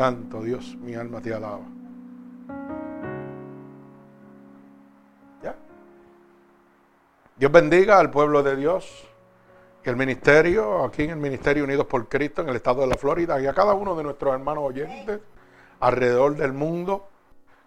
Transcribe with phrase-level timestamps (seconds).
[0.00, 1.60] Santo Dios, mi alma te alaba.
[5.42, 5.54] ¿Ya?
[7.36, 9.06] Dios bendiga al pueblo de Dios
[9.84, 12.94] y el ministerio, aquí en el Ministerio Unidos por Cristo, en el estado de la
[12.94, 15.20] Florida, y a cada uno de nuestros hermanos oyentes
[15.80, 17.06] alrededor del mundo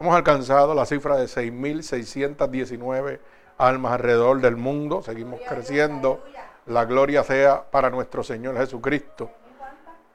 [0.00, 3.20] hemos alcanzado la cifra de 6.619
[3.58, 5.02] almas alrededor del mundo.
[5.02, 6.24] Seguimos creciendo.
[6.66, 9.30] La gloria sea para nuestro Señor Jesucristo.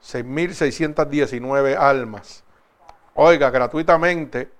[0.02, 2.42] 6.619 almas.
[3.14, 4.50] Oiga, gratuitamente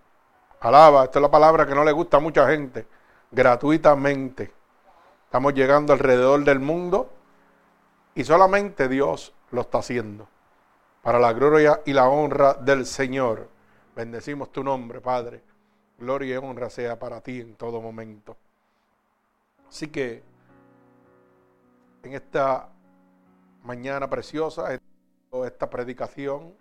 [0.61, 2.87] Alaba, esta es la palabra que no le gusta a mucha gente.
[3.31, 4.53] Gratuitamente.
[5.25, 7.11] Estamos llegando alrededor del mundo
[8.15, 10.29] y solamente Dios lo está haciendo.
[11.03, 13.49] Para la gloria y la honra del Señor.
[13.97, 15.43] Bendecimos tu nombre, Padre.
[15.99, 18.37] Gloria y honra sea para ti en todo momento.
[19.67, 20.23] Así que
[22.03, 22.69] en esta
[23.63, 24.79] mañana preciosa,
[25.45, 26.55] esta predicación,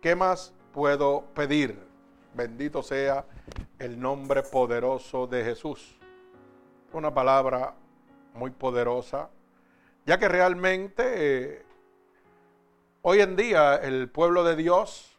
[0.00, 1.95] ¿qué más puedo pedir?
[2.36, 3.24] Bendito sea
[3.78, 5.98] el nombre poderoso de Jesús.
[6.92, 7.72] Una palabra
[8.34, 9.30] muy poderosa,
[10.04, 11.64] ya que realmente eh,
[13.00, 15.16] hoy en día el pueblo de Dios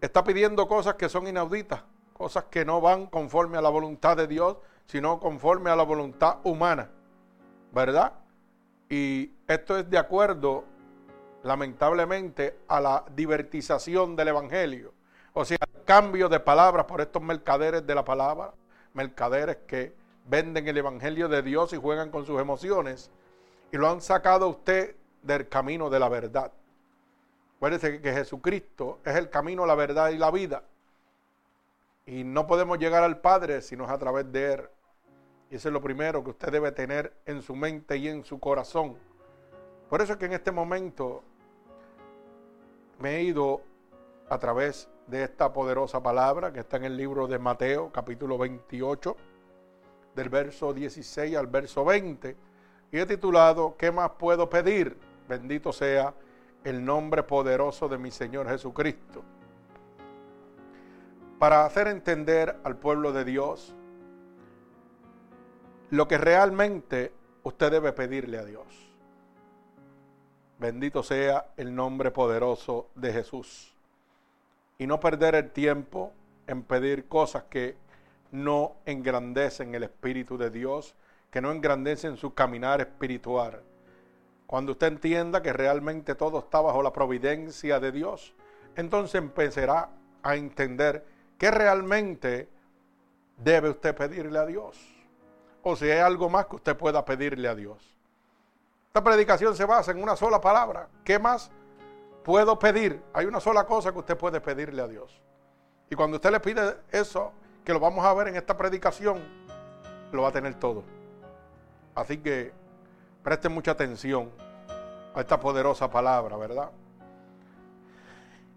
[0.00, 4.26] está pidiendo cosas que son inauditas, cosas que no van conforme a la voluntad de
[4.26, 4.56] Dios,
[4.86, 6.90] sino conforme a la voluntad humana,
[7.70, 8.12] ¿verdad?
[8.88, 10.64] Y esto es de acuerdo,
[11.44, 14.95] lamentablemente, a la divertización del Evangelio.
[15.38, 18.54] O sea, cambio de palabras por estos mercaderes de la palabra,
[18.94, 23.10] mercaderes que venden el Evangelio de Dios y juegan con sus emociones
[23.70, 26.52] y lo han sacado a usted del camino de la verdad.
[27.56, 30.62] Acuérdese que Jesucristo es el camino, la verdad y la vida.
[32.06, 34.62] Y no podemos llegar al Padre si no es a través de Él.
[35.50, 38.40] Y eso es lo primero que usted debe tener en su mente y en su
[38.40, 38.96] corazón.
[39.90, 41.22] Por eso es que en este momento
[42.98, 43.60] me he ido
[44.30, 49.16] a través de esta poderosa palabra que está en el libro de Mateo, capítulo 28,
[50.14, 52.36] del verso 16 al verso 20.
[52.90, 54.96] Y he titulado, ¿qué más puedo pedir?
[55.28, 56.14] Bendito sea
[56.64, 59.22] el nombre poderoso de mi Señor Jesucristo.
[61.38, 63.74] Para hacer entender al pueblo de Dios
[65.90, 67.12] lo que realmente
[67.44, 68.66] usted debe pedirle a Dios.
[70.58, 73.75] Bendito sea el nombre poderoso de Jesús
[74.78, 76.12] y no perder el tiempo
[76.46, 77.76] en pedir cosas que
[78.30, 80.94] no engrandecen el Espíritu de Dios,
[81.30, 83.62] que no engrandecen su caminar espiritual.
[84.46, 88.34] Cuando usted entienda que realmente todo está bajo la providencia de Dios,
[88.76, 89.90] entonces empezará
[90.22, 91.04] a entender
[91.38, 92.48] que realmente
[93.38, 94.78] debe usted pedirle a Dios.
[95.62, 97.96] O si hay algo más que usted pueda pedirle a Dios.
[98.86, 100.88] Esta predicación se basa en una sola palabra.
[101.04, 101.50] ¿Qué más
[102.26, 103.00] puedo pedir.
[103.12, 105.22] Hay una sola cosa que usted puede pedirle a Dios.
[105.88, 107.30] Y cuando usted le pide eso,
[107.64, 109.22] que lo vamos a ver en esta predicación,
[110.10, 110.82] lo va a tener todo.
[111.94, 112.52] Así que
[113.22, 114.28] presten mucha atención
[115.14, 116.72] a esta poderosa palabra, ¿verdad?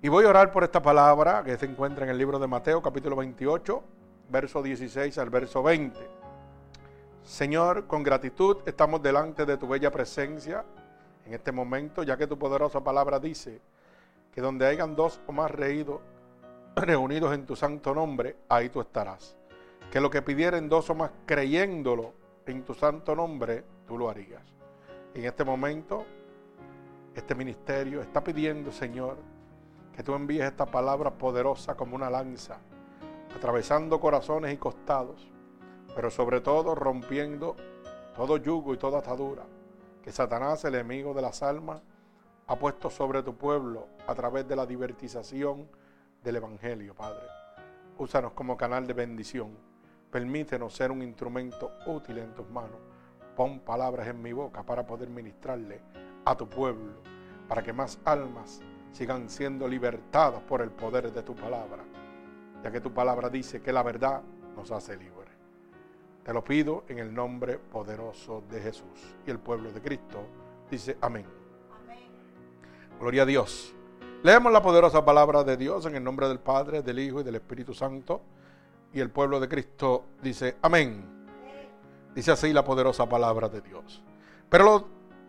[0.01, 2.81] Y voy a orar por esta palabra que se encuentra en el libro de Mateo,
[2.81, 3.83] capítulo 28,
[4.29, 5.95] verso 16 al verso 20.
[7.23, 10.65] Señor, con gratitud estamos delante de tu bella presencia
[11.29, 13.61] en este momento, ya que tu poderosa palabra dice
[14.31, 16.01] que donde hayan dos o más reídos,
[16.75, 19.37] reunidos en tu santo nombre, ahí tú estarás.
[19.91, 22.13] Que lo que pidieren dos o más creyéndolo
[22.47, 24.41] en tu santo nombre, tú lo harías.
[25.13, 26.03] En este momento,
[27.13, 29.17] este ministerio está pidiendo, Señor,
[29.95, 32.57] que tú envíes esta palabra poderosa como una lanza,
[33.35, 35.29] atravesando corazones y costados,
[35.95, 37.55] pero sobre todo rompiendo
[38.15, 39.43] todo yugo y toda atadura
[40.01, 41.81] que Satanás, el enemigo de las almas,
[42.47, 45.69] ha puesto sobre tu pueblo a través de la divertización
[46.23, 47.27] del Evangelio, Padre.
[47.97, 49.55] Úsanos como canal de bendición.
[50.09, 52.79] Permítenos ser un instrumento útil en tus manos.
[53.35, 55.81] Pon palabras en mi boca para poder ministrarle
[56.25, 56.93] a tu pueblo,
[57.47, 58.61] para que más almas
[58.91, 61.83] sigan siendo libertadas por el poder de tu palabra,
[62.63, 64.21] ya que tu palabra dice que la verdad
[64.55, 65.18] nos hace libres.
[66.23, 69.15] Te lo pido en el nombre poderoso de Jesús.
[69.25, 70.25] Y el pueblo de Cristo
[70.69, 71.25] dice amén.
[72.99, 73.73] Gloria a Dios.
[74.21, 77.35] Leemos la poderosa palabra de Dios en el nombre del Padre, del Hijo y del
[77.35, 78.21] Espíritu Santo.
[78.93, 81.05] Y el pueblo de Cristo dice amén.
[82.13, 84.03] Dice así la poderosa palabra de Dios.
[84.49, 84.83] Pero los,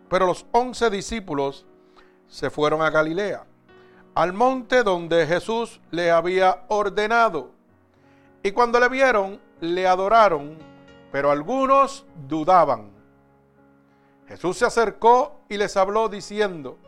[0.09, 1.67] pero los once discípulos
[2.27, 3.45] se fueron a Galilea,
[4.15, 7.53] al monte donde Jesús le había ordenado.
[8.43, 10.57] Y cuando le vieron, le adoraron,
[11.11, 12.91] pero algunos dudaban.
[14.27, 16.79] Jesús se acercó y les habló diciendo,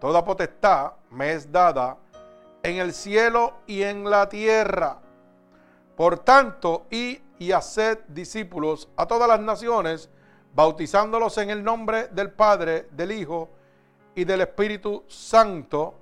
[0.00, 1.98] Toda potestad me es dada
[2.62, 4.98] en el cielo y en la tierra.
[5.96, 10.10] Por tanto, y y haced discípulos a todas las naciones,
[10.54, 13.48] bautizándolos en el nombre del Padre, del Hijo
[14.14, 15.94] y del Espíritu Santo,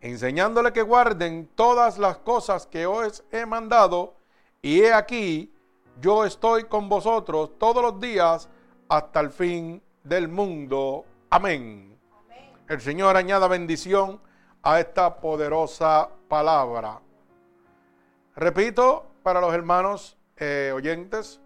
[0.00, 4.14] enseñándole que guarden todas las cosas que os he mandado,
[4.60, 5.54] y he aquí,
[6.00, 8.48] yo estoy con vosotros todos los días
[8.88, 11.04] hasta el fin del mundo.
[11.30, 11.98] Amén.
[12.68, 14.20] El Señor añada bendición
[14.62, 17.00] a esta poderosa palabra.
[18.36, 21.40] Repito para los hermanos eh, oyentes,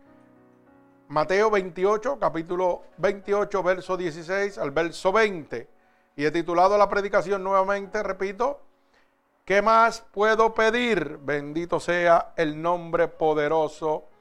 [1.09, 5.69] Mateo 28, capítulo 28, verso 16 al verso 20.
[6.17, 8.61] Y he titulado la predicación nuevamente, repito,
[9.45, 11.19] ¿qué más puedo pedir?
[11.23, 14.12] Bendito sea el nombre poderoso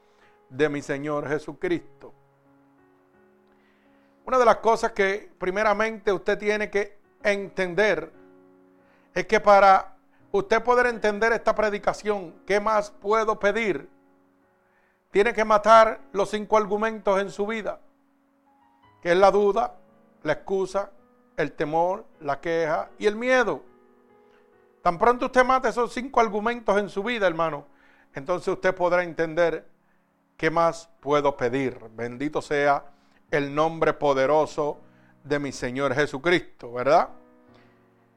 [0.51, 2.13] de mi Señor Jesucristo.
[4.25, 8.11] Una de las cosas que primeramente usted tiene que entender
[9.13, 9.95] es que para
[10.31, 13.89] usted poder entender esta predicación, ¿qué más puedo pedir?
[15.09, 17.79] Tiene que matar los cinco argumentos en su vida,
[19.01, 19.75] que es la duda,
[20.23, 20.91] la excusa,
[21.37, 23.63] el temor, la queja y el miedo.
[24.81, 27.65] Tan pronto usted mate esos cinco argumentos en su vida, hermano,
[28.13, 29.70] entonces usted podrá entender
[30.41, 31.77] qué más puedo pedir.
[31.95, 32.83] Bendito sea
[33.29, 34.79] el nombre poderoso
[35.23, 37.09] de mi Señor Jesucristo, ¿verdad?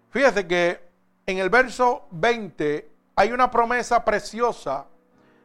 [0.08, 0.80] Fíjese que
[1.26, 4.86] en el verso 20 hay una promesa preciosa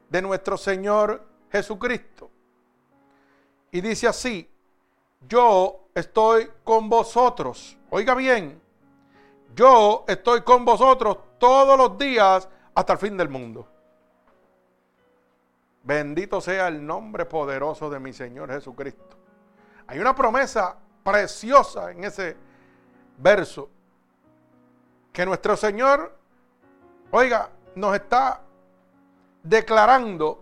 [0.10, 2.32] de nuestro Señor Jesucristo.
[3.72, 4.50] Y dice así,
[5.28, 7.78] yo estoy con vosotros.
[7.90, 8.62] Oiga bien,
[9.54, 13.68] yo estoy con vosotros todos los días hasta el fin del mundo.
[15.84, 19.18] Bendito sea el nombre poderoso de mi Señor Jesucristo.
[19.88, 22.38] Hay una promesa preciosa en ese
[23.18, 23.70] verso.
[25.12, 26.16] Que nuestro Señor,
[27.12, 28.42] oiga, nos está
[29.42, 30.42] declarando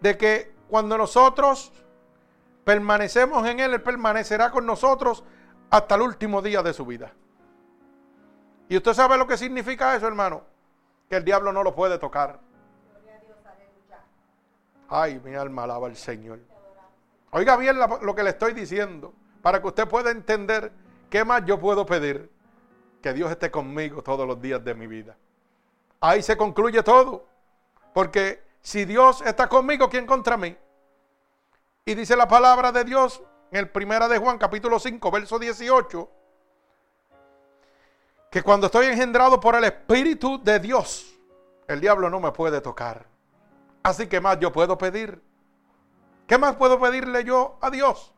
[0.00, 1.72] de que cuando nosotros
[2.64, 5.22] permanecemos en Él, Él permanecerá con nosotros
[5.70, 7.12] hasta el último día de su vida.
[8.68, 10.42] ¿Y usted sabe lo que significa eso, hermano?
[11.08, 12.40] Que el diablo no lo puede tocar.
[14.94, 16.38] Ay, mi alma alaba al Señor.
[17.30, 20.70] Oiga bien lo que le estoy diciendo, para que usted pueda entender
[21.08, 22.30] qué más yo puedo pedir.
[23.00, 25.16] Que Dios esté conmigo todos los días de mi vida.
[25.98, 27.26] Ahí se concluye todo.
[27.94, 30.54] Porque si Dios está conmigo, ¿quién contra mí?
[31.86, 36.10] Y dice la palabra de Dios en el primera de Juan, capítulo 5, verso 18,
[38.30, 41.18] que cuando estoy engendrado por el Espíritu de Dios,
[41.66, 43.11] el diablo no me puede tocar.
[43.82, 45.20] Así que más yo puedo pedir.
[46.26, 48.12] ¿Qué más puedo pedirle yo a Dios?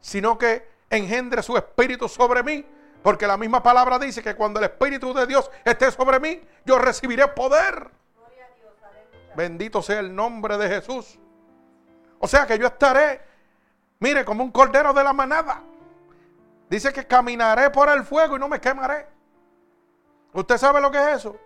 [0.00, 2.64] Sino que engendre su espíritu sobre mí.
[3.02, 6.78] Porque la misma palabra dice que cuando el espíritu de Dios esté sobre mí, yo
[6.78, 7.90] recibiré poder.
[9.34, 11.18] Bendito sea el nombre de Jesús.
[12.20, 13.20] O sea que yo estaré,
[13.98, 15.62] mire, como un cordero de la manada.
[16.70, 19.06] Dice que caminaré por el fuego y no me quemaré.
[20.32, 21.36] ¿Usted sabe lo que es eso?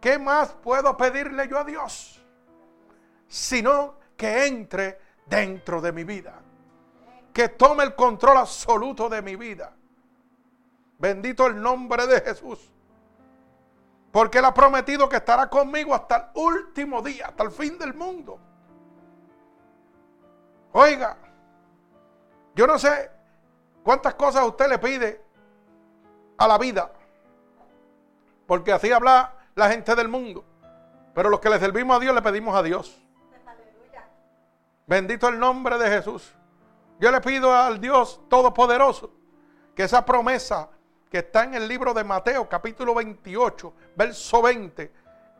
[0.00, 2.13] ¿Qué más puedo pedirle yo a Dios?
[3.34, 6.40] Sino que entre dentro de mi vida.
[7.32, 9.72] Que tome el control absoluto de mi vida.
[11.00, 12.70] Bendito el nombre de Jesús.
[14.12, 17.92] Porque Él ha prometido que estará conmigo hasta el último día, hasta el fin del
[17.92, 18.38] mundo.
[20.70, 21.16] Oiga,
[22.54, 23.10] yo no sé
[23.82, 25.20] cuántas cosas usted le pide
[26.38, 26.92] a la vida,
[28.46, 30.44] porque así habla la gente del mundo.
[31.16, 33.03] Pero los que le servimos a Dios le pedimos a Dios.
[34.86, 36.34] Bendito el nombre de Jesús.
[37.00, 39.10] Yo le pido al Dios Todopoderoso
[39.74, 40.68] que esa promesa
[41.10, 44.92] que está en el libro de Mateo capítulo 28, verso 20,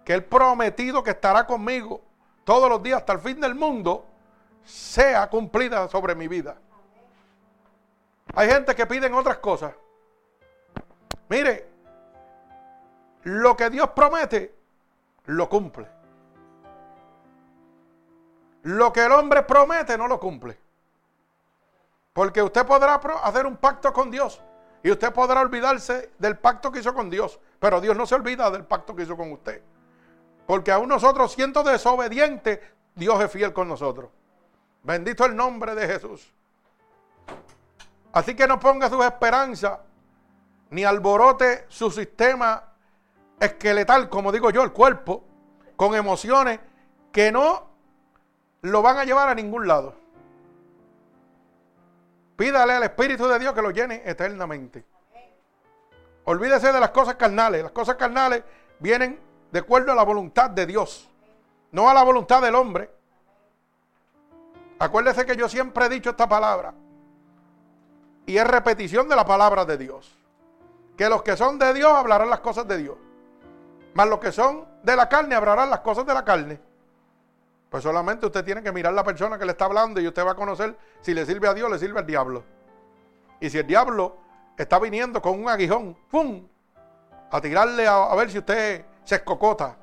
[0.04, 2.00] que el prometido que estará conmigo
[2.44, 4.06] todos los días hasta el fin del mundo,
[4.64, 6.56] sea cumplida sobre mi vida.
[8.34, 9.74] Hay gente que piden otras cosas.
[11.28, 11.68] Mire,
[13.22, 14.54] lo que Dios promete,
[15.26, 15.93] lo cumple.
[18.64, 20.58] Lo que el hombre promete, no lo cumple.
[22.12, 24.40] Porque usted podrá hacer un pacto con Dios
[24.82, 28.50] y usted podrá olvidarse del pacto que hizo con Dios, pero Dios no se olvida
[28.50, 29.62] del pacto que hizo con usted.
[30.46, 32.60] Porque aún nosotros, siendo desobedientes,
[32.94, 34.10] Dios es fiel con nosotros.
[34.82, 36.32] Bendito el nombre de Jesús.
[38.12, 39.80] Así que no ponga sus esperanzas
[40.70, 42.64] ni alborote su sistema
[43.38, 45.24] esqueletal, como digo yo, el cuerpo,
[45.76, 46.60] con emociones
[47.12, 47.73] que no
[48.64, 49.94] lo van a llevar a ningún lado.
[52.36, 54.84] Pídale al Espíritu de Dios que lo llene eternamente.
[56.24, 57.62] Olvídese de las cosas carnales.
[57.62, 58.42] Las cosas carnales
[58.78, 59.20] vienen
[59.52, 61.10] de acuerdo a la voluntad de Dios,
[61.72, 62.90] no a la voluntad del hombre.
[64.78, 66.72] Acuérdese que yo siempre he dicho esta palabra
[68.24, 70.16] y es repetición de la palabra de Dios.
[70.96, 72.96] Que los que son de Dios hablarán las cosas de Dios,
[73.92, 76.73] mas los que son de la carne hablarán las cosas de la carne.
[77.74, 80.30] Pues solamente usted tiene que mirar la persona que le está hablando y usted va
[80.30, 82.44] a conocer si le sirve a Dios le sirve al diablo.
[83.40, 84.16] Y si el diablo
[84.56, 86.46] está viniendo con un aguijón, ¡pum!
[87.32, 89.76] A tirarle a, ver si usted se escocota,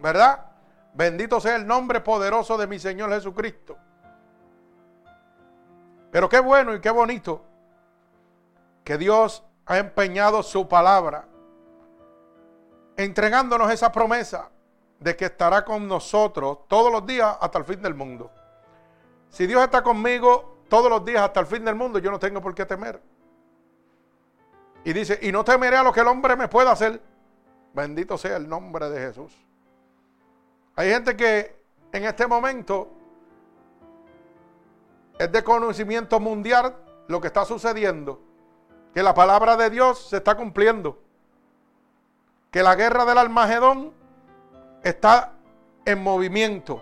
[0.00, 0.44] ¿verdad?
[0.92, 3.76] Bendito sea el nombre poderoso de mi Señor Jesucristo.
[6.10, 7.44] Pero qué bueno y qué bonito
[8.82, 11.28] que Dios ha empeñado su palabra,
[12.96, 14.50] entregándonos esa promesa
[15.00, 18.30] de que estará con nosotros todos los días hasta el fin del mundo.
[19.28, 22.40] Si Dios está conmigo todos los días hasta el fin del mundo, yo no tengo
[22.40, 23.00] por qué temer.
[24.84, 27.02] Y dice, y no temeré a lo que el hombre me pueda hacer.
[27.74, 29.32] Bendito sea el nombre de Jesús.
[30.76, 31.60] Hay gente que
[31.92, 32.92] en este momento
[35.18, 36.76] es de conocimiento mundial
[37.08, 38.20] lo que está sucediendo.
[38.94, 41.02] Que la palabra de Dios se está cumpliendo.
[42.50, 43.92] Que la guerra del Almagedón
[44.88, 45.32] está
[45.84, 46.80] en movimiento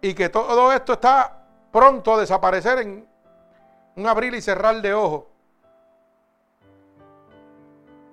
[0.00, 3.08] y que todo esto está pronto a desaparecer en
[3.96, 5.24] un abrir y cerrar de ojos.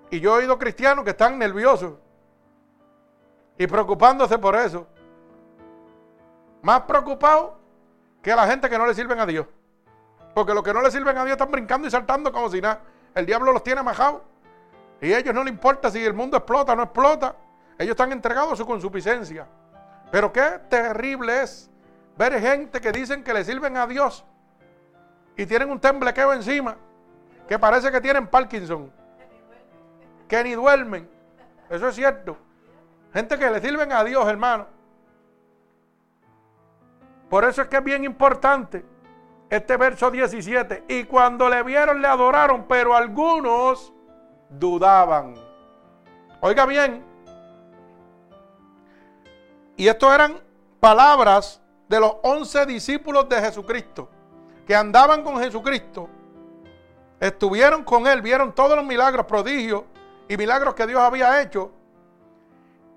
[0.10, 1.94] Y yo he oído cristianos que están nerviosos
[3.58, 4.88] y preocupándose por eso.
[6.64, 7.52] Más preocupados
[8.22, 9.46] que la gente que no le sirven a Dios.
[10.34, 12.82] Porque los que no le sirven a Dios están brincando y saltando como si nada.
[13.14, 14.22] El diablo los tiene majados.
[15.02, 17.36] Y ellos no les importa si el mundo explota o no explota.
[17.80, 19.48] Ellos están entregados a su consuficiencia.
[20.12, 21.72] Pero qué terrible es
[22.18, 24.26] ver gente que dicen que le sirven a Dios
[25.38, 26.76] y tienen un temblequeo encima
[27.48, 28.92] que parece que tienen Parkinson.
[30.28, 31.10] Que ni duermen.
[31.70, 32.38] Eso es cierto.
[33.14, 34.68] Gente que le sirven a Dios, hermano.
[37.30, 38.84] Por eso es que es bien importante
[39.50, 40.84] este verso 17.
[40.90, 43.94] Y cuando le vieron, le adoraron, pero algunos
[44.50, 45.36] dudaban.
[46.42, 47.09] Oiga bien,
[49.80, 50.42] y esto eran
[50.82, 54.10] palabras de los once discípulos de Jesucristo,
[54.68, 56.10] que andaban con Jesucristo,
[57.18, 59.84] estuvieron con Él, vieron todos los milagros, prodigios
[60.28, 61.72] y milagros que Dios había hecho.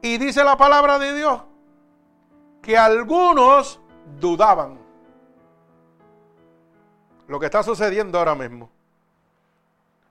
[0.03, 1.43] Y dice la palabra de Dios
[2.61, 3.79] que algunos
[4.19, 4.81] dudaban.
[7.29, 8.69] Lo que está sucediendo ahora mismo.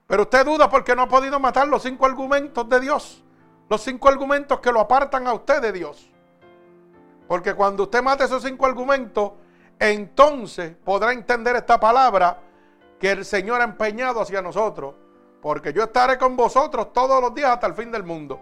[0.06, 3.22] Pero usted duda porque no ha podido matar los cinco argumentos de Dios.
[3.68, 6.11] Los cinco argumentos que lo apartan a usted de Dios.
[7.32, 9.32] Porque cuando usted mate esos cinco argumentos,
[9.78, 12.38] entonces podrá entender esta palabra
[13.00, 14.94] que el Señor ha empeñado hacia nosotros.
[15.40, 18.38] Porque yo estaré con vosotros todos los días hasta el fin del mundo.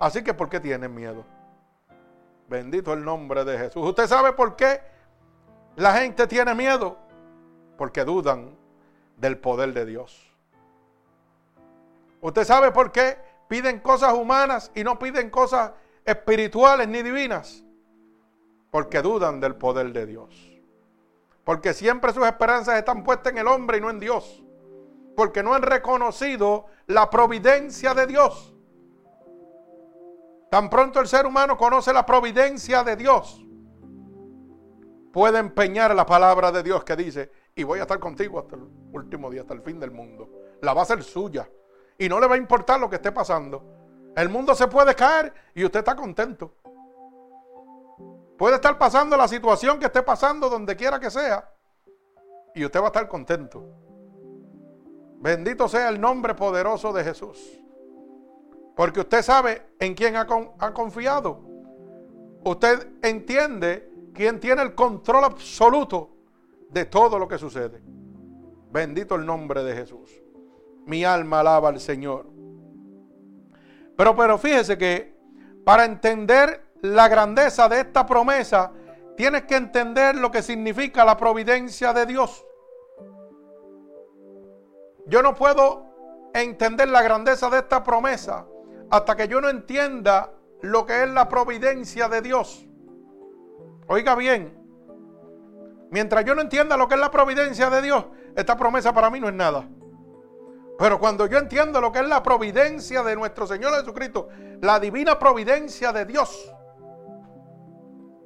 [0.00, 1.24] Así que, ¿por qué tienen miedo?
[2.48, 3.86] Bendito el nombre de Jesús.
[3.86, 4.80] ¿Usted sabe por qué
[5.76, 6.98] la gente tiene miedo?
[7.76, 8.50] Porque dudan
[9.16, 10.28] del poder de Dios.
[12.20, 15.70] ¿Usted sabe por qué piden cosas humanas y no piden cosas
[16.04, 17.62] espirituales ni divinas?
[18.70, 20.60] Porque dudan del poder de Dios.
[21.44, 24.42] Porque siempre sus esperanzas están puestas en el hombre y no en Dios.
[25.16, 28.54] Porque no han reconocido la providencia de Dios.
[30.50, 33.44] Tan pronto el ser humano conoce la providencia de Dios,
[35.12, 38.62] puede empeñar la palabra de Dios que dice, y voy a estar contigo hasta el
[38.92, 40.30] último día, hasta el fin del mundo.
[40.62, 41.48] La va a ser suya.
[41.98, 43.62] Y no le va a importar lo que esté pasando.
[44.14, 46.54] El mundo se puede caer y usted está contento.
[48.38, 51.52] Puede estar pasando la situación que esté pasando donde quiera que sea.
[52.54, 53.64] Y usted va a estar contento.
[55.20, 57.36] Bendito sea el nombre poderoso de Jesús.
[58.76, 60.24] Porque usted sabe en quién ha,
[60.72, 61.40] confiado.
[62.44, 66.10] Usted entiende quién tiene el control absoluto
[66.70, 67.82] de todo lo que sucede.
[68.70, 70.22] Bendito el nombre de Jesús.
[70.86, 72.26] Mi alma alaba al Señor.
[73.96, 75.18] Pero, pero fíjese que
[75.64, 78.72] para entender la grandeza de esta promesa,
[79.16, 82.46] tienes que entender lo que significa la providencia de Dios.
[85.06, 85.86] Yo no puedo
[86.34, 88.46] entender la grandeza de esta promesa
[88.90, 92.66] hasta que yo no entienda lo que es la providencia de Dios.
[93.86, 94.54] Oiga bien,
[95.90, 98.04] mientras yo no entienda lo que es la providencia de Dios,
[98.36, 99.68] esta promesa para mí no es nada.
[100.78, 104.28] Pero cuando yo entiendo lo que es la providencia de nuestro Señor Jesucristo,
[104.60, 106.52] la divina providencia de Dios,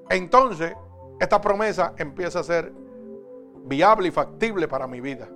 [0.09, 0.75] entonces
[1.21, 2.73] esta promesa empieza a ser
[3.65, 5.29] viable y factible para mi vida.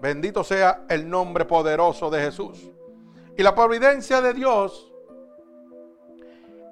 [0.00, 2.70] Bendito sea el nombre poderoso de Jesús.
[3.36, 4.92] Y la providencia de Dios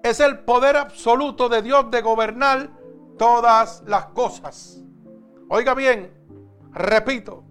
[0.03, 2.71] es el poder absoluto de Dios de gobernar
[3.19, 4.83] todas las cosas.
[5.49, 6.13] Oiga bien,
[6.73, 7.45] repito,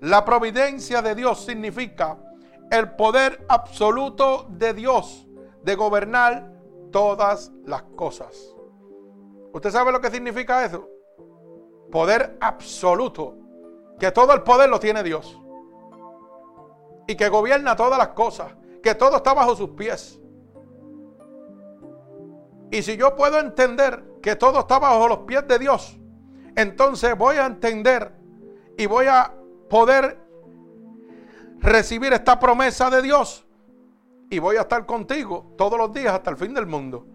[0.00, 2.18] la providencia de Dios significa
[2.70, 5.26] el poder absoluto de Dios
[5.62, 6.50] de gobernar
[6.90, 8.54] todas las cosas.
[9.52, 10.88] ¿Usted sabe lo que significa eso?
[11.90, 13.36] Poder absoluto.
[13.98, 15.38] Que todo el poder lo tiene Dios.
[17.06, 18.54] Y que gobierna todas las cosas.
[18.82, 20.20] Que todo está bajo sus pies.
[22.70, 25.98] Y si yo puedo entender que todo está bajo los pies de Dios,
[26.54, 28.12] entonces voy a entender
[28.78, 29.34] y voy a
[29.68, 30.18] poder
[31.58, 33.46] recibir esta promesa de Dios.
[34.30, 37.06] Y voy a estar contigo todos los días hasta el fin del mundo.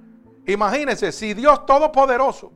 [0.48, 2.52] Imagínense, si Dios Todopoderoso,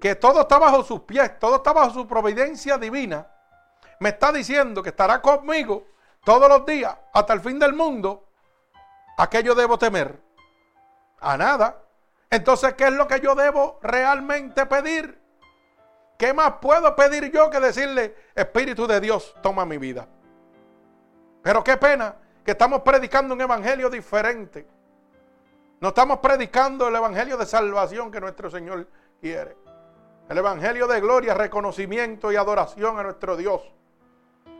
[0.00, 3.26] que todo está bajo sus pies, todo está bajo su providencia divina,
[3.98, 5.86] me está diciendo que estará conmigo
[6.24, 8.28] todos los días hasta el fin del mundo,
[9.18, 10.18] ¿a qué yo debo temer?
[11.20, 11.82] A nada.
[12.30, 15.20] Entonces, ¿qué es lo que yo debo realmente pedir?
[16.16, 20.06] ¿Qué más puedo pedir yo que decirle, Espíritu de Dios, toma mi vida?
[21.42, 22.14] Pero qué pena
[22.44, 24.66] que estamos predicando un evangelio diferente.
[25.80, 28.86] No estamos predicando el evangelio de salvación que nuestro Señor
[29.18, 29.56] quiere.
[30.28, 33.62] El evangelio de gloria, reconocimiento y adoración a nuestro Dios.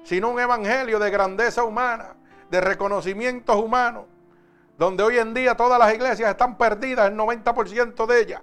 [0.03, 2.17] Sino un evangelio de grandeza humana,
[2.51, 4.07] de reconocimientos humanos,
[4.79, 8.41] donde hoy en día todas las iglesias están perdidas, el 90% de ellas.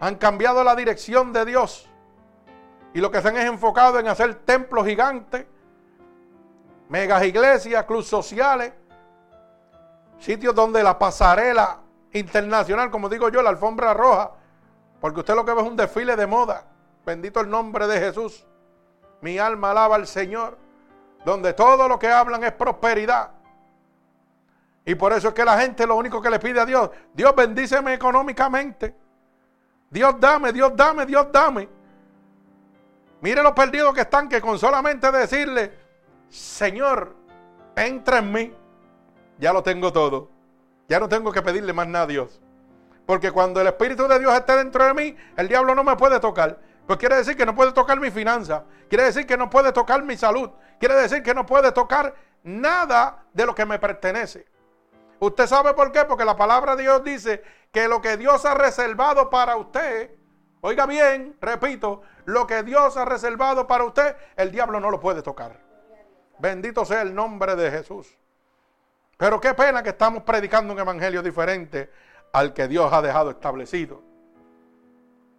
[0.00, 1.88] Han cambiado la dirección de Dios.
[2.92, 5.46] Y lo que se han es enfocado en hacer templos gigantes,
[6.88, 8.72] megas iglesias, clubes sociales,
[10.22, 11.80] Sitios donde la pasarela
[12.12, 14.30] internacional, como digo yo, la alfombra roja,
[15.00, 16.64] porque usted lo que ve es un desfile de moda.
[17.04, 18.46] Bendito el nombre de Jesús.
[19.20, 20.56] Mi alma alaba al Señor.
[21.24, 23.32] Donde todo lo que hablan es prosperidad.
[24.84, 27.34] Y por eso es que la gente lo único que le pide a Dios, Dios
[27.34, 28.94] bendíceme económicamente.
[29.90, 31.68] Dios dame, Dios dame, Dios dame.
[33.22, 35.76] Mire los perdidos que están, que con solamente decirle,
[36.28, 37.16] Señor,
[37.74, 38.61] entra en mí
[39.42, 40.30] ya lo tengo todo.
[40.88, 42.40] Ya no tengo que pedirle más nada a Dios.
[43.04, 46.20] Porque cuando el Espíritu de Dios esté dentro de mí, el diablo no me puede
[46.20, 46.60] tocar.
[46.86, 48.62] Pues quiere decir que no puede tocar mi finanza.
[48.88, 50.48] Quiere decir que no puede tocar mi salud.
[50.78, 54.46] Quiere decir que no puede tocar nada de lo que me pertenece.
[55.18, 56.04] ¿Usted sabe por qué?
[56.04, 60.12] Porque la palabra de Dios dice que lo que Dios ha reservado para usted,
[60.60, 65.20] oiga bien, repito, lo que Dios ha reservado para usted, el diablo no lo puede
[65.20, 65.58] tocar.
[66.38, 68.21] Bendito sea el nombre de Jesús.
[69.16, 71.90] Pero qué pena que estamos predicando un evangelio diferente
[72.32, 74.02] al que Dios ha dejado establecido.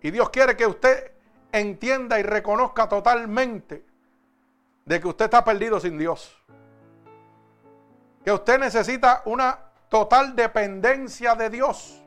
[0.02, 1.12] Y Dios quiere que usted
[1.52, 3.86] entienda y reconozca totalmente
[4.86, 6.42] de que usted está perdido sin Dios.
[8.24, 9.58] Que usted necesita una
[9.90, 12.04] total dependencia de Dios.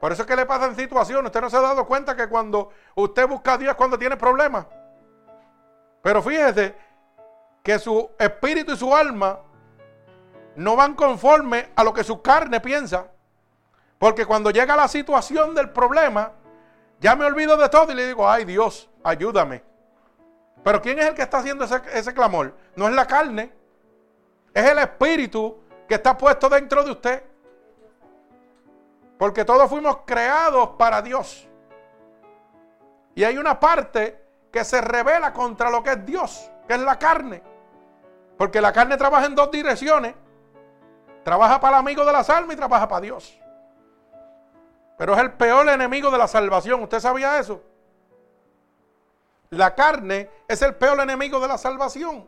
[0.00, 1.26] Por eso es que le pasa en situaciones.
[1.26, 4.66] Usted no se ha dado cuenta que cuando usted busca a Dios cuando tiene problemas.
[6.02, 6.74] Pero fíjese
[7.62, 9.40] que su espíritu y su alma
[10.58, 13.06] no van conforme a lo que su carne piensa.
[13.96, 16.32] Porque cuando llega la situación del problema,
[17.00, 19.62] ya me olvido de todo y le digo, ay Dios, ayúdame.
[20.64, 22.56] Pero ¿quién es el que está haciendo ese, ese clamor?
[22.74, 23.52] No es la carne,
[24.52, 27.22] es el espíritu que está puesto dentro de usted.
[29.16, 31.48] Porque todos fuimos creados para Dios.
[33.14, 36.98] Y hay una parte que se revela contra lo que es Dios, que es la
[36.98, 37.44] carne.
[38.36, 40.14] Porque la carne trabaja en dos direcciones.
[41.28, 43.38] Trabaja para el amigo de las almas y trabaja para Dios.
[44.96, 46.82] Pero es el peor enemigo de la salvación.
[46.82, 47.62] ¿Usted sabía eso?
[49.50, 52.26] La carne es el peor enemigo de la salvación.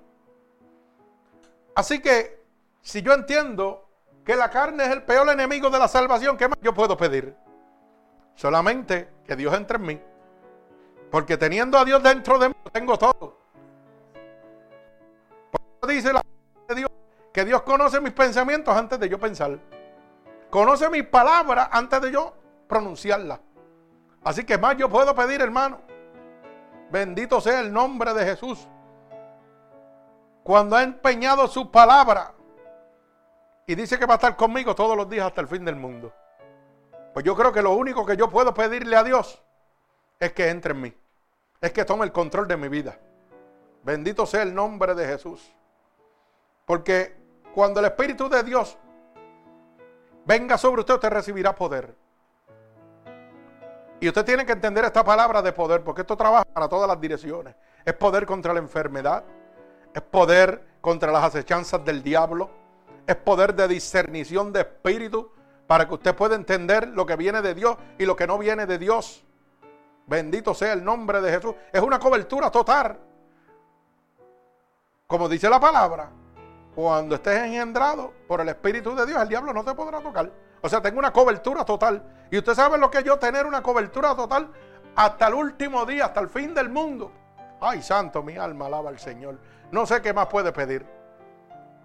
[1.74, 2.44] Así que,
[2.82, 3.88] si yo entiendo
[4.22, 7.34] que la carne es el peor enemigo de la salvación, ¿qué más yo puedo pedir?
[8.34, 10.00] Solamente que Dios entre en mí.
[11.10, 13.38] Porque teniendo a Dios dentro de mí, tengo todo.
[15.80, 16.22] Por dice la
[17.32, 19.58] que Dios conoce mis pensamientos antes de yo pensar.
[20.50, 22.34] Conoce mis palabras antes de yo
[22.66, 23.40] pronunciarlas.
[24.24, 25.80] Así que más yo puedo pedir, hermano.
[26.90, 28.68] Bendito sea el nombre de Jesús.
[30.42, 32.34] Cuando ha empeñado su palabra
[33.66, 36.12] y dice que va a estar conmigo todos los días hasta el fin del mundo.
[37.14, 39.42] Pues yo creo que lo único que yo puedo pedirle a Dios
[40.18, 40.94] es que entre en mí.
[41.60, 42.98] Es que tome el control de mi vida.
[43.82, 45.52] Bendito sea el nombre de Jesús.
[46.66, 47.19] Porque
[47.54, 48.76] cuando el Espíritu de Dios
[50.24, 51.94] venga sobre usted, usted recibirá poder.
[54.00, 57.00] Y usted tiene que entender esta palabra de poder, porque esto trabaja para todas las
[57.00, 57.54] direcciones.
[57.84, 59.24] Es poder contra la enfermedad,
[59.92, 62.50] es poder contra las acechanzas del diablo,
[63.06, 65.30] es poder de discernición de espíritu,
[65.66, 68.66] para que usted pueda entender lo que viene de Dios y lo que no viene
[68.66, 69.24] de Dios.
[70.06, 71.54] Bendito sea el nombre de Jesús.
[71.72, 72.98] Es una cobertura total.
[75.06, 76.10] Como dice la palabra,
[76.80, 80.30] cuando estés engendrado por el Espíritu de Dios, el diablo no te podrá tocar.
[80.62, 82.02] O sea, tengo una cobertura total.
[82.30, 84.48] Y usted sabe lo que es yo tener una cobertura total
[84.96, 87.12] hasta el último día, hasta el fin del mundo.
[87.60, 89.38] Ay, santo, mi alma alaba al Señor.
[89.70, 90.86] No sé qué más puede pedir.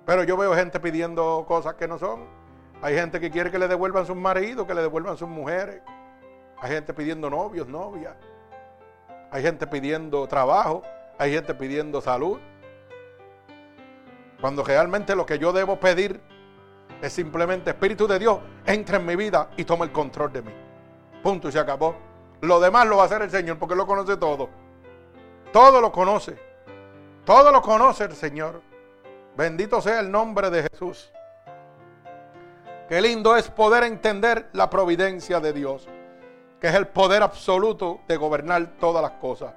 [0.05, 2.25] Pero yo veo gente pidiendo cosas que no son.
[2.81, 5.81] Hay gente que quiere que le devuelvan sus maridos, que le devuelvan sus mujeres.
[6.61, 8.13] Hay gente pidiendo novios, novias.
[9.31, 10.83] Hay gente pidiendo trabajo.
[11.17, 12.39] Hay gente pidiendo salud.
[14.39, 16.21] Cuando realmente lo que yo debo pedir
[17.01, 20.51] es simplemente Espíritu de Dios, entra en mi vida y toma el control de mí.
[21.23, 21.95] Punto y se acabó.
[22.41, 24.49] Lo demás lo va a hacer el Señor porque lo conoce todo.
[25.51, 26.37] Todo lo conoce.
[27.25, 28.61] Todo lo conoce el Señor.
[29.35, 31.11] Bendito sea el nombre de Jesús.
[32.87, 35.87] Qué lindo es poder entender la providencia de Dios,
[36.61, 39.53] que es el poder absoluto de gobernar todas las cosas.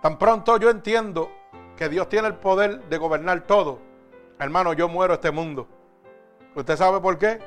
[0.00, 1.32] Tan pronto yo entiendo
[1.78, 3.78] que Dios tiene el poder de gobernar todo,
[4.40, 5.68] hermano, yo muero este mundo.
[6.56, 7.38] ¿Usted sabe por qué?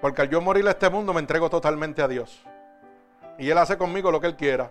[0.00, 2.46] Porque al yo morir a este mundo me entrego totalmente a Dios.
[3.36, 4.70] Y Él hace conmigo lo que Él quiera.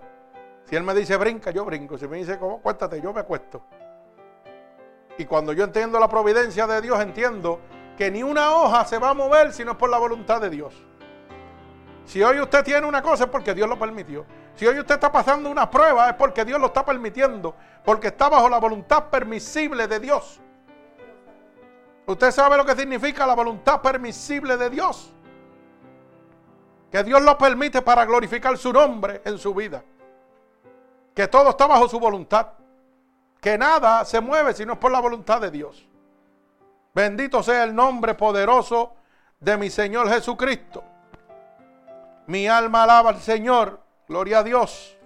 [0.64, 1.98] Si Él me dice brinca, yo brinco.
[1.98, 3.62] Si me dice cuéntate, yo me acuesto.
[5.18, 7.60] Y cuando yo entiendo la providencia de Dios, entiendo
[7.98, 10.50] que ni una hoja se va a mover si no es por la voluntad de
[10.50, 10.74] Dios.
[12.06, 14.26] Si hoy usted tiene una cosa es porque Dios lo permitió.
[14.60, 18.28] Si hoy usted está pasando una prueba es porque Dios lo está permitiendo, porque está
[18.28, 20.42] bajo la voluntad permisible de Dios.
[22.06, 25.14] Usted sabe lo que significa la voluntad permisible de Dios.
[26.92, 29.82] Que Dios lo permite para glorificar su nombre en su vida.
[31.16, 32.48] Que todo está bajo su voluntad.
[33.40, 35.88] Que nada se mueve si no es por la voluntad de Dios.
[36.94, 38.94] Bendito sea el nombre poderoso
[39.40, 40.84] de mi Señor Jesucristo.
[42.28, 43.88] Mi alma alaba al Señor.
[44.10, 44.98] Gloria a Dios.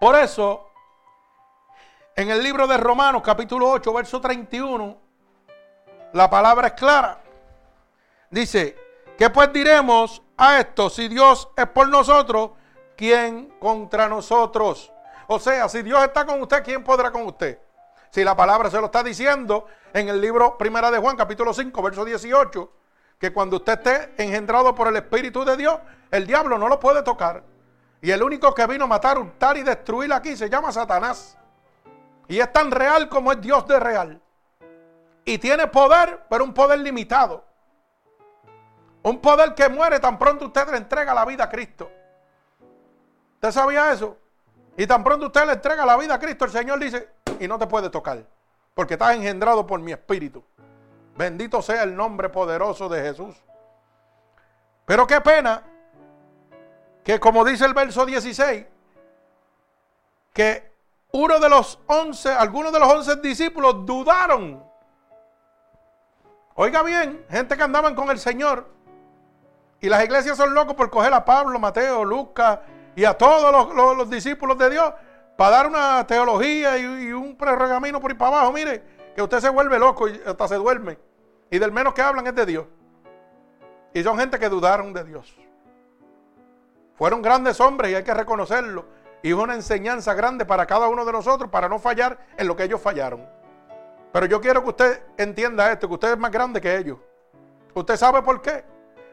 [0.00, 0.70] Por eso,
[2.16, 4.96] en el libro de Romanos capítulo 8, verso 31,
[6.14, 7.20] la palabra es clara.
[8.30, 8.78] Dice,
[9.18, 10.88] ¿qué pues diremos a esto?
[10.88, 12.52] Si Dios es por nosotros,
[12.96, 14.90] ¿quién contra nosotros?
[15.26, 17.60] O sea, si Dios está con usted, ¿quién podrá con usted?
[18.08, 21.82] Si la palabra se lo está diciendo en el libro Primera de Juan, capítulo 5,
[21.82, 22.72] verso 18,
[23.18, 25.78] que cuando usted esté engendrado por el Espíritu de Dios,
[26.10, 27.42] el diablo no lo puede tocar.
[28.00, 31.38] Y el único que vino a matar, hurtar y destruir aquí se llama Satanás.
[32.28, 34.20] Y es tan real como es Dios de real.
[35.24, 37.44] Y tiene poder, pero un poder limitado.
[39.02, 41.90] Un poder que muere tan pronto usted le entrega la vida a Cristo.
[43.34, 44.18] ¿Usted sabía eso?
[44.76, 47.58] Y tan pronto usted le entrega la vida a Cristo, el Señor dice, y no
[47.58, 48.24] te puede tocar,
[48.74, 50.42] porque estás engendrado por mi espíritu.
[51.16, 53.36] Bendito sea el nombre poderoso de Jesús.
[54.84, 55.62] Pero qué pena
[57.04, 58.66] que como dice el verso 16,
[60.32, 60.72] que
[61.12, 64.64] uno de los once, algunos de los once discípulos dudaron.
[66.54, 68.68] Oiga bien, gente que andaban con el Señor.
[69.80, 72.60] Y las iglesias son locos por coger a Pablo, Mateo, Lucas,
[72.96, 74.92] y a todos los, discípulos de Dios
[75.36, 78.52] para dar una teología y, un preregamino por ahí para abajo.
[78.52, 78.82] Mire,
[79.14, 80.98] que usted se vuelve loco y hasta se duerme.
[81.50, 82.66] Y del menos que hablan es de Dios.
[83.92, 85.36] Y son gente que dudaron de Dios.
[86.96, 88.86] Fueron grandes hombres y hay que reconocerlo.
[89.22, 92.56] Y es una enseñanza grande para cada uno de nosotros para no fallar en lo
[92.56, 93.26] que ellos fallaron.
[94.12, 96.98] Pero yo quiero que usted entienda esto, que usted es más grande que ellos.
[97.72, 98.64] ¿Usted sabe por qué?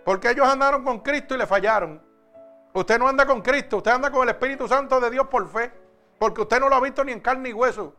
[0.03, 2.01] Porque ellos andaron con Cristo y le fallaron.
[2.73, 5.71] Usted no anda con Cristo, usted anda con el Espíritu Santo de Dios por fe.
[6.19, 7.95] Porque usted no lo ha visto ni en carne ni hueso.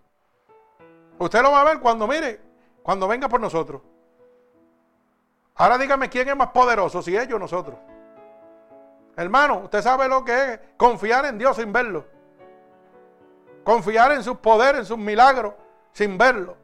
[1.22, 2.40] Usted lo va a ver cuando mire,
[2.82, 3.80] cuando venga por nosotros.
[5.54, 7.76] Ahora dígame quién es más poderoso, si ellos o nosotros.
[9.16, 12.06] Hermano, usted sabe lo que es confiar en Dios sin verlo.
[13.62, 15.54] Confiar en sus poderes, en sus milagros,
[15.92, 16.56] sin verlo,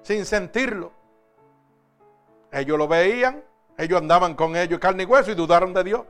[0.00, 0.92] sin sentirlo.
[2.50, 3.44] Ellos lo veían,
[3.76, 6.02] ellos andaban con ellos carne y hueso y dudaron de Dios.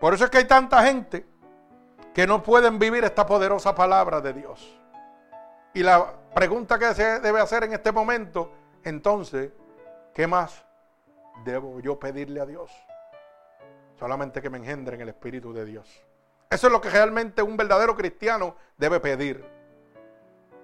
[0.00, 1.26] Por eso es que hay tanta gente
[2.14, 4.81] que no pueden vivir esta poderosa palabra de Dios.
[5.74, 8.52] Y la pregunta que se debe hacer en este momento,
[8.84, 9.52] entonces,
[10.14, 10.64] ¿qué más
[11.44, 12.70] debo yo pedirle a Dios?
[13.98, 16.04] Solamente que me engendre en el Espíritu de Dios.
[16.50, 19.42] Eso es lo que realmente un verdadero cristiano debe pedir.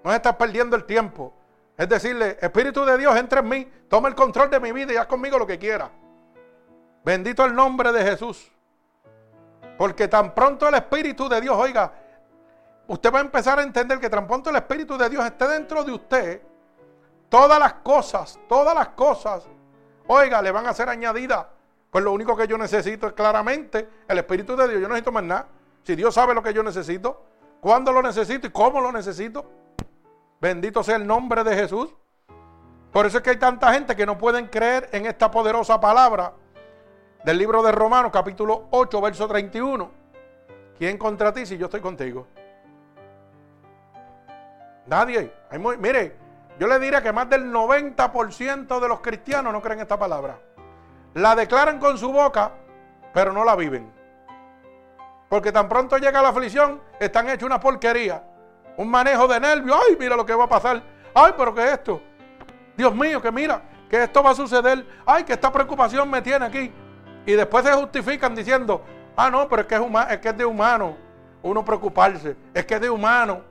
[0.04, 1.32] No es estar perdiendo el tiempo.
[1.76, 4.96] Es decirle, Espíritu de Dios, entra en mí, toma el control de mi vida y
[4.96, 5.90] haz conmigo lo que quiera.
[7.04, 8.50] Bendito el nombre de Jesús.
[9.78, 11.92] Porque tan pronto el Espíritu de Dios, oiga,
[12.88, 15.84] usted va a empezar a entender que tan pronto el Espíritu de Dios esté dentro
[15.84, 16.42] de usted,
[17.28, 19.46] todas las cosas, todas las cosas,
[20.06, 21.46] oiga, le van a ser añadidas.
[21.90, 24.80] Pues lo único que yo necesito es claramente el Espíritu de Dios.
[24.80, 25.46] Yo no necesito más nada.
[25.84, 27.22] Si Dios sabe lo que yo necesito,
[27.60, 29.46] cuándo lo necesito y cómo lo necesito.
[30.40, 31.94] Bendito sea el nombre de Jesús.
[32.92, 36.32] Por eso es que hay tanta gente que no pueden creer en esta poderosa palabra
[37.24, 39.90] del libro de Romanos, capítulo 8, verso 31.
[40.78, 42.26] ¿Quién contra ti si yo estoy contigo?
[44.88, 45.32] Nadie.
[45.78, 46.16] mire,
[46.58, 50.38] yo le diría que más del 90% de los cristianos no creen esta palabra
[51.14, 52.52] la declaran con su boca,
[53.12, 53.90] pero no la viven.
[55.28, 58.22] Porque tan pronto llega la aflicción, están hechos una porquería.
[58.76, 59.76] Un manejo de nervios.
[59.88, 60.82] Ay, mira lo que va a pasar.
[61.14, 62.00] Ay, pero ¿qué es esto?
[62.76, 64.86] Dios mío, que mira, que esto va a suceder.
[65.04, 66.72] Ay, que esta preocupación me tiene aquí.
[67.26, 68.82] Y después se justifican diciendo,
[69.16, 70.96] ah, no, pero es es que es de humano
[71.42, 72.36] uno preocuparse.
[72.54, 73.42] Es que es de humano.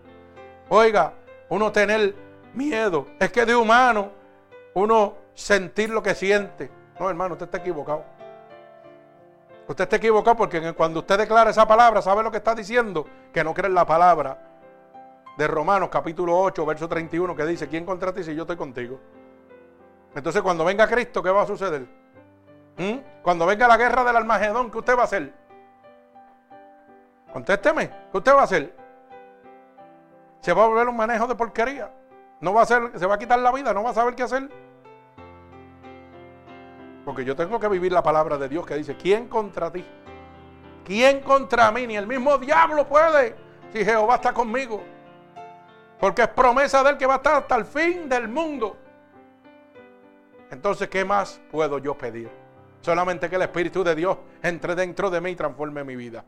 [0.70, 1.14] Oiga,
[1.50, 2.16] uno tener
[2.54, 3.08] miedo.
[3.20, 4.12] Es que de humano
[4.74, 6.70] uno sentir lo que siente.
[7.00, 8.04] No, hermano, usted está equivocado.
[9.68, 13.06] Usted está equivocado porque cuando usted declara esa palabra, ¿sabe lo que está diciendo?
[13.34, 14.38] Que no cree en la palabra
[15.38, 19.00] de Romanos capítulo 8, verso 31, que dice, ¿quién contra ti si yo estoy contigo?
[20.16, 21.86] Entonces cuando venga Cristo, ¿qué va a suceder?
[22.78, 23.22] ¿Mm?
[23.22, 25.34] Cuando venga la guerra del Almagedón, ¿qué usted va a hacer?
[27.32, 28.74] Contésteme, ¿qué usted va a hacer?
[30.48, 31.92] Se va a volver un manejo de porquería.
[32.40, 34.24] No va a hacer, se va a quitar la vida, no va a saber qué
[34.24, 34.50] hacer.
[37.04, 39.84] Porque yo tengo que vivir la palabra de Dios que dice, ¿quién contra ti?
[40.86, 41.86] ¿Quién contra mí?
[41.86, 43.36] Ni el mismo diablo puede
[43.74, 44.82] si Jehová está conmigo.
[46.00, 48.78] Porque es promesa de él que va a estar hasta el fin del mundo.
[50.50, 52.32] Entonces, ¿qué más puedo yo pedir?
[52.80, 56.24] Solamente que el Espíritu de Dios entre dentro de mí y transforme mi vida.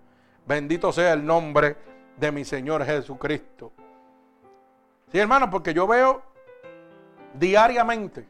[0.46, 1.78] Bendito sea el nombre
[2.18, 3.72] de mi Señor Jesucristo.
[5.12, 6.22] Sí, hermano, porque yo veo
[7.34, 8.28] diariamente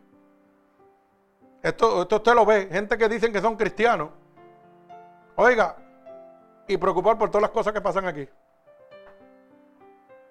[1.61, 4.09] esto, esto usted lo ve, gente que dicen que son cristianos.
[5.35, 5.75] Oiga,
[6.67, 8.27] y preocupar por todas las cosas que pasan aquí.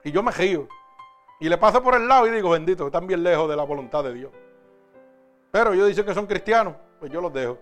[0.05, 0.69] Y yo me río.
[1.41, 4.03] Y le paso por el lado y digo, bendito, están bien lejos de la voluntad
[4.05, 4.33] de Dios.
[5.51, 7.59] Pero ellos dicen que son cristianos, pues yo los dejo.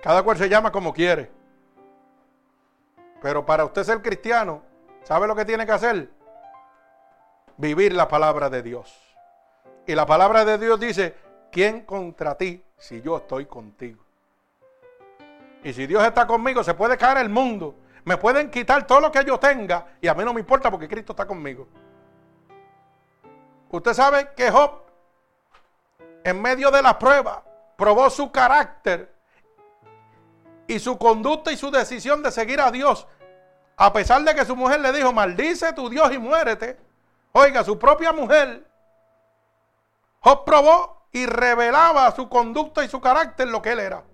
[0.00, 1.30] Cada cual se llama como quiere.
[3.20, 4.62] Pero para usted ser cristiano,
[5.02, 6.08] ¿sabe lo que tiene que hacer?
[7.56, 9.00] Vivir la palabra de Dios.
[9.86, 11.14] Y la palabra de Dios dice,
[11.54, 14.04] ¿Quién contra ti si yo estoy contigo?
[15.62, 17.76] Y si Dios está conmigo, se puede caer el mundo.
[18.04, 20.88] Me pueden quitar todo lo que yo tenga y a mí no me importa porque
[20.88, 21.68] Cristo está conmigo.
[23.70, 24.82] Usted sabe que Job,
[26.24, 27.44] en medio de la prueba,
[27.76, 29.14] probó su carácter
[30.66, 33.06] y su conducta y su decisión de seguir a Dios.
[33.76, 36.80] A pesar de que su mujer le dijo, maldice tu Dios y muérete.
[37.36, 38.64] Oiga, su propia mujer,
[40.20, 44.04] Job probó y revelaba su conducta y su carácter lo que él era.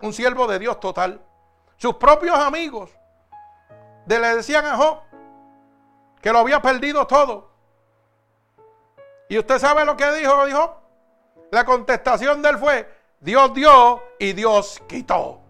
[0.00, 1.20] Un siervo de Dios total.
[1.76, 2.90] Sus propios amigos
[4.06, 5.00] le decían a Job
[6.22, 7.50] que lo había perdido todo.
[9.28, 10.80] Y usted sabe lo que dijo, dijo.
[11.50, 12.88] La contestación de él fue,
[13.18, 15.40] Dios dio y Dios quitó.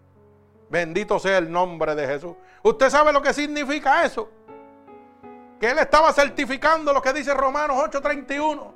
[0.71, 2.35] Bendito sea el nombre de Jesús.
[2.63, 4.31] ¿Usted sabe lo que significa eso?
[5.65, 8.75] Que él estaba certificando lo que dice Romanos 8:31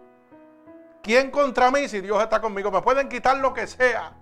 [1.02, 2.70] ¿Quién contra mí si Dios está conmigo?
[2.70, 4.14] Me pueden quitar lo que sea.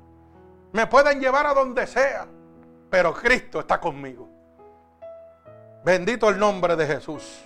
[0.73, 2.27] Me pueden llevar a donde sea.
[2.91, 4.29] pero Cristo está conmigo.
[5.85, 7.45] Bendito el nombre de Jesús.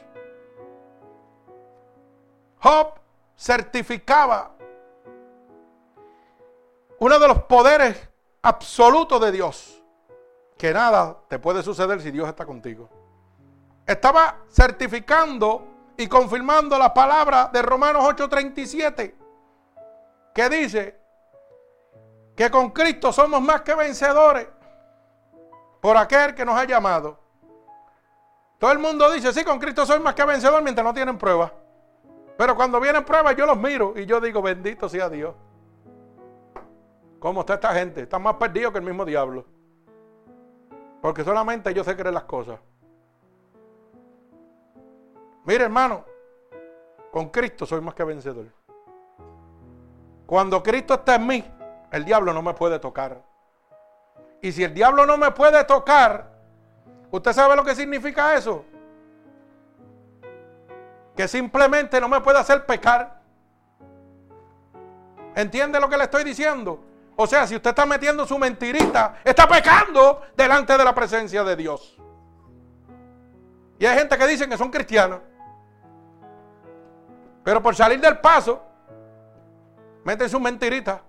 [2.61, 2.95] Job
[3.37, 4.53] certificaba
[6.99, 8.09] uno de los poderes
[8.41, 9.83] absolutos de Dios,
[10.57, 12.89] que nada te puede suceder si Dios está contigo.
[13.91, 19.17] Estaba certificando y confirmando la palabra de Romanos 8:37,
[20.33, 21.01] que dice
[22.37, 24.47] que con Cristo somos más que vencedores
[25.81, 27.19] por aquel que nos ha llamado.
[28.61, 31.51] Todo el mundo dice, sí, con Cristo soy más que vencedor mientras no tienen pruebas.
[32.39, 35.35] Pero cuando vienen pruebas yo los miro y yo digo, bendito sea Dios.
[37.19, 38.03] ¿Cómo está esta gente?
[38.03, 39.47] Están más perdidos que el mismo diablo.
[41.03, 42.61] Porque solamente yo sé creer las cosas.
[45.45, 46.05] Mire, hermano,
[47.11, 48.47] con Cristo soy más que vencedor.
[50.27, 51.45] Cuando Cristo está en mí,
[51.91, 53.21] el diablo no me puede tocar.
[54.43, 56.31] Y si el diablo no me puede tocar,
[57.11, 58.65] ¿usted sabe lo que significa eso?
[61.17, 63.21] Que simplemente no me puede hacer pecar.
[65.35, 66.81] ¿Entiende lo que le estoy diciendo?
[67.17, 71.57] O sea, si usted está metiendo su mentirita, está pecando delante de la presencia de
[71.57, 72.00] Dios.
[73.81, 75.21] Y hay gente que dice que son cristianos.
[77.43, 78.63] Pero por salir del paso,
[80.05, 81.01] meten su mentirita.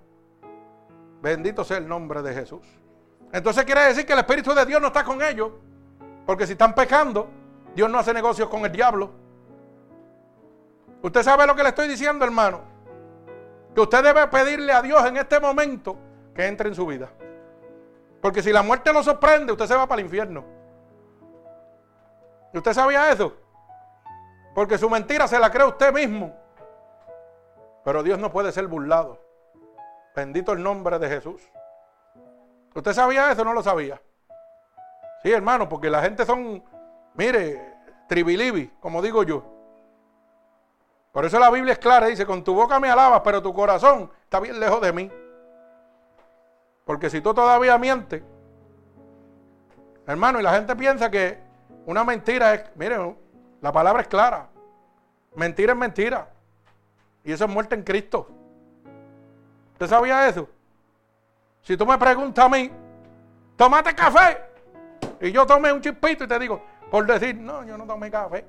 [1.21, 2.65] Bendito sea el nombre de Jesús.
[3.33, 5.51] Entonces quiere decir que el Espíritu de Dios no está con ellos.
[6.25, 7.27] Porque si están pecando,
[7.75, 9.11] Dios no hace negocios con el diablo.
[11.01, 12.61] Usted sabe lo que le estoy diciendo, hermano.
[13.75, 15.97] Que usted debe pedirle a Dios en este momento
[16.33, 17.09] que entre en su vida.
[18.21, 20.60] Porque si la muerte lo sorprende, usted se va para el infierno.
[22.53, 23.33] ¿Y usted sabía eso?
[24.53, 26.35] Porque su mentira se la cree usted mismo.
[27.83, 29.19] Pero Dios no puede ser burlado.
[30.15, 31.41] Bendito el nombre de Jesús.
[32.75, 34.01] ¿Usted sabía eso o no lo sabía?
[35.23, 36.63] Sí, hermano, porque la gente son,
[37.13, 37.75] mire,
[38.07, 39.43] tribilibi, como digo yo.
[41.11, 44.09] Por eso la Biblia es clara, dice, con tu boca me alabas, pero tu corazón
[44.23, 45.11] está bien lejos de mí.
[46.85, 48.23] Porque si tú todavía mientes,
[50.07, 51.50] hermano, y la gente piensa que
[51.85, 53.15] una mentira es, mire,
[53.61, 54.47] la palabra es clara.
[55.35, 56.29] Mentira es mentira.
[57.23, 58.27] Y eso es muerte en Cristo.
[59.73, 60.47] ¿Usted sabía eso?
[61.61, 62.71] Si tú me preguntas a mí,
[63.55, 64.37] ¿tomaste café?
[65.19, 68.45] Y yo tomé un chispito y te digo, por decir, no, yo no tomé café.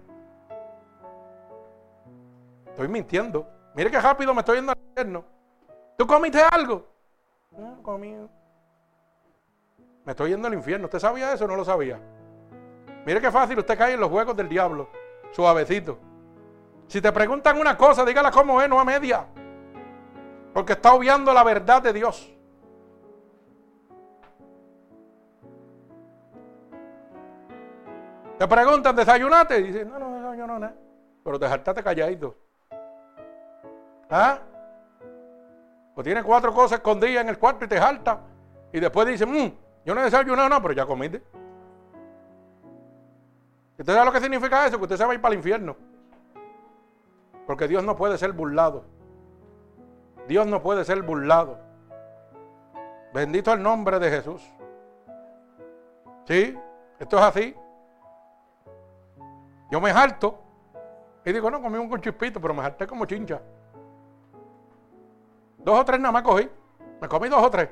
[2.66, 3.46] Estoy mintiendo.
[3.74, 5.24] Mire qué rápido me estoy yendo al infierno.
[5.96, 6.86] ¿Tú comiste algo?
[7.50, 8.16] No, comí.
[10.04, 10.86] Me estoy yendo al infierno.
[10.86, 12.00] ¿Usted sabía eso o no lo sabía?
[13.04, 14.88] Mire qué fácil usted cae en los juegos del diablo.
[15.32, 15.98] Suavecito.
[16.86, 19.26] Si te preguntan una cosa, dígala como es, no a media.
[20.52, 22.32] Porque está obviando la verdad de Dios.
[28.38, 29.58] Te preguntan, ¿desayunaste?
[29.60, 30.72] Y dices, no, no, no, no, no.
[31.24, 32.36] Pero te saltaste calladito.
[34.10, 34.38] ¿Ah?
[35.94, 38.20] O tienes cuatro cosas escondidas en el cuarto y te salta.
[38.72, 39.48] Y después dices, mmm,
[39.84, 41.22] yo no he desayunado, no, pero ya comiste.
[43.78, 44.76] ¿Usted sabe lo que significa eso?
[44.78, 45.76] Que usted se va a ir para el infierno.
[47.46, 48.85] Porque Dios no puede ser burlado.
[50.29, 51.58] Dios no puede ser burlado.
[53.12, 54.42] Bendito el nombre de Jesús.
[56.27, 56.56] ¿Sí?
[56.98, 57.56] Esto es así.
[59.70, 60.38] Yo me harto
[61.25, 63.40] y digo, no, comí un chispito, pero me harté como chincha.
[65.58, 66.48] Dos o tres nada más cogí.
[67.00, 67.70] Me comí dos o tres.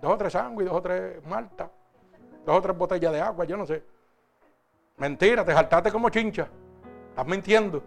[0.00, 1.70] Dos o tres sándwiches, dos o tres malta.
[2.44, 3.82] Dos o tres botellas de agua, yo no sé.
[4.96, 6.48] Mentira, te saltaste como chincha.
[7.10, 7.82] Estás mintiendo.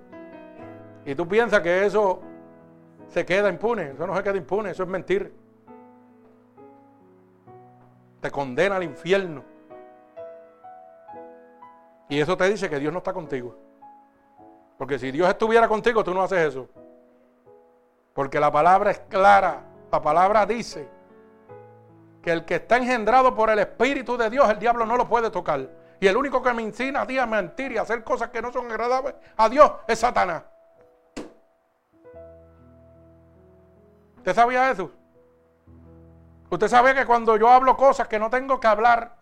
[1.06, 2.22] Y tú piensas que eso
[3.08, 3.92] se queda impune.
[3.92, 5.34] Eso no se queda impune, eso es mentir.
[8.20, 9.44] Te condena al infierno.
[12.10, 13.58] Y eso te dice que Dios no está contigo.
[14.78, 16.68] Porque si Dios estuviera contigo, tú no haces eso.
[18.14, 19.64] Porque la palabra es clara.
[19.92, 20.88] La palabra dice
[22.22, 25.30] que el que está engendrado por el Espíritu de Dios, el diablo no lo puede
[25.32, 25.70] tocar.
[26.00, 28.42] Y el único que me incina a ti a mentir y a hacer cosas que
[28.42, 30.44] no son agradables a Dios es Satanás.
[34.18, 34.92] ¿Usted sabía eso?
[36.50, 39.16] Usted sabe que cuando yo hablo cosas que no tengo que hablar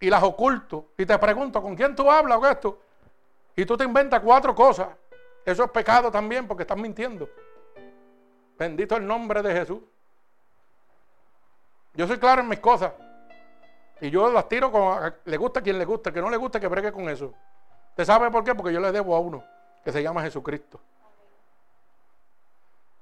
[0.00, 2.80] y las oculto y te pregunto con quién tú hablas o esto
[3.54, 4.88] y tú te inventas cuatro cosas,
[5.44, 7.28] eso es pecado también porque estás mintiendo.
[8.58, 9.80] Bendito el nombre de Jesús.
[11.94, 12.92] Yo soy claro en mis cosas.
[14.00, 16.58] Y yo las tiro como le gusta a quien le gusta, que no le gusta
[16.58, 17.34] que bregue con eso.
[17.90, 18.54] ¿Usted sabe por qué?
[18.54, 19.44] Porque yo le debo a uno
[19.84, 20.80] que se llama Jesucristo.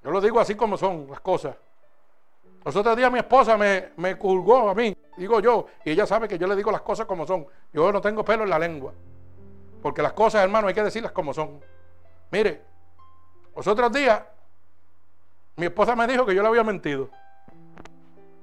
[0.03, 1.57] Yo lo digo así como son las cosas.
[2.65, 4.97] Los otros días mi esposa me, me culgó a mí.
[5.17, 7.47] digo yo, y ella sabe que yo le digo las cosas como son.
[7.73, 8.93] Yo no tengo pelo en la lengua.
[9.83, 11.61] Porque las cosas, hermano, hay que decirlas como son.
[12.31, 12.63] Mire,
[13.55, 14.23] los otros días,
[15.57, 17.09] mi esposa me dijo que yo le había mentido.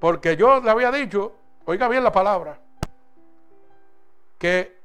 [0.00, 1.34] Porque yo le había dicho,
[1.66, 2.58] oiga bien la palabra,
[4.38, 4.76] que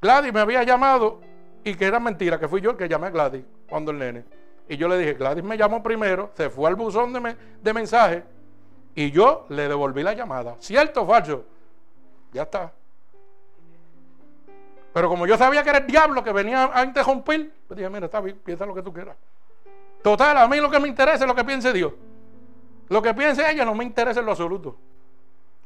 [0.00, 1.20] Gladys me había llamado
[1.64, 4.24] y que era mentira, que fui yo el que llamé a Gladys cuando el nene.
[4.68, 8.22] Y yo le dije, Gladys me llamó primero, se fue al buzón de, de mensajes
[8.94, 10.56] y yo le devolví la llamada.
[10.60, 11.44] ¿Cierto o falso?
[12.32, 12.72] Ya está.
[14.92, 18.06] Pero como yo sabía que era el diablo que venía a interrumpir, pues dije, mira,
[18.06, 19.16] está bien, piensa lo que tú quieras.
[20.02, 21.92] Total, a mí lo que me interesa es lo que piense Dios.
[22.88, 24.76] Lo que piense ella no me interesa en lo absoluto.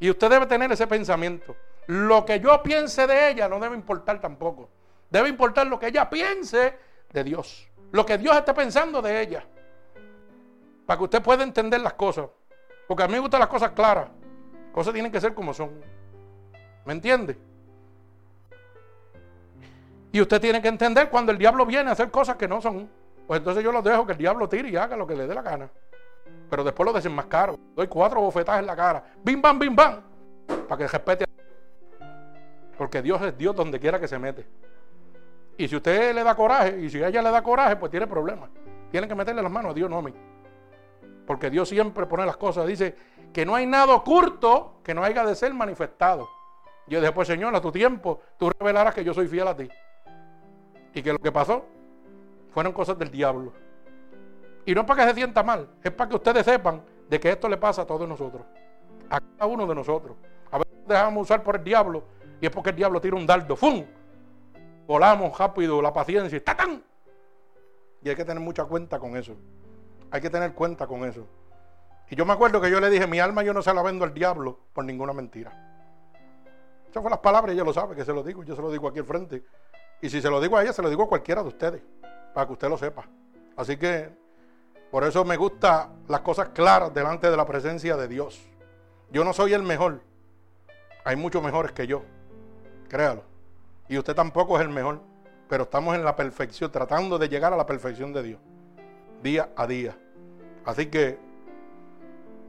[0.02, 1.54] Y usted debe tener ese pensamiento.
[1.86, 4.68] Lo que yo piense de ella no debe importar tampoco.
[5.08, 6.76] Debe importar lo que ella piense
[7.12, 7.68] de Dios.
[7.92, 9.46] Lo que Dios esté pensando de ella.
[10.86, 12.26] Para que usted pueda entender las cosas.
[12.88, 14.08] Porque a mí me gustan las cosas claras.
[14.72, 15.70] Cosas tienen que ser como son.
[16.84, 17.38] ¿Me entiende?
[20.10, 22.90] Y usted tiene que entender cuando el diablo viene a hacer cosas que no son.
[23.28, 25.34] Pues entonces yo lo dejo que el diablo tire y haga lo que le dé
[25.36, 25.70] la gana.
[26.52, 27.58] Pero después lo desenmascaro.
[27.74, 29.02] Doy cuatro bofetadas en la cara.
[29.24, 30.02] Bim, bam, bim, bam.
[30.68, 31.24] Para que respete.
[32.76, 34.46] Porque Dios es Dios donde quiera que se mete.
[35.56, 38.50] Y si usted le da coraje, y si ella le da coraje, pues tiene problemas.
[38.90, 40.12] Tienen que meterle las manos a Dios, no a mí.
[41.26, 42.66] Porque Dios siempre pone las cosas.
[42.66, 42.96] Dice
[43.32, 46.28] que no hay nada oculto que no haya de ser manifestado.
[46.86, 49.70] Yo dije, pues Señor, a tu tiempo, tú revelarás que yo soy fiel a ti.
[50.92, 51.64] Y que lo que pasó
[52.52, 53.54] fueron cosas del diablo.
[54.64, 57.30] Y no es para que se sienta mal, es para que ustedes sepan de que
[57.30, 58.42] esto le pasa a todos nosotros,
[59.10, 60.16] a cada uno de nosotros.
[60.50, 62.04] A veces dejamos usar por el diablo
[62.40, 63.84] y es porque el diablo tira un dardo, ¡fum!
[64.86, 66.82] Volamos rápido, la paciencia, ¡tatán!
[68.02, 69.34] Y hay que tener mucha cuenta con eso.
[70.10, 71.26] Hay que tener cuenta con eso.
[72.10, 74.04] Y yo me acuerdo que yo le dije, mi alma yo no se la vendo
[74.04, 75.50] al diablo por ninguna mentira.
[76.82, 78.88] Esas fueron las palabras, ella lo sabe, que se lo digo, yo se lo digo
[78.88, 79.42] aquí al frente.
[80.02, 81.82] Y si se lo digo a ella, se lo digo a cualquiera de ustedes,
[82.34, 83.08] para que usted lo sepa.
[83.56, 84.10] Así que
[84.92, 88.46] por eso me gustan las cosas claras delante de la presencia de Dios.
[89.10, 90.02] Yo no soy el mejor.
[91.06, 92.02] Hay muchos mejores que yo.
[92.90, 93.22] Créalo.
[93.88, 95.00] Y usted tampoco es el mejor.
[95.48, 98.40] Pero estamos en la perfección, tratando de llegar a la perfección de Dios.
[99.22, 99.96] Día a día.
[100.66, 101.18] Así que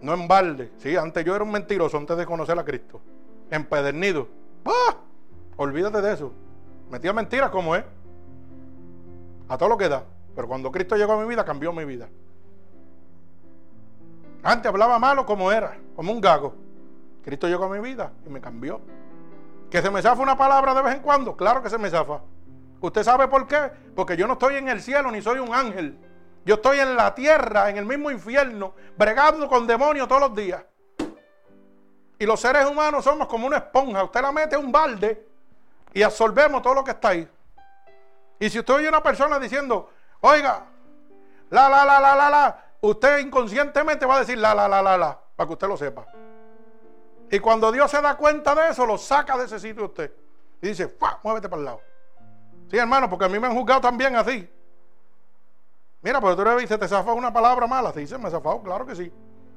[0.02, 0.74] no en balde.
[0.80, 3.00] Sí, antes yo era un mentiroso antes de conocer a Cristo.
[3.52, 4.28] Empedernido.
[4.66, 4.98] ¡Ah!
[5.56, 6.34] Olvídate de eso.
[6.91, 7.86] Metía mentiras como es.
[9.48, 10.04] A todo lo que da.
[10.36, 12.10] Pero cuando Cristo llegó a mi vida, cambió mi vida.
[14.44, 16.54] Antes hablaba malo como era, como un gago.
[17.24, 18.82] Cristo llegó a mi vida y me cambió.
[19.72, 21.36] ¿Que se me zafa una palabra de vez en cuando?
[21.36, 22.20] Claro que se me zafa.
[22.82, 23.72] ¿Usted sabe por qué?
[23.96, 25.98] Porque yo no estoy en el cielo ni soy un ángel.
[26.46, 30.62] Yo estoy en la tierra, en el mismo infierno, bregando con demonios todos los días.
[32.20, 34.04] Y los seres humanos somos como una esponja.
[34.04, 35.26] Usted la mete en un balde
[35.94, 37.28] y absorbemos todo lo que está ahí.
[38.39, 39.89] Y si usted oye una persona diciendo,
[40.20, 40.66] oiga,
[41.50, 44.98] la, la, la, la, la, la, usted inconscientemente va a decir la, la, la, la,
[44.98, 46.06] la, para que usted lo sepa.
[47.32, 50.12] Y cuando Dios se da cuenta de eso, lo saca de ese sitio usted.
[50.62, 51.20] Y dice, ¡Fua!
[51.24, 51.82] muévete para el lado.
[52.70, 54.50] Sí, hermano, porque a mí me han juzgado también así.
[56.02, 57.94] Mira, pero tú le dices, te zafas una palabra mala.
[57.94, 59.12] Se dice, me zafado, claro que sí.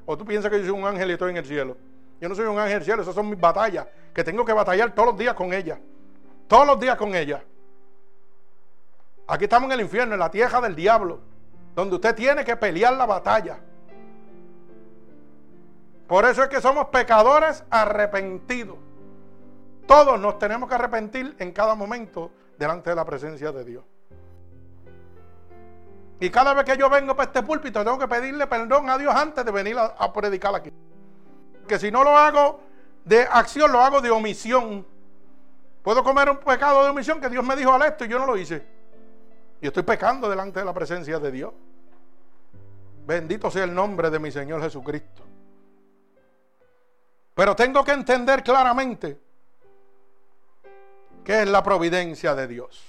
[0.07, 1.77] O tú piensas que yo soy un ángel y estoy en el cielo.
[2.21, 4.53] Yo no soy un ángel en el cielo, esas son mis batallas, que tengo que
[4.53, 5.81] batallar todos los días con ella.
[6.47, 7.45] Todos los días con ella.
[9.27, 11.21] Aquí estamos en el infierno, en la tierra del diablo,
[11.77, 13.59] donde usted tiene que pelear la batalla.
[16.09, 18.79] Por eso es que somos pecadores arrepentidos.
[19.87, 23.85] Todos nos tenemos que arrepentir en cada momento delante de la presencia de Dios.
[26.19, 29.15] Y cada vez que yo vengo para este púlpito, tengo que pedirle perdón a Dios
[29.15, 30.73] antes de venir a, predicar aquí.
[31.69, 32.59] Que si no lo hago
[33.05, 34.87] de acción, lo hago de omisión.
[35.83, 38.25] Puedo comer un pecado de omisión que Dios me dijo al esto y yo no
[38.25, 38.76] lo hice.
[39.61, 41.53] Y estoy pecando delante de la presencia de Dios.
[43.07, 45.23] Bendito sea el nombre de mi Señor Jesucristo.
[47.35, 49.21] Pero tengo que entender claramente
[51.23, 52.83] qué es la providencia de Dios.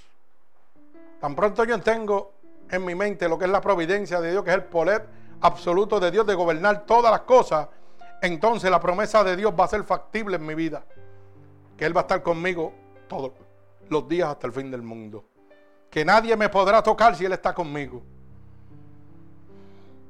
[1.20, 2.32] Tan pronto yo tengo
[2.70, 5.06] en mi mente lo que es la providencia de Dios, que es el poder
[5.40, 7.68] absoluto de Dios de gobernar todas las cosas,
[8.22, 10.84] entonces la promesa de Dios va a ser factible en mi vida.
[11.76, 12.72] Que Él va a estar conmigo
[13.06, 13.32] todos
[13.88, 15.27] los días hasta el fin del mundo.
[15.90, 18.02] Que nadie me podrá tocar si Él está conmigo.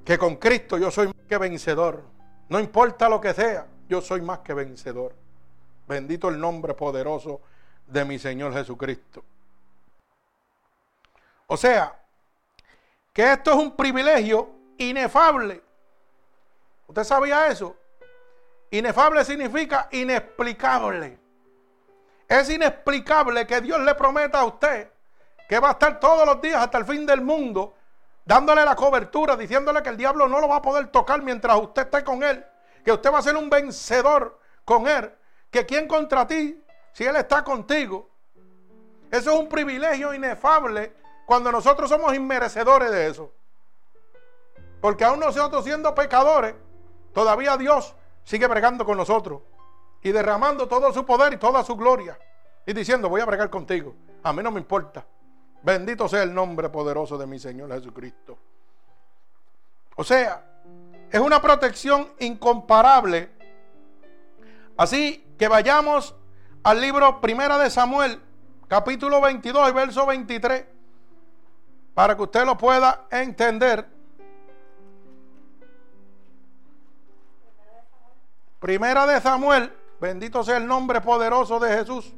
[0.04, 2.02] Que con Cristo yo soy más que vencedor.
[2.48, 5.14] No importa lo que sea, yo soy más que vencedor.
[5.86, 7.40] Bendito el nombre poderoso
[7.86, 9.24] de mi Señor Jesucristo.
[11.46, 11.98] O sea,
[13.12, 15.62] que esto es un privilegio inefable.
[16.86, 17.76] ¿Usted sabía eso?
[18.70, 21.18] Inefable significa inexplicable.
[22.28, 24.90] Es inexplicable que Dios le prometa a usted
[25.48, 27.74] que va a estar todos los días hasta el fin del mundo
[28.24, 31.82] dándole la cobertura, diciéndole que el diablo no lo va a poder tocar mientras usted
[31.82, 32.44] esté con él,
[32.84, 35.10] que usted va a ser un vencedor con él,
[35.50, 38.10] que quien contra ti, si él está contigo.
[39.10, 40.92] Eso es un privilegio inefable
[41.24, 43.32] cuando nosotros somos inmerecedores de eso.
[44.82, 46.54] Porque aún nosotros siendo pecadores,
[47.14, 47.94] todavía Dios
[48.24, 49.40] sigue bregando con nosotros
[50.02, 52.18] y derramando todo su poder y toda su gloria
[52.66, 53.94] y diciendo, voy a bregar contigo.
[54.22, 55.06] A mí no me importa.
[55.62, 58.38] Bendito sea el nombre poderoso de mi Señor Jesucristo.
[59.96, 60.44] O sea,
[61.10, 63.30] es una protección incomparable.
[64.76, 66.14] Así que vayamos
[66.62, 68.20] al libro Primera de Samuel,
[68.68, 70.64] capítulo 22 y verso 23,
[71.94, 73.88] para que usted lo pueda entender.
[78.60, 82.12] Primera de Samuel, bendito sea el nombre poderoso de Jesús.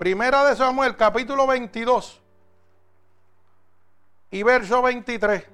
[0.00, 2.22] Primera de Samuel, capítulo 22
[4.30, 5.44] y verso 23.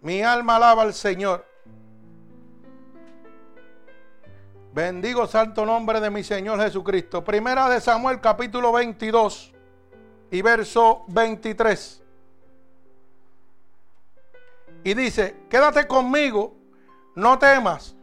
[0.00, 1.44] Mi alma alaba al Señor.
[4.72, 7.22] Bendigo santo nombre de mi Señor Jesucristo.
[7.22, 9.52] Primera de Samuel capítulo 22
[10.30, 12.02] y verso 23.
[14.84, 16.56] Y dice, quédate conmigo,
[17.14, 17.94] no temas.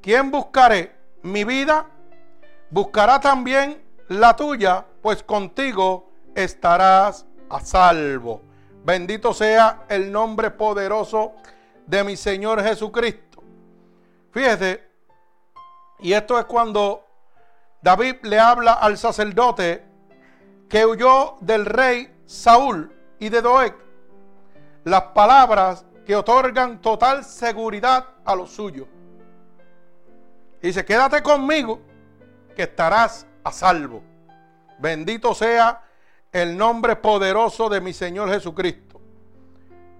[0.00, 0.95] ¿Quién buscaré?
[1.26, 1.86] Mi vida,
[2.70, 8.42] buscará también la tuya, pues contigo estarás a salvo.
[8.84, 11.32] Bendito sea el nombre poderoso
[11.86, 13.42] de mi Señor Jesucristo.
[14.30, 14.84] Fíjese,
[15.98, 17.04] y esto es cuando
[17.82, 19.84] David le habla al sacerdote
[20.68, 23.74] que huyó del rey Saúl y de Doeg.
[24.84, 28.86] Las palabras que otorgan total seguridad a los suyos.
[30.60, 31.80] Dice, quédate conmigo,
[32.54, 34.02] que estarás a salvo.
[34.78, 35.82] Bendito sea
[36.32, 39.00] el nombre poderoso de mi Señor Jesucristo.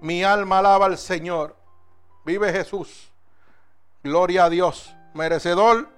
[0.01, 1.55] Mi alma alaba al Señor.
[2.25, 3.11] Vive Jesús.
[4.03, 5.89] Gloria a Dios, merecedor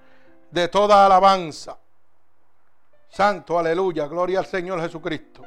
[0.50, 1.78] de toda alabanza.
[3.08, 5.42] Santo, aleluya, gloria al Señor Jesucristo.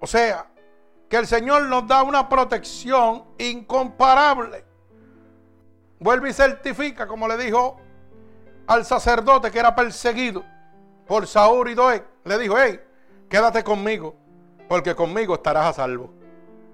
[0.00, 0.46] O sea,
[1.08, 4.64] que el Señor nos da una protección incomparable
[6.02, 7.78] vuelve y certifica, como le dijo
[8.66, 10.44] al sacerdote que era perseguido
[11.06, 12.04] por Saúl y Doeg.
[12.24, 12.80] Le dijo, hey,
[13.28, 14.14] quédate conmigo,
[14.68, 16.12] porque conmigo estarás a salvo.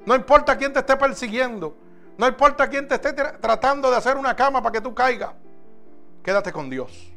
[0.07, 1.77] No importa quién te esté persiguiendo,
[2.17, 5.31] no importa quién te esté tratando de hacer una cama para que tú caigas,
[6.23, 7.13] quédate con Dios,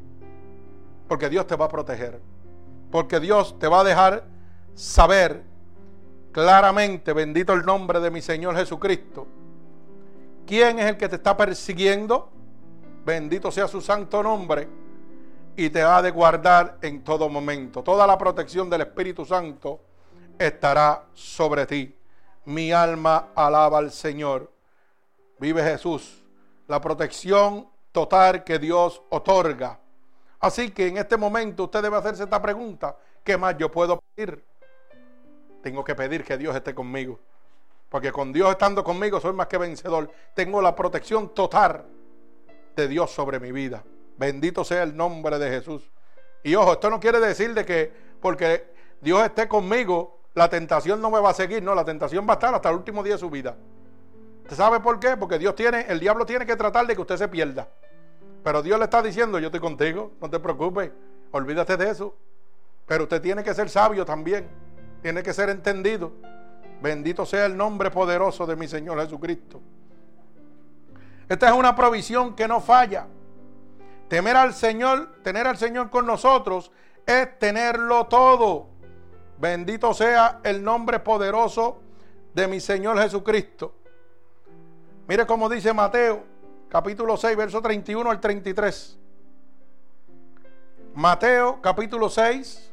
[1.07, 2.19] porque Dios te va a proteger,
[2.91, 4.25] porque Dios te va a dejar
[4.73, 5.43] saber
[6.31, 9.27] claramente, bendito el nombre de mi Señor Jesucristo,
[10.51, 12.29] quién es el que te está persiguiendo.
[13.05, 14.67] Bendito sea su santo nombre.
[15.55, 17.81] Y te ha de guardar en todo momento.
[17.81, 19.79] Toda la protección del Espíritu Santo
[20.37, 21.95] estará sobre ti.
[22.43, 24.51] Mi alma alaba al Señor.
[25.39, 26.21] Vive Jesús.
[26.67, 29.79] La protección total que Dios otorga.
[30.37, 32.97] Así que en este momento usted debe hacerse esta pregunta.
[33.23, 34.43] ¿Qué más yo puedo pedir?
[35.63, 37.21] Tengo que pedir que Dios esté conmigo.
[37.91, 40.09] Porque con Dios estando conmigo soy más que vencedor.
[40.33, 41.83] Tengo la protección total
[42.73, 43.83] de Dios sobre mi vida.
[44.17, 45.91] Bendito sea el nombre de Jesús.
[46.41, 48.71] Y ojo, esto no quiere decir de que porque
[49.01, 51.61] Dios esté conmigo, la tentación no me va a seguir.
[51.61, 53.57] No, la tentación va a estar hasta el último día de su vida.
[54.43, 55.17] ¿Usted sabe por qué?
[55.17, 57.67] Porque Dios tiene, el diablo tiene que tratar de que usted se pierda.
[58.41, 60.91] Pero Dios le está diciendo, yo estoy contigo, no te preocupes,
[61.31, 62.15] olvídate de eso.
[62.87, 64.47] Pero usted tiene que ser sabio también,
[65.01, 66.13] tiene que ser entendido.
[66.81, 69.61] Bendito sea el nombre poderoso de mi Señor Jesucristo.
[71.29, 73.07] Esta es una provisión que no falla.
[74.07, 76.71] Temer al Señor, tener al Señor con nosotros
[77.05, 78.67] es tenerlo todo.
[79.37, 81.79] Bendito sea el nombre poderoso
[82.33, 83.75] de mi Señor Jesucristo.
[85.07, 86.23] Mire cómo dice Mateo,
[86.67, 88.97] capítulo 6, verso 31 al 33.
[90.95, 92.71] Mateo, capítulo 6.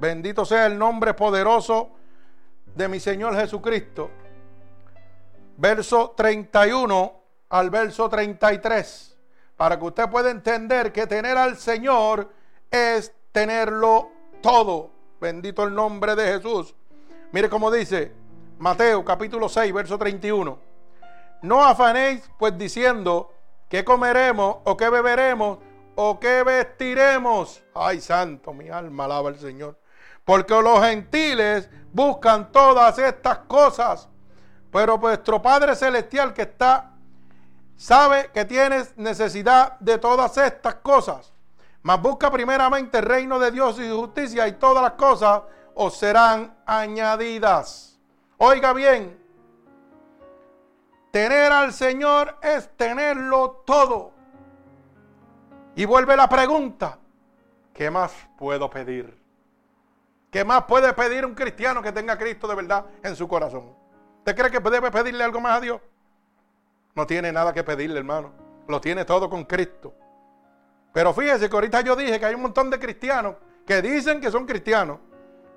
[0.00, 1.97] Bendito sea el nombre poderoso
[2.78, 4.08] de mi Señor Jesucristo,
[5.56, 7.12] verso 31
[7.48, 9.18] al verso 33,
[9.56, 12.32] para que usted pueda entender que tener al Señor
[12.70, 14.92] es tenerlo todo.
[15.20, 16.72] Bendito el nombre de Jesús.
[17.32, 18.12] Mire cómo dice
[18.58, 20.56] Mateo capítulo 6, verso 31.
[21.42, 23.32] No afanéis pues diciendo
[23.68, 25.58] que comeremos o que beberemos
[25.96, 27.60] o que vestiremos.
[27.74, 29.76] Ay, santo, mi alma alaba al Señor
[30.24, 31.68] Porque los gentiles
[31.98, 34.08] buscan todas estas cosas.
[34.70, 36.92] Pero vuestro Padre Celestial que está,
[37.76, 41.32] sabe que tienes necesidad de todas estas cosas.
[41.82, 45.42] Mas busca primeramente el reino de Dios y justicia y todas las cosas
[45.74, 47.98] os serán añadidas.
[48.36, 49.18] Oiga bien,
[51.10, 54.12] tener al Señor es tenerlo todo.
[55.74, 56.98] Y vuelve la pregunta,
[57.72, 59.17] ¿qué más puedo pedir?
[60.30, 63.74] ¿Qué más puede pedir un cristiano que tenga Cristo de verdad en su corazón?
[64.18, 65.80] ¿Usted cree que debe pedirle algo más a Dios?
[66.94, 68.32] No tiene nada que pedirle, hermano.
[68.66, 69.94] Lo tiene todo con Cristo.
[70.92, 74.30] Pero fíjese que ahorita yo dije que hay un montón de cristianos que dicen que
[74.30, 74.98] son cristianos,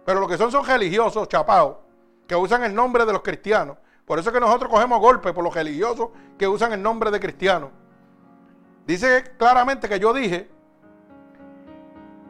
[0.05, 1.77] pero lo que son son religiosos, chapados,
[2.27, 3.77] que usan el nombre de los cristianos.
[4.05, 7.19] Por eso es que nosotros cogemos golpes por los religiosos que usan el nombre de
[7.19, 7.69] cristianos.
[8.85, 10.49] Dice claramente que yo dije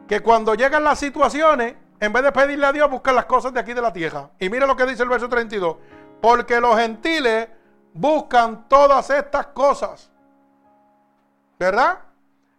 [0.08, 3.60] que cuando llegan las situaciones, en vez de pedirle a Dios, buscan las cosas de
[3.60, 4.28] aquí de la tierra.
[4.40, 5.76] Y mire lo que dice el verso 32.
[6.20, 7.48] Porque los gentiles
[7.94, 10.10] buscan todas estas cosas.
[11.60, 12.00] ¿Verdad?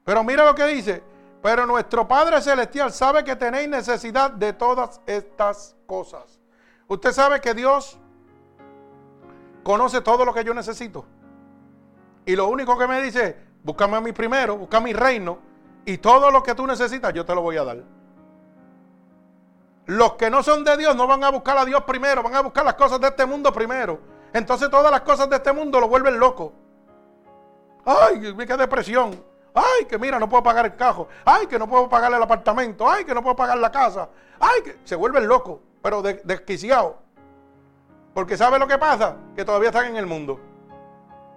[0.06, 1.04] Pero mire lo que dice.
[1.41, 6.39] Pero nuestro Padre Celestial sabe que tenéis necesidad de todas estas cosas.
[6.88, 8.00] Usted sabe que Dios
[9.62, 11.04] conoce todo lo que yo necesito.
[12.26, 15.38] Y lo único que me dice, búscame a mí primero, busca mi reino,
[15.84, 18.03] y todo lo que tú necesitas yo te lo voy a dar.
[19.86, 22.41] Los que no son de Dios no van a buscar a Dios primero, van a
[22.41, 23.99] buscar las cosas de este mundo primero.
[24.31, 26.53] Entonces todas las cosas de este mundo lo vuelven loco.
[27.86, 29.23] Ay, qué depresión.
[29.53, 31.07] Ay, que mira, no puedo pagar el cajo.
[31.25, 32.89] Ay, que no puedo pagar el apartamento.
[32.89, 34.09] Ay, que no puedo pagar la casa.
[34.39, 36.95] Ay, que se vuelven locos, pero desquiciados.
[38.13, 39.17] Porque ¿sabe lo que pasa?
[39.36, 40.39] Que todavía están en el mundo.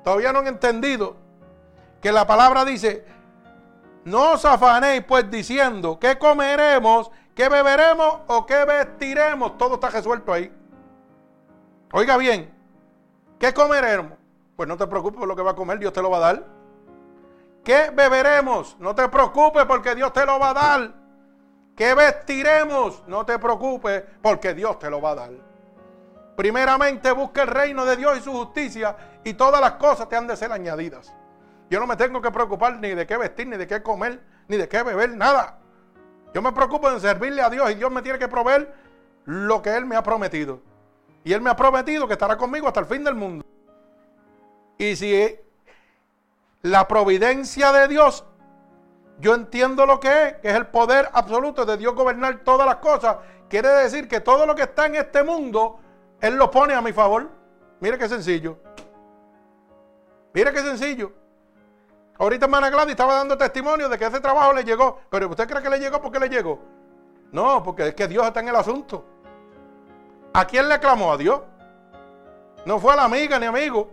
[0.05, 1.17] Todavía no han entendido
[2.01, 3.05] que la palabra dice,
[4.05, 9.57] no os afanéis pues diciendo, ¿qué comeremos, qué beberemos o qué vestiremos?
[9.57, 10.51] Todo está resuelto ahí.
[11.93, 12.53] Oiga bien,
[13.39, 14.15] ¿qué comeremos?
[14.57, 16.21] Pues no te preocupes por lo que va a comer, Dios te lo va a
[16.21, 16.47] dar.
[17.63, 18.77] ¿Qué beberemos?
[18.81, 20.95] No te preocupes porque Dios te lo va a dar.
[21.77, 23.05] ¿Qué vestiremos?
[23.07, 25.31] No te preocupes porque Dios te lo va a dar.
[26.37, 30.27] Primeramente busca el reino de Dios y su justicia y todas las cosas te han
[30.27, 31.13] de ser añadidas.
[31.69, 34.57] Yo no me tengo que preocupar ni de qué vestir, ni de qué comer, ni
[34.57, 35.59] de qué beber, nada.
[36.37, 38.71] Yo me preocupo en servirle a Dios y Dios me tiene que proveer
[39.25, 40.61] lo que Él me ha prometido.
[41.25, 43.43] Y Él me ha prometido que estará conmigo hasta el fin del mundo.
[44.77, 45.35] Y si
[46.61, 48.27] la providencia de Dios,
[49.19, 52.77] yo entiendo lo que es, que es el poder absoluto de Dios gobernar todas las
[52.77, 53.17] cosas,
[53.49, 55.81] quiere decir que todo lo que está en este mundo
[56.21, 57.31] él lo pone a mi favor.
[57.81, 58.59] Mire qué sencillo.
[60.35, 61.13] Mire qué sencillo.
[62.19, 65.01] Ahorita hermana Gladys estaba dando testimonio de que ese trabajo le llegó.
[65.11, 66.59] Pero ¿usted cree que le llegó porque le llegó?
[67.33, 69.05] No, porque es que Dios está en el asunto.
[70.33, 71.13] ¿A quién le clamó?
[71.13, 71.41] A Dios.
[72.65, 73.91] No fue a la amiga ni amigo.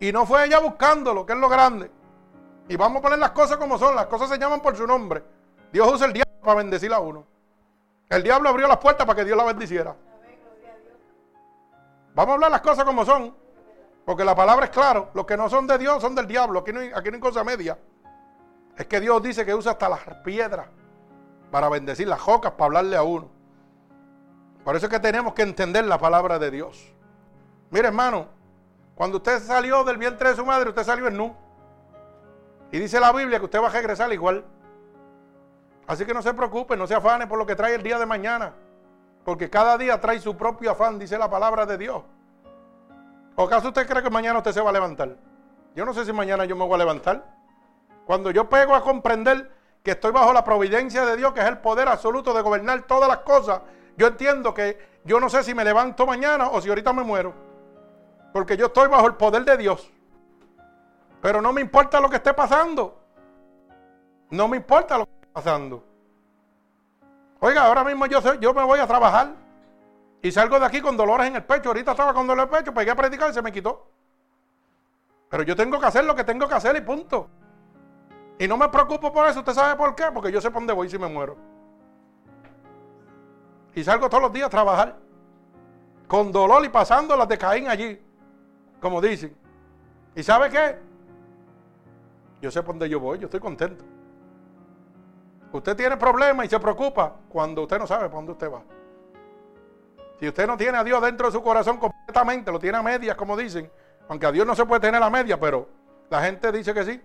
[0.00, 1.90] Y no fue ella buscándolo, que es lo grande.
[2.68, 3.96] Y vamos a poner las cosas como son.
[3.96, 5.22] Las cosas se llaman por su nombre.
[5.72, 7.24] Dios usa el diablo para bendecir a uno.
[8.08, 9.94] El diablo abrió las puertas para que Dios la bendiciera.
[12.14, 13.34] Vamos a hablar las cosas como son.
[14.08, 15.10] Porque la palabra es claro.
[15.12, 16.60] Los que no son de Dios son del diablo.
[16.60, 17.76] Aquí no hay, aquí no hay cosa media.
[18.74, 20.66] Es que Dios dice que usa hasta las piedras
[21.50, 23.28] para bendecir las jocas, para hablarle a uno.
[24.64, 26.90] Por eso es que tenemos que entender la palabra de Dios.
[27.68, 28.28] Mire, hermano,
[28.94, 31.36] cuando usted salió del vientre de su madre, usted salió en nu.
[32.72, 34.42] Y dice la Biblia que usted va a regresar igual.
[35.86, 38.06] Así que no se preocupe, no se afane por lo que trae el día de
[38.06, 38.54] mañana.
[39.22, 42.04] Porque cada día trae su propio afán, dice la palabra de Dios.
[43.38, 45.16] ¿O acaso usted cree que mañana usted se va a levantar?
[45.76, 47.24] Yo no sé si mañana yo me voy a levantar.
[48.04, 49.48] Cuando yo pego a comprender
[49.84, 53.08] que estoy bajo la providencia de Dios, que es el poder absoluto de gobernar todas
[53.08, 53.60] las cosas,
[53.96, 57.32] yo entiendo que yo no sé si me levanto mañana o si ahorita me muero.
[58.32, 59.88] Porque yo estoy bajo el poder de Dios.
[61.22, 63.00] Pero no me importa lo que esté pasando.
[64.30, 65.84] No me importa lo que esté pasando.
[67.38, 69.28] Oiga, ahora mismo yo, yo me voy a trabajar
[70.20, 71.68] y salgo de aquí con dolores en el pecho.
[71.68, 73.86] Ahorita estaba con dolores en el pecho, pegué a predicar y se me quitó.
[75.28, 77.28] Pero yo tengo que hacer lo que tengo que hacer y punto.
[78.38, 79.40] Y no me preocupo por eso.
[79.40, 80.06] ¿Usted sabe por qué?
[80.12, 81.36] Porque yo sé por dónde voy si me muero.
[83.74, 84.96] Y salgo todos los días a trabajar.
[86.06, 88.00] Con dolor y pasando las de Caín allí.
[88.80, 89.36] Como dicen.
[90.14, 90.78] ¿Y sabe qué?
[92.40, 93.18] Yo sé por dónde yo voy.
[93.18, 93.84] Yo estoy contento.
[95.52, 98.62] Usted tiene problemas y se preocupa cuando usted no sabe para dónde usted va.
[100.18, 103.16] Si usted no tiene a Dios dentro de su corazón completamente, lo tiene a medias,
[103.16, 103.70] como dicen,
[104.08, 105.68] aunque a Dios no se puede tener a medias, pero
[106.10, 107.00] la gente dice que sí.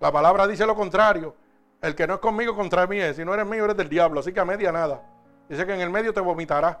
[0.00, 1.34] La palabra dice lo contrario.
[1.80, 3.16] El que no es conmigo contra mí es.
[3.16, 4.20] Si no eres mío, eres del diablo.
[4.20, 5.02] Así que a media nada.
[5.48, 6.80] Dice que en el medio te vomitará.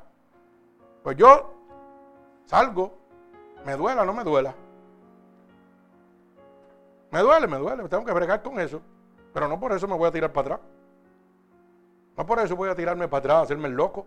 [1.02, 1.54] Pues yo
[2.46, 2.96] salgo,
[3.64, 4.54] me duela, no me duela.
[7.10, 8.80] Me duele, me duele, tengo que bregar con eso.
[9.32, 10.68] Pero no por eso me voy a tirar para atrás.
[12.16, 14.06] No por eso voy a tirarme para atrás, hacerme el loco.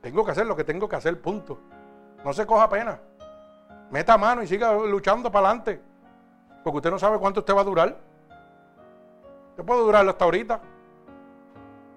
[0.00, 1.58] Tengo que hacer lo que tengo que hacer, punto.
[2.24, 3.00] No se coja pena.
[3.90, 5.80] Meta mano y siga luchando para adelante.
[6.62, 7.96] Porque usted no sabe cuánto usted va a durar.
[9.50, 10.60] Usted puede durarlo hasta ahorita.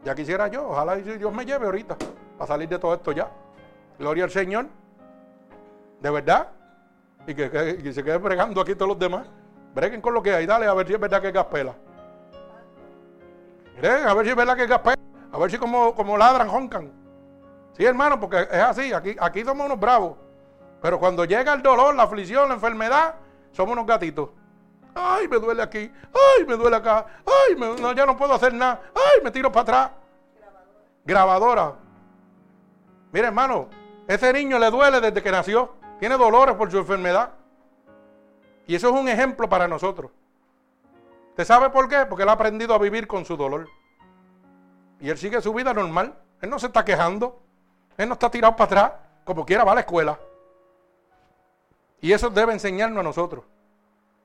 [0.03, 1.95] Ya quisiera yo, ojalá Dios me lleve ahorita
[2.37, 3.29] para salir de todo esto ya.
[3.99, 4.65] Gloria al Señor.
[5.99, 6.47] De verdad.
[7.27, 9.27] Y que, se quede bregando aquí todos los demás.
[9.75, 10.47] Breguen con lo que hay.
[10.47, 11.75] Dale a ver si es verdad que es gaspela.
[13.75, 14.97] Miren, a ver si es verdad que es gaspela.
[15.31, 17.00] A ver si como, ladran, joncan.
[17.81, 18.93] Sí, hermano, porque es así.
[18.93, 20.15] Aquí, aquí somos unos bravos.
[20.83, 23.15] Pero cuando llega el dolor, la aflicción, la enfermedad,
[23.53, 24.29] somos unos gatitos.
[24.93, 25.91] Ay, me duele aquí.
[26.13, 27.07] Ay, me duele acá.
[27.25, 27.55] Ay,
[27.95, 28.81] ya no puedo hacer nada.
[28.93, 29.91] Ay, me tiro para atrás.
[31.03, 31.63] Grabadora.
[31.63, 31.75] Grabadora.
[33.13, 33.67] Mire, hermano,
[34.07, 35.73] ese niño le duele desde que nació.
[35.99, 37.31] Tiene dolores por su enfermedad.
[38.67, 40.11] Y eso es un ejemplo para nosotros.
[41.29, 42.05] ¿Usted sabe por qué?
[42.07, 43.67] Porque él ha aprendido a vivir con su dolor.
[44.99, 46.13] Y él sigue su vida normal.
[46.41, 47.41] Él no se está quejando.
[47.97, 48.91] Él no está tirado para atrás.
[49.23, 50.17] Como quiera va a la escuela.
[52.01, 53.45] Y eso debe enseñarnos a nosotros.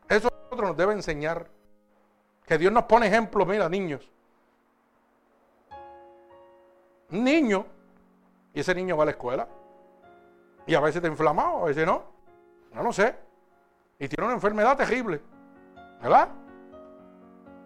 [0.08, 1.46] Eso a nosotros nos debe enseñar.
[2.46, 4.08] Que Dios nos pone ejemplos, mira, niños.
[7.10, 7.66] Un niño,
[8.54, 9.48] y ese niño va a la escuela.
[10.66, 12.02] Y a veces está inflamado, a veces no.
[12.72, 13.14] No lo sé.
[13.98, 15.20] Y tiene una enfermedad terrible.
[16.00, 16.28] ¿Verdad?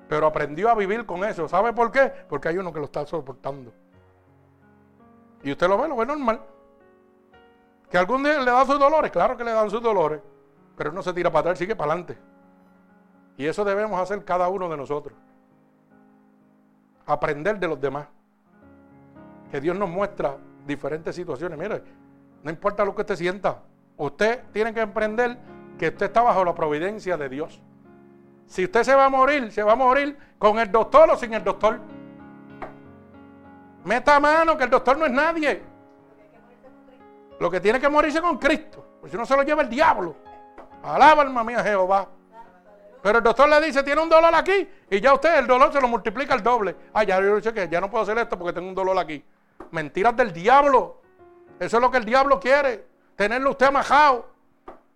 [0.09, 1.49] Pero aprendió a vivir con eso.
[1.49, 2.13] ¿Sabe por qué?
[2.29, 3.73] Porque hay uno que lo está soportando.
[5.43, 6.41] Y usted lo ve, lo ve normal.
[7.91, 10.21] Que algún día le da sus dolores, claro que le dan sus dolores.
[10.77, 12.19] Pero no se tira para atrás, sigue para adelante.
[13.37, 15.17] Y eso debemos hacer cada uno de nosotros.
[17.07, 18.07] Aprender de los demás.
[19.51, 20.37] Que Dios nos muestra
[20.67, 21.59] diferentes situaciones.
[21.59, 21.83] Mire,
[22.43, 23.63] no importa lo que usted sienta.
[23.97, 25.37] Usted tiene que emprender
[25.79, 27.61] que usted está bajo la providencia de Dios.
[28.47, 31.35] Si usted se va a morir, se va a morir con el doctor o sin
[31.35, 31.81] el doctor.
[33.85, 35.63] Meta mano que el doctor no es nadie.
[37.39, 38.99] Lo que tiene que morirse con Cristo.
[39.01, 40.17] Pues si no se lo lleva el diablo.
[40.83, 42.09] Alaba alma mía Jehová.
[43.03, 44.69] Pero el doctor le dice, tiene un dolor aquí.
[44.91, 46.77] Y ya usted el dolor se lo multiplica el doble.
[46.93, 49.25] Ah, ya yo sé que ya no puedo hacer esto porque tengo un dolor aquí.
[49.71, 51.01] Mentiras del diablo.
[51.59, 52.87] Eso es lo que el diablo quiere.
[53.17, 54.29] Tenerlo usted majado.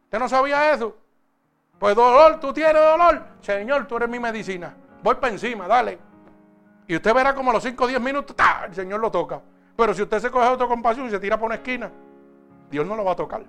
[0.05, 0.97] ¿Usted no sabía eso?
[1.79, 3.23] Pues dolor, tú tienes dolor.
[3.41, 4.77] Señor, tú eres mi medicina.
[5.03, 5.99] Voy para encima, dale.
[6.87, 9.41] Y usted verá como a los 5 o 10 minutos, el Señor lo toca.
[9.77, 11.91] Pero si usted se coge autocompasión y se tira por una esquina,
[12.71, 13.45] Dios no lo va a tocar.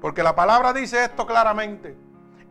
[0.00, 1.96] Porque la palabra dice esto claramente.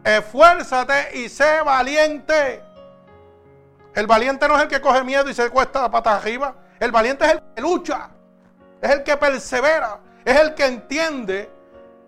[0.03, 2.63] Esfuérzate y sé valiente.
[3.95, 6.55] El valiente no es el que coge miedo y se cuesta la pata arriba.
[6.79, 8.09] El valiente es el que lucha
[8.81, 11.51] es el que persevera, es el que entiende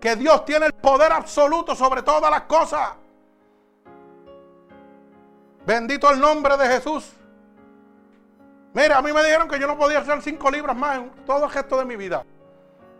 [0.00, 2.90] que Dios tiene el poder absoluto sobre todas las cosas.
[5.66, 7.12] Bendito el nombre de Jesús.
[8.74, 11.44] Mira, a mí me dijeron que yo no podía hacer cinco libras más en todo
[11.44, 12.24] el gesto de mi vida.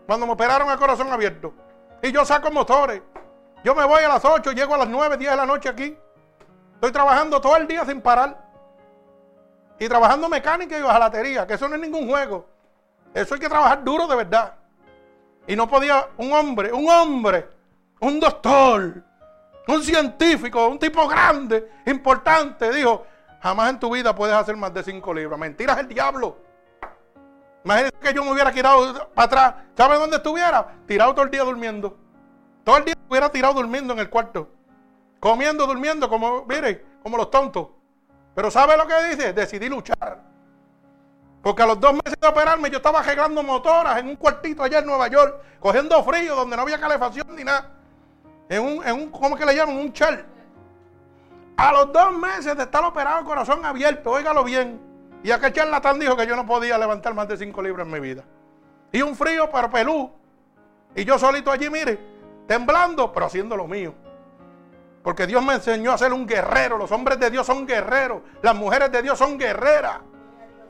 [0.05, 1.53] Cuando me operaron el corazón abierto.
[2.01, 3.01] Y yo saco motores.
[3.63, 5.97] Yo me voy a las 8, llego a las 9, 10 de la noche aquí.
[6.75, 8.37] Estoy trabajando todo el día sin parar.
[9.79, 12.45] Y trabajando mecánica y bajalatería, que eso no es ningún juego.
[13.13, 14.53] Eso hay que trabajar duro de verdad.
[15.47, 17.49] Y no podía un hombre, un hombre,
[17.99, 19.01] un doctor,
[19.67, 23.05] un científico, un tipo grande, importante, dijo,
[23.41, 25.39] jamás en tu vida puedes hacer más de cinco libras.
[25.39, 26.37] Mentiras el diablo.
[27.63, 29.55] Imagínate que yo me hubiera tirado para atrás.
[29.75, 30.75] ¿Sabe dónde estuviera?
[30.85, 31.97] Tirado todo el día durmiendo.
[32.63, 34.49] Todo el día hubiera tirado durmiendo en el cuarto.
[35.19, 37.67] Comiendo, durmiendo, como, mire, como los tontos.
[38.35, 39.31] Pero ¿sabe lo que dice?
[39.31, 40.21] Decidí luchar.
[41.41, 44.79] Porque a los dos meses de operarme yo estaba arreglando motoras en un cuartito allá
[44.79, 47.69] en Nueva York, cogiendo frío donde no había calefacción ni nada.
[48.53, 49.77] En un, en un ¿cómo que le llaman?
[49.77, 50.25] Un char.
[51.57, 54.79] A los dos meses de estar operado el corazón abierto, óigalo bien.
[55.23, 57.99] Y aquel charlatán dijo que yo no podía levantar más de cinco libras en mi
[57.99, 58.23] vida.
[58.91, 60.11] Y un frío para pelú.
[60.95, 61.99] Y yo solito allí, mire,
[62.47, 63.95] temblando, pero haciendo lo mío.
[65.01, 66.77] Porque Dios me enseñó a ser un guerrero.
[66.77, 68.21] Los hombres de Dios son guerreros.
[68.43, 69.97] Las mujeres de Dios son guerreras.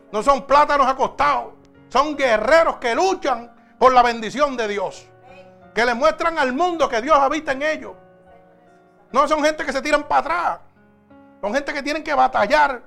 [0.10, 1.56] No son plátanos acostados.
[1.90, 5.10] Son guerreros que luchan por la bendición de Dios.
[5.74, 7.94] Que le muestran al mundo que Dios habita en ellos.
[9.12, 10.60] No son gente que se tiran para atrás.
[11.42, 12.84] Son gente que tienen que batallar.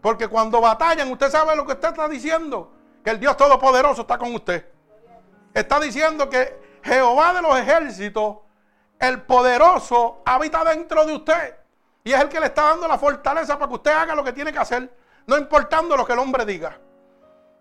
[0.00, 2.72] Porque cuando batallan, usted sabe lo que usted está diciendo.
[3.02, 4.68] Que el Dios Todopoderoso está con usted.
[5.52, 8.38] Está diciendo que Jehová de los ejércitos,
[8.98, 11.56] el poderoso, habita dentro de usted.
[12.02, 14.32] Y es el que le está dando la fortaleza para que usted haga lo que
[14.32, 14.94] tiene que hacer.
[15.26, 16.78] no importando lo que el hombre diga.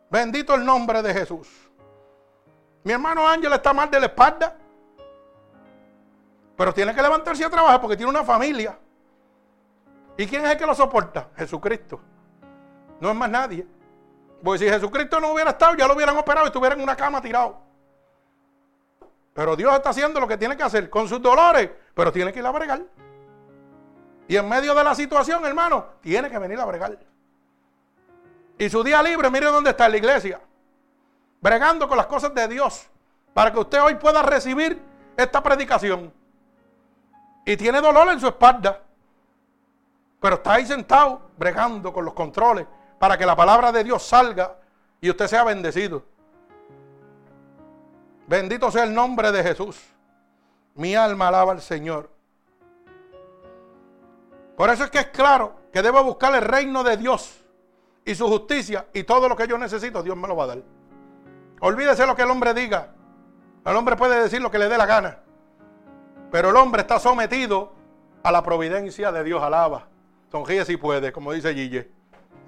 [0.10, 1.48] Bendito el nombre de Jesús.
[2.84, 4.56] Mi hermano Ángel está mal de la espalda.
[6.56, 8.78] Pero tiene que levantarse a trabajar porque tiene una familia.
[10.18, 11.30] ¿Y quién es el que lo soporta?
[11.36, 12.00] Jesucristo.
[13.00, 13.66] No es más nadie.
[14.44, 17.22] Porque si Jesucristo no hubiera estado, ya lo hubieran operado y estuviera en una cama
[17.22, 17.62] tirado.
[19.34, 22.40] Pero Dios está haciendo lo que tiene que hacer con sus dolores, pero tiene que
[22.40, 22.84] ir a bregar.
[24.28, 27.00] Y en medio de la situación, hermano, tiene que venir a bregar.
[28.58, 30.40] Y su día libre, mire dónde está en la iglesia.
[31.44, 32.88] Bregando con las cosas de Dios.
[33.34, 34.82] Para que usted hoy pueda recibir
[35.18, 36.14] esta predicación.
[37.46, 38.82] Y tiene dolor en su espalda.
[40.22, 42.66] Pero está ahí sentado, bregando con los controles.
[42.98, 44.56] Para que la palabra de Dios salga
[45.02, 46.06] y usted sea bendecido.
[48.26, 49.84] Bendito sea el nombre de Jesús.
[50.76, 52.10] Mi alma alaba al Señor.
[54.56, 57.44] Por eso es que es claro que debo buscar el reino de Dios
[58.06, 60.64] y su justicia y todo lo que yo necesito, Dios me lo va a dar.
[61.66, 62.90] Olvídese lo que el hombre diga.
[63.66, 65.20] El hombre puede decir lo que le dé la gana.
[66.30, 67.72] Pero el hombre está sometido
[68.22, 69.42] a la providencia de Dios.
[69.42, 69.88] Alaba.
[70.30, 71.90] Sonríe si puede, como dice Gille.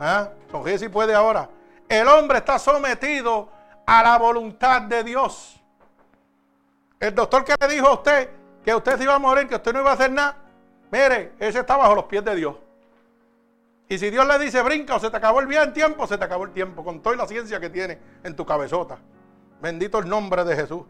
[0.01, 0.31] ¿Ah?
[0.51, 1.49] Sonríe si puede ahora.
[1.87, 3.47] El hombre está sometido
[3.85, 5.63] a la voluntad de Dios.
[6.99, 8.29] El doctor que le dijo a usted
[8.65, 10.35] que usted se iba a morir, que usted no iba a hacer nada,
[10.91, 12.57] mire, ese está bajo los pies de Dios.
[13.87, 16.23] Y si Dios le dice brinca o se te acabó el bien tiempo, se te
[16.23, 18.97] acabó el tiempo, con toda la ciencia que tiene en tu cabezota.
[19.61, 20.83] Bendito el nombre de Jesús.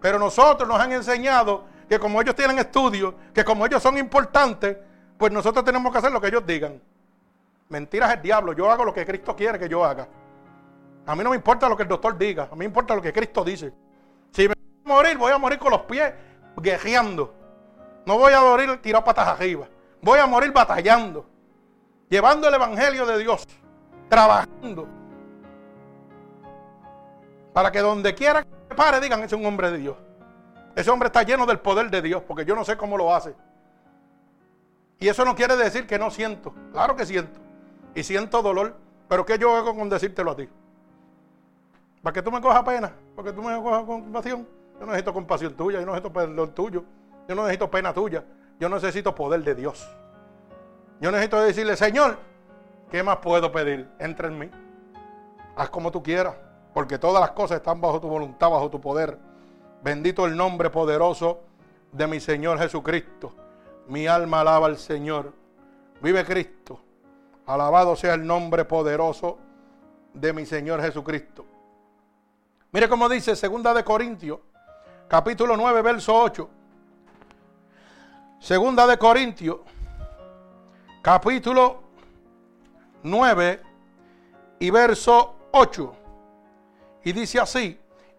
[0.00, 4.76] Pero nosotros nos han enseñado que como ellos tienen estudios, que como ellos son importantes,
[5.16, 6.82] pues nosotros tenemos que hacer lo que ellos digan.
[7.68, 10.08] Mentiras el diablo, yo hago lo que Cristo quiere que yo haga.
[11.06, 13.02] A mí no me importa lo que el doctor diga, a mí me importa lo
[13.02, 13.72] que Cristo dice.
[14.32, 16.12] Si me voy a morir, voy a morir con los pies
[16.56, 17.34] guerreando.
[18.04, 19.68] No voy a morir tirado patas arriba.
[20.00, 21.31] Voy a morir batallando
[22.12, 23.48] llevando el Evangelio de Dios,
[24.10, 24.86] trabajando,
[27.54, 29.96] para que donde quiera que pare digan, es un hombre de Dios.
[30.76, 33.34] Ese hombre está lleno del poder de Dios, porque yo no sé cómo lo hace.
[35.00, 36.54] Y eso no quiere decir que no siento.
[36.72, 37.40] Claro que siento.
[37.94, 38.76] Y siento dolor.
[39.08, 40.48] Pero ¿qué yo hago con decírtelo a ti?
[42.02, 44.46] Para que tú me cojas pena, para que tú me cojas compasión.
[44.74, 46.84] Yo no necesito compasión tuya, yo no necesito perdón tuyo,
[47.26, 48.22] yo no necesito pena tuya,
[48.60, 49.86] yo necesito poder de Dios.
[51.02, 52.16] Yo necesito decirle, Señor,
[52.88, 53.88] ¿qué más puedo pedir?
[53.98, 54.48] Entra en mí.
[55.56, 56.36] Haz como tú quieras,
[56.72, 59.18] porque todas las cosas están bajo tu voluntad, bajo tu poder.
[59.82, 61.40] Bendito el nombre poderoso
[61.90, 63.34] de mi Señor Jesucristo.
[63.88, 65.32] Mi alma alaba al Señor.
[66.00, 66.80] Vive Cristo.
[67.46, 69.38] Alabado sea el nombre poderoso
[70.14, 71.44] de mi Señor Jesucristo.
[72.70, 74.38] Mire cómo dice Segunda de Corintios,
[75.08, 76.48] capítulo 9, verso 8.
[78.38, 79.58] Segunda de Corintios,
[81.02, 81.82] capítulo
[83.02, 83.60] 9
[84.60, 85.96] y verso 8.
[87.04, 87.78] Y dice así,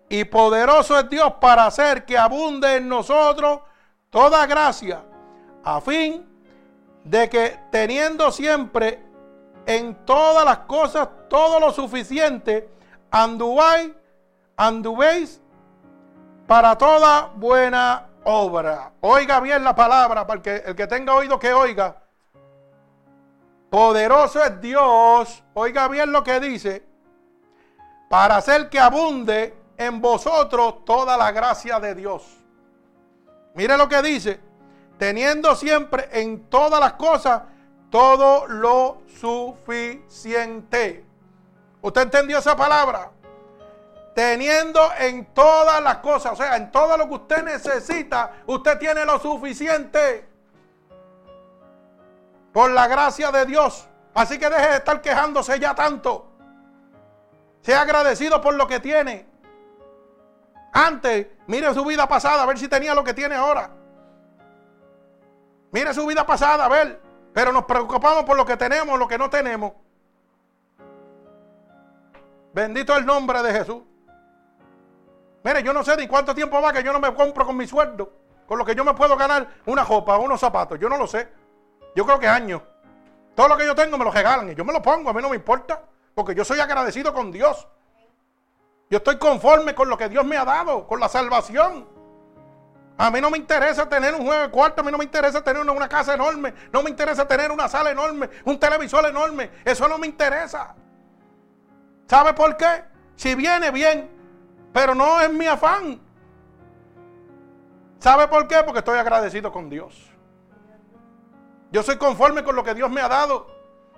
[0.09, 3.61] y poderoso es Dios para hacer que abunde en nosotros
[4.09, 5.01] toda gracia,
[5.63, 6.27] a fin
[7.05, 9.01] de que teniendo siempre
[9.65, 12.69] en todas las cosas todo lo suficiente,
[13.09, 13.91] anduvéis,
[14.57, 15.41] anduvéis
[16.45, 18.91] para toda buena obra.
[18.99, 22.02] Oiga bien la palabra, para que el que tenga oído que oiga.
[23.73, 26.85] Poderoso es Dios, oiga bien lo que dice,
[28.07, 32.37] para hacer que abunde en vosotros toda la gracia de Dios.
[33.55, 34.39] Mire lo que dice,
[34.99, 37.41] teniendo siempre en todas las cosas
[37.89, 41.03] todo lo suficiente.
[41.81, 43.09] ¿Usted entendió esa palabra?
[44.13, 49.03] Teniendo en todas las cosas, o sea, en todo lo que usted necesita, usted tiene
[49.03, 50.31] lo suficiente
[52.53, 53.89] por la gracia de Dios.
[54.13, 56.29] Así que deje de estar quejándose ya tanto.
[57.61, 59.25] Sea agradecido por lo que tiene.
[60.71, 63.69] Antes, mire su vida pasada, a ver si tenía lo que tiene ahora.
[65.71, 67.01] Mire su vida pasada, a ver.
[67.33, 69.73] Pero nos preocupamos por lo que tenemos, lo que no tenemos.
[72.53, 73.81] Bendito el nombre de Jesús.
[75.43, 77.65] Mire, yo no sé ni cuánto tiempo va que yo no me compro con mi
[77.65, 78.13] sueldo.
[78.45, 80.79] Con lo que yo me puedo ganar una ropa, unos zapatos.
[80.79, 81.27] Yo no lo sé.
[81.95, 82.61] Yo creo que años.
[83.35, 85.21] Todo lo que yo tengo me lo regalan y yo me lo pongo, a mí
[85.21, 85.81] no me importa,
[86.13, 87.67] porque yo soy agradecido con Dios.
[88.89, 91.87] Yo estoy conforme con lo que Dios me ha dado, con la salvación.
[92.97, 95.43] A mí no me interesa tener un juego de cuarto, a mí no me interesa
[95.43, 99.87] tener una, casa enorme, no me interesa tener una sala enorme, un televisor enorme, eso
[99.87, 100.75] no me interesa.
[102.07, 102.83] ¿Sabe por qué?
[103.15, 104.11] Si viene bien,
[104.71, 105.99] pero no es mi afán.
[107.97, 108.61] ¿Sabe por qué?
[108.63, 110.12] Porque estoy agradecido con Dios.
[111.73, 113.47] Yo soy conforme con lo que Dios me ha dado.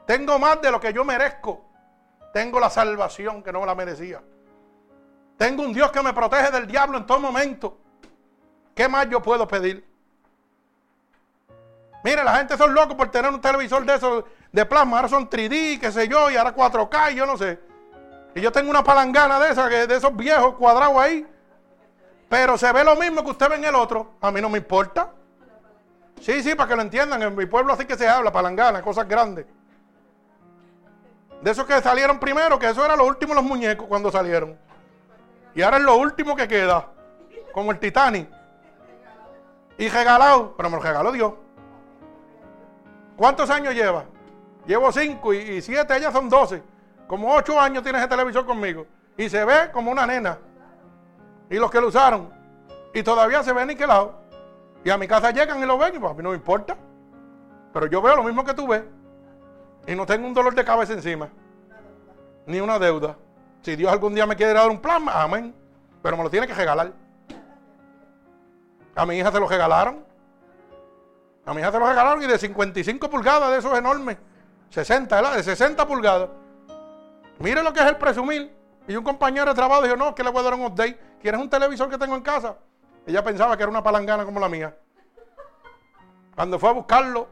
[0.07, 1.61] Tengo más de lo que yo merezco.
[2.31, 4.23] Tengo la salvación que no me la merecía.
[5.37, 7.77] Tengo un Dios que me protege del diablo en todo momento.
[8.73, 9.85] ¿Qué más yo puedo pedir?
[12.01, 14.23] Mire, la gente son locos por tener un televisor de esos
[14.53, 14.95] de plasma.
[14.95, 17.59] Ahora son 3D, qué sé yo, y ahora 4K, y yo no sé.
[18.35, 21.27] Y yo tengo una palangana de esas, de esos viejos cuadrados ahí.
[22.29, 24.13] Pero se ve lo mismo que usted ve en el otro.
[24.21, 25.14] A mí no me importa.
[26.21, 27.21] Sí, sí, para que lo entiendan.
[27.21, 29.45] En mi pueblo así que se habla, palangana, cosas grandes.
[31.41, 34.57] De esos que salieron primero, que eso era lo último los muñecos cuando salieron.
[35.53, 36.87] Y ahora es lo último que queda.
[37.53, 38.27] Como el Titanic.
[39.77, 41.33] Y regalado, pero me lo regaló Dios.
[43.15, 44.05] ¿Cuántos años lleva?
[44.65, 46.63] Llevo cinco y, siete, ellas son doce.
[47.07, 48.87] Como ocho años tiene ese televisor conmigo.
[49.15, 50.39] Y se ve como una nena.
[51.49, 52.33] Y los que lo usaron.
[52.93, 54.24] Y todavía se ve niquelado.
[54.85, 56.77] Y a mi casa llegan y lo ven y pues a mí no me importa.
[57.73, 58.83] Pero yo veo lo mismo que tú ves.
[59.87, 61.27] Y no tengo un dolor de cabeza encima.
[62.45, 63.17] Ni una deuda.
[63.63, 65.55] Si Dios algún día me quiere dar un plan, amén.
[66.03, 66.93] Pero me lo tiene que regalar.
[68.95, 70.05] A mi hija se lo regalaron.
[71.47, 74.17] A mi hija se lo regalaron y de 55 pulgadas de esos enormes.
[74.69, 75.35] 60, ¿verdad?
[75.35, 76.29] De 60 pulgadas.
[77.39, 78.55] Mire lo que es el presumir.
[78.87, 80.99] Y un compañero de trabajo dijo, no, que le voy a dar un update.
[81.19, 82.55] ¿Quieres un televisor que tengo en casa?
[83.05, 84.75] Ella pensaba que era una palangana como la mía.
[86.35, 87.27] Cuando fue a buscarlo,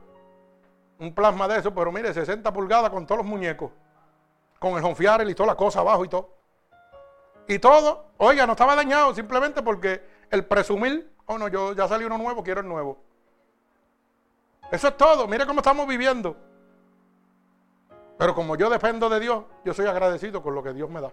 [1.00, 3.72] un plasma de eso, pero mire, 60 pulgadas con todos los muñecos.
[4.60, 6.30] Con el honfiar y toda la cosa abajo y todo.
[7.48, 12.08] Y todo, oiga, no estaba dañado simplemente porque el presumir, oh no, yo ya salió
[12.08, 12.98] uno nuevo, quiero el nuevo.
[14.72, 16.38] Eso es todo, mire cómo estamos viviendo.
[18.18, 21.12] Pero como yo dependo de Dios, yo soy agradecido con lo que Dios me da.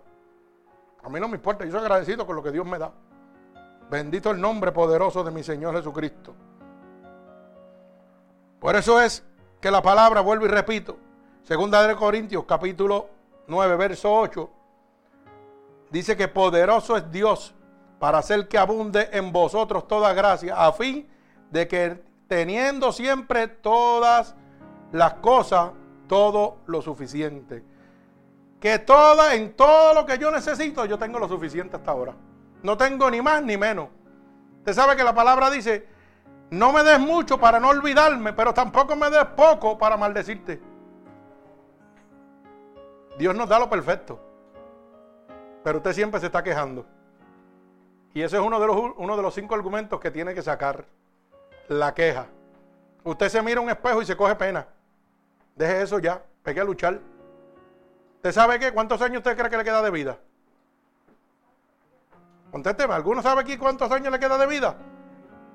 [1.02, 2.92] A mí no me importa, yo soy agradecido con lo que Dios me da.
[3.90, 6.32] Bendito el nombre poderoso de mi Señor Jesucristo.
[8.60, 9.24] Por eso es
[9.60, 10.96] que la palabra, vuelvo y repito,
[11.42, 13.08] segunda de Corintios capítulo
[13.48, 14.48] 9, verso 8,
[15.90, 17.52] dice que poderoso es Dios
[17.98, 21.08] para hacer que abunde en vosotros toda gracia, a fin
[21.50, 24.36] de que teniendo siempre todas
[24.92, 25.72] las cosas,
[26.06, 27.64] todo lo suficiente.
[28.60, 32.14] Que toda, en todo lo que yo necesito, yo tengo lo suficiente hasta ahora.
[32.62, 33.88] No tengo ni más ni menos.
[34.58, 35.86] Usted sabe que la palabra dice,
[36.50, 40.60] no me des mucho para no olvidarme, pero tampoco me des poco para maldecirte.
[43.18, 44.20] Dios nos da lo perfecto.
[45.62, 46.86] Pero usted siempre se está quejando.
[48.12, 50.84] Y ese es uno de los, uno de los cinco argumentos que tiene que sacar
[51.68, 52.26] la queja.
[53.04, 54.66] Usted se mira un espejo y se coge pena.
[55.54, 56.98] Deje eso ya, pegue a luchar.
[58.16, 58.72] ¿Usted sabe qué?
[58.72, 60.18] ¿Cuántos años usted cree que le queda de vida?
[62.50, 64.74] Contésteme, ¿alguno sabe aquí cuántos años le queda de vida?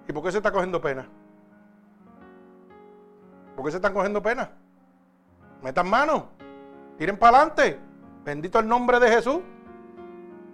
[0.08, 1.08] ¿Y por qué se está cogiendo pena?
[3.56, 4.50] ¿Por qué se están cogiendo pena?
[5.62, 6.30] Metan mano,
[6.98, 7.80] tiren para adelante.
[8.24, 9.40] Bendito el nombre de Jesús.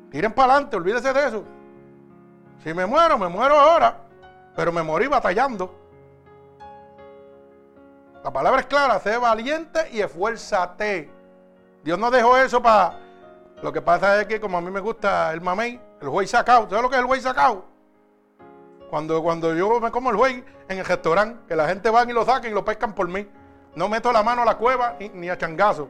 [0.09, 1.43] Tiren para adelante, olvídese de eso.
[2.63, 3.97] Si me muero, me muero ahora.
[4.55, 5.75] Pero me morí batallando.
[8.23, 11.09] La palabra es clara, sé valiente y esfuérzate.
[11.83, 12.99] Dios no dejó eso para...
[13.63, 16.67] Lo que pasa es que como a mí me gusta el mamey, el juez sacado.
[16.69, 17.65] ¿Sabes lo que es el juez sacado?
[18.89, 22.11] Cuando, cuando yo me como el juez en el restaurante, que la gente va y
[22.11, 23.27] lo saca y lo pescan por mí.
[23.75, 25.87] No meto la mano a la cueva ni, a changazo.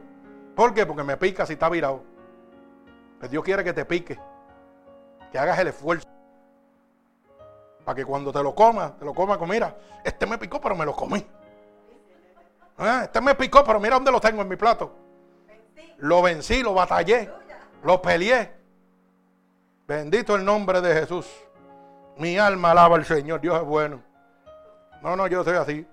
[0.54, 0.86] ¿Por qué?
[0.86, 2.04] Porque me pica si está virado.
[3.18, 4.20] Pues Dios quiere que te pique.
[5.32, 6.06] Que hagas el esfuerzo.
[7.84, 10.76] Para que cuando te lo comas, te lo comas con, mira, este me picó, pero
[10.76, 11.26] me lo comí.
[12.78, 14.94] Ah, este me picó, pero mira dónde lo tengo en mi plato.
[15.98, 17.30] Lo vencí, lo batallé,
[17.82, 18.61] lo peleé.
[19.92, 21.26] Bendito el nombre de Jesús.
[22.16, 23.42] Mi alma alaba al Señor.
[23.42, 24.00] Dios es bueno.
[25.02, 25.86] No, no, yo soy así.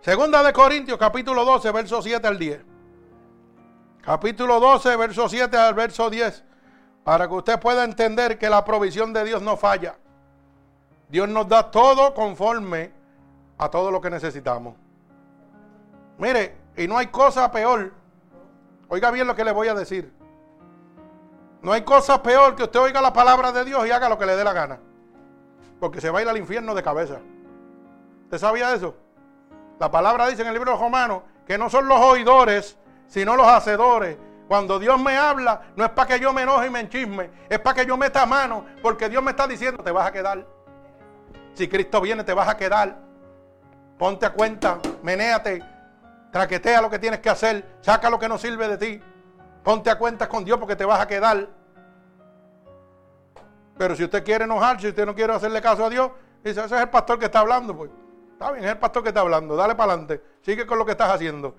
[0.00, 2.58] Segunda de Corintios, capítulo 12, verso 7 al 10.
[4.00, 6.42] Capítulo 12, verso 7 al verso 10
[7.04, 9.94] para que usted pueda entender que la provisión de Dios no falla.
[11.10, 12.92] Dios nos da todo conforme
[13.58, 14.74] a todo lo que necesitamos.
[16.16, 18.03] Mire, y no hay cosa peor.
[18.88, 20.12] Oiga bien lo que le voy a decir.
[21.62, 24.26] No hay cosa peor que usted oiga la palabra de Dios y haga lo que
[24.26, 24.80] le dé la gana.
[25.80, 27.20] Porque se va a ir al infierno de cabeza.
[28.24, 28.94] ¿Usted sabía eso?
[29.78, 32.76] La palabra dice en el libro de Romanos que no son los oidores,
[33.06, 34.16] sino los hacedores
[34.48, 37.58] cuando Dios me habla, no es para que yo me enoje y me enchisme, es
[37.60, 40.46] para que yo meta mano, porque Dios me está diciendo, te vas a quedar.
[41.54, 42.98] Si Cristo viene, te vas a quedar.
[43.98, 45.62] Ponte a cuenta, menéate,
[46.34, 49.00] traquetea lo que tienes que hacer, saca lo que no sirve de ti.
[49.62, 51.48] Ponte a cuenta con Dios porque te vas a quedar.
[53.78, 56.10] Pero si usted quiere enojarse, si usted no quiere hacerle caso a Dios,
[56.42, 57.88] dice, ese es el pastor que está hablando, pues.
[58.32, 59.54] Está bien, es el pastor que está hablando.
[59.54, 60.20] Dale para adelante.
[60.42, 61.54] Sigue con lo que estás haciendo.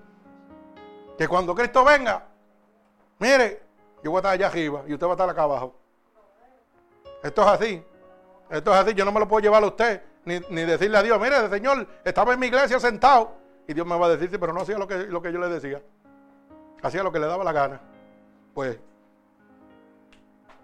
[1.16, 2.24] Que cuando Cristo venga,
[3.18, 3.62] mire,
[4.04, 5.74] yo voy a estar allá arriba y usted va a estar acá abajo.
[7.22, 7.82] Esto es así.
[8.50, 8.92] Esto es así.
[8.92, 10.02] Yo no me lo puedo llevar a usted.
[10.26, 13.45] Ni, decirle a Dios, mire, Señor estaba en mi iglesia sentado.
[13.68, 15.38] Y Dios me va a decir, sí, pero no hacía lo que, lo que yo
[15.38, 15.82] le decía.
[16.82, 17.80] Hacía lo que le daba la gana.
[18.54, 18.78] Pues,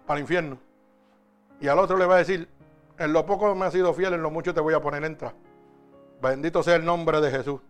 [0.07, 0.59] para el infierno.
[1.61, 2.49] Y al otro le va a decir,
[2.99, 5.35] en lo poco me has sido fiel, en lo mucho te voy a poner entra.
[6.21, 7.61] Bendito sea el nombre de Jesús.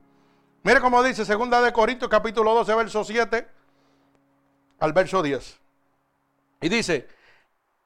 [0.63, 3.49] Mire cómo dice segunda de Corintios capítulo 12 verso 7
[4.79, 5.59] al verso 10.
[6.61, 7.09] Y dice,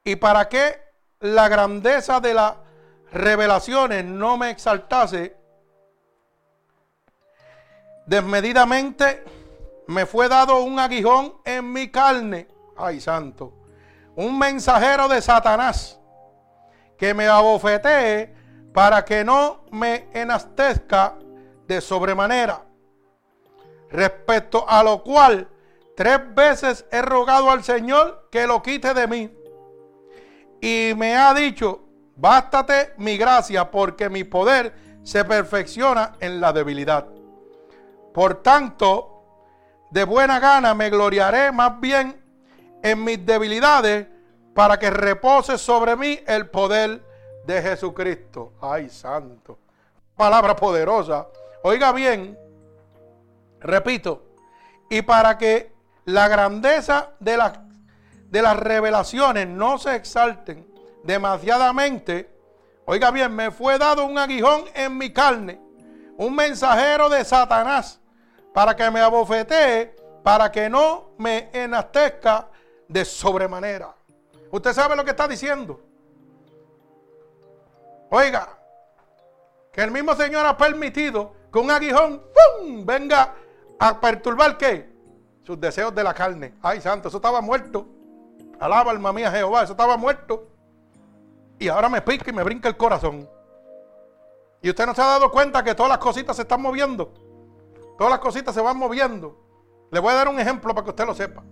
[0.05, 0.81] "Y para que
[1.21, 2.57] la grandeza de las
[3.13, 5.37] revelaciones no me exaltase
[8.07, 9.25] desmedidamente
[9.87, 13.53] me fue dado un aguijón en mi carne, ay santo,
[14.15, 16.01] un mensajero de Satanás
[16.97, 18.35] que me abofetee
[18.73, 21.15] para que no me enastezca
[21.67, 22.63] de sobremanera.
[23.91, 25.49] Respecto a lo cual
[25.97, 29.31] tres veces he rogado al Señor que lo quite de mí.
[30.61, 31.85] Y me ha dicho,
[32.17, 37.07] bástate mi gracia porque mi poder se perfecciona en la debilidad.
[38.17, 39.25] Por tanto,
[39.91, 42.19] de buena gana me gloriaré más bien
[42.83, 44.07] en mis debilidades
[44.55, 47.05] para que repose sobre mí el poder
[47.45, 48.55] de Jesucristo.
[48.63, 49.59] Ay, santo.
[50.17, 51.27] Palabra poderosa.
[51.63, 52.39] Oiga bien,
[53.61, 54.23] repito,
[54.89, 55.75] y para que
[56.07, 57.59] la grandeza de las,
[58.31, 60.67] de las revelaciones no se exalten
[61.05, 62.35] demasiadamente,
[62.87, 65.61] oiga bien, me fue dado un aguijón en mi carne,
[66.17, 68.01] un mensajero de Satanás,
[68.57, 72.49] para que me abofetee, para que no me enastezca
[72.89, 73.95] de sobremanera.
[74.51, 75.79] ¿Usted sabe lo que está diciendo?
[78.09, 78.49] Oiga,
[79.71, 82.23] que el mismo Señor ha permitido que un aguijón
[82.87, 83.35] venga
[83.79, 84.91] a perturbar qué?
[85.43, 86.55] Sus deseos de la carne.
[86.63, 87.87] Ay, santo, eso estaba muerto.
[88.59, 90.49] Alaba alma mía Jehová, eso estaba muerto.
[91.59, 93.29] Y ahora me pica y me brinca el corazón.
[94.63, 97.26] Y usted no se ha dado cuenta que todas las cositas se están moviendo.
[97.97, 99.37] Todas las cositas se van moviendo.
[99.91, 101.43] Le voy a dar un ejemplo para que usted lo sepa.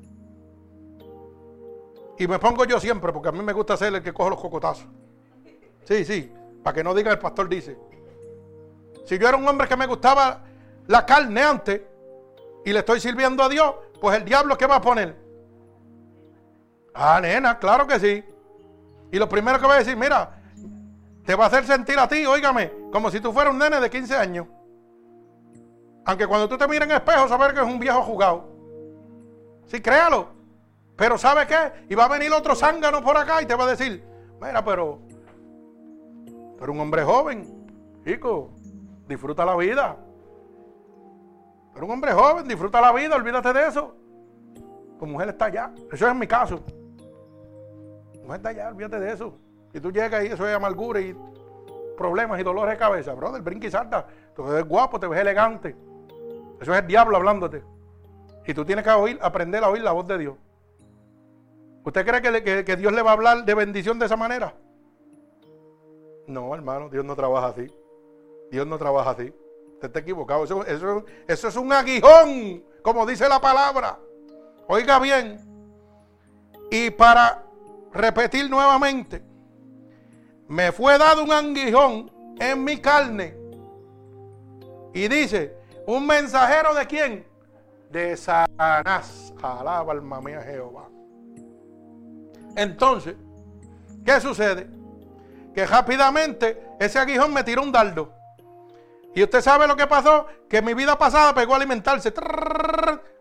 [2.18, 4.40] Y me pongo yo siempre, porque a mí me gusta ser el que coge los
[4.40, 4.86] cocotazos.
[5.84, 6.32] Sí, sí.
[6.62, 7.78] Para que no diga el pastor dice.
[9.04, 10.42] Si yo era un hombre que me gustaba
[10.86, 11.82] la carne antes
[12.64, 15.16] y le estoy sirviendo a Dios, pues el diablo ¿qué va a poner?
[16.94, 18.24] Ah, nena, claro que sí.
[19.10, 20.40] Y lo primero que va a decir, mira,
[21.24, 23.90] te va a hacer sentir a ti, óigame, como si tú fueras un nene de
[23.90, 24.46] 15 años.
[26.06, 28.48] Aunque cuando tú te mires en el espejo, saber que es un viejo jugado.
[29.66, 30.28] Sí, créalo.
[30.96, 31.86] Pero ¿sabe qué?
[31.88, 34.04] Y va a venir otro zángano por acá y te va a decir,
[34.40, 35.00] mira, pero
[36.58, 38.50] pero un hombre joven, chico,
[39.06, 39.96] disfruta la vida.
[41.74, 43.94] Pero un hombre joven, disfruta la vida, olvídate de eso.
[44.98, 45.72] Tu mujer está allá.
[45.92, 46.60] Eso es mi caso.
[48.14, 49.36] Tu mujer está allá, olvídate de eso.
[49.72, 51.14] Y tú llegas y eso es amargura y
[51.96, 54.06] problemas y dolores de cabeza, brother, brinca y salta.
[54.34, 55.76] Tú ves guapo, te ves elegante.
[56.64, 57.62] Eso es el diablo hablándote.
[58.46, 60.34] Y tú tienes que oír, aprender a oír la voz de Dios.
[61.84, 64.54] ¿Usted cree que, que Dios le va a hablar de bendición de esa manera?
[66.26, 67.70] No, hermano, Dios no trabaja así.
[68.50, 69.30] Dios no trabaja así.
[69.74, 70.44] Usted está equivocado.
[70.44, 71.04] Eso, eso,
[71.48, 73.98] es un aguijón, como dice la palabra.
[74.66, 75.38] Oiga bien.
[76.70, 77.42] Y para
[77.92, 79.22] repetir nuevamente,
[80.48, 82.10] me fue dado un aguijón
[82.40, 83.36] en mi carne.
[84.94, 87.26] Y dice, un mensajero de quién?
[87.90, 89.32] De Satanás.
[89.42, 90.88] Alaba alma mía Jehová.
[92.56, 93.16] Entonces,
[94.04, 94.68] ¿qué sucede?
[95.54, 98.12] que rápidamente ese aguijón me tiró un dardo.
[99.14, 102.12] Y usted sabe lo que pasó, que mi vida pasada pegó a alimentarse.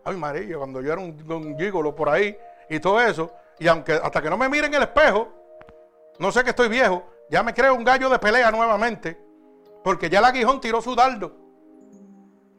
[0.04, 2.36] Ay, María, cuando yo era un, gigolo por ahí
[2.68, 5.28] y todo eso, y aunque hasta que no me miren en el espejo,
[6.18, 9.16] no sé que estoy viejo, ya me creo un gallo de pelea nuevamente,
[9.84, 11.43] porque ya el aguijón tiró su dardo.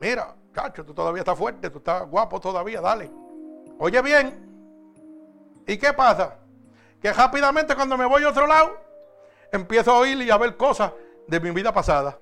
[0.06, 3.10] Mira, cacho, tú todavía estás fuerte, tú estás guapo todavía, dale.
[3.80, 6.36] Oye bien, ¿y qué pasa?
[7.02, 8.78] Que rápidamente cuando me voy a otro lado,
[9.52, 10.92] empiezo a oír y a ver cosas
[11.28, 12.20] de mi vida pasada.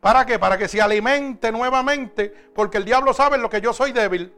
[0.00, 0.38] ¿Para qué?
[0.38, 4.36] Para que se alimente nuevamente, porque el diablo sabe lo que yo soy débil.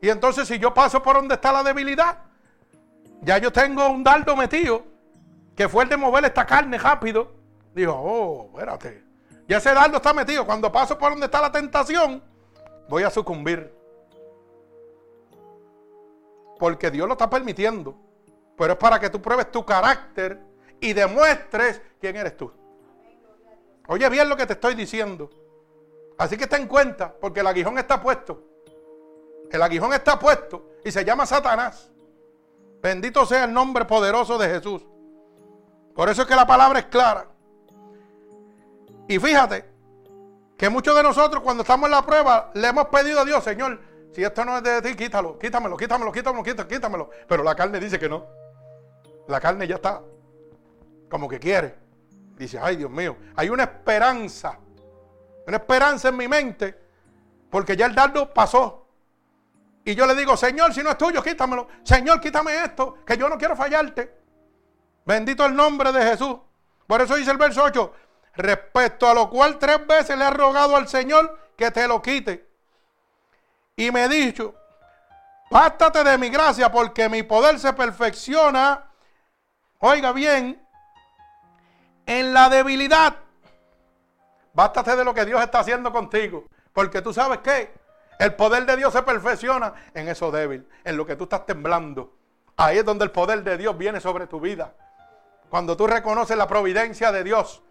[0.00, 2.22] Y entonces si yo paso por donde está la debilidad,
[3.20, 4.82] ya yo tengo un dardo metido,
[5.54, 7.30] que fue el de mover esta carne rápido.
[7.74, 9.07] Digo, oh, espérate.
[9.48, 10.44] Ya ese dardo está metido.
[10.44, 12.22] Cuando paso por donde está la tentación,
[12.88, 13.74] voy a sucumbir.
[16.58, 17.96] Porque Dios lo está permitiendo.
[18.56, 20.38] Pero es para que tú pruebes tu carácter
[20.80, 22.52] y demuestres quién eres tú.
[23.86, 25.30] Oye bien lo que te estoy diciendo.
[26.18, 28.42] Así que ten en cuenta, porque el aguijón está puesto.
[29.50, 31.90] El aguijón está puesto y se llama Satanás.
[32.82, 34.84] Bendito sea el nombre poderoso de Jesús.
[35.94, 37.28] Por eso es que la palabra es clara.
[39.08, 39.64] Y fíjate
[40.56, 43.80] que muchos de nosotros cuando estamos en la prueba le hemos pedido a Dios, Señor,
[44.12, 47.10] si esto no es de ti, quítalo, quítamelo, quítamelo, quítamelo, quítamelo, quítamelo.
[47.26, 48.26] Pero la carne dice que no.
[49.26, 50.02] La carne ya está
[51.08, 51.74] como que quiere.
[52.36, 54.58] Dice, ay Dios mío, hay una esperanza,
[55.46, 56.78] una esperanza en mi mente,
[57.50, 58.86] porque ya el dardo pasó.
[59.84, 61.66] Y yo le digo, Señor, si no es tuyo, quítamelo.
[61.82, 64.18] Señor, quítame esto, que yo no quiero fallarte.
[65.06, 66.36] Bendito el nombre de Jesús.
[66.86, 67.92] Por eso dice el verso 8,
[68.38, 72.48] respecto a lo cual tres veces le ha rogado al Señor que te lo quite.
[73.76, 74.54] Y me ha dicho,
[75.50, 78.90] bástate de mi gracia porque mi poder se perfecciona,
[79.80, 80.64] oiga bien,
[82.06, 83.16] en la debilidad.
[84.54, 86.44] Bástate de lo que Dios está haciendo contigo.
[86.72, 87.72] Porque tú sabes que
[88.20, 92.14] el poder de Dios se perfecciona en eso débil, en lo que tú estás temblando.
[92.56, 94.74] Ahí es donde el poder de Dios viene sobre tu vida.
[95.50, 97.62] Cuando tú reconoces la providencia de Dios.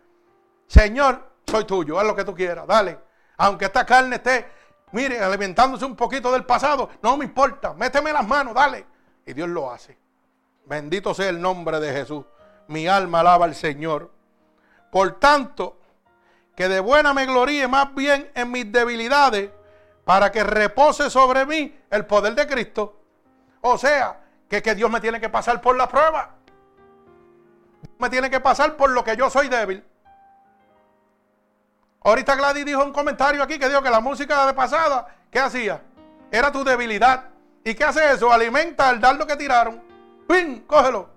[0.68, 2.99] Señor, soy tuyo, haz lo que tú quieras, dale.
[3.38, 4.45] Aunque esta carne esté,
[4.91, 8.85] mire, alimentándose un poquito del pasado, no me importa, méteme las manos, dale.
[9.26, 9.98] Y Dios lo hace.
[10.65, 12.26] Bendito sea el nombre de Jesús.
[12.68, 14.11] Mi alma alaba al Señor.
[14.91, 15.80] Por tanto,
[16.56, 19.52] que de buena me gloríe más bien en mis debilidades,
[20.03, 23.02] para que repose sobre mí el poder de Cristo.
[23.61, 26.35] O sea, que, que Dios me tiene que pasar por la prueba.
[27.99, 29.84] me tiene que pasar por lo que yo soy débil.
[32.03, 35.82] Ahorita Gladys dijo un comentario aquí que dijo que la música de pasada, ¿qué hacía?
[36.32, 37.26] Era tu debilidad.
[37.64, 38.32] ¿Y qué hace eso?
[38.32, 39.82] Alimenta el dardo que tiraron.
[40.28, 40.61] ¡Pin!
[40.68, 41.10] Cógelo.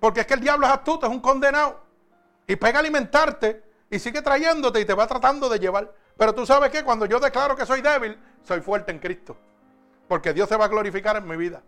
[0.00, 1.80] Porque es que el diablo es astuto, es un condenado.
[2.46, 5.92] Y pega a alimentarte y sigue trayéndote y te va tratando de llevar.
[6.16, 9.36] Pero tú sabes que cuando yo declaro que soy débil, soy fuerte en Cristo.
[10.08, 11.62] Porque Dios se va a glorificar en mi vida.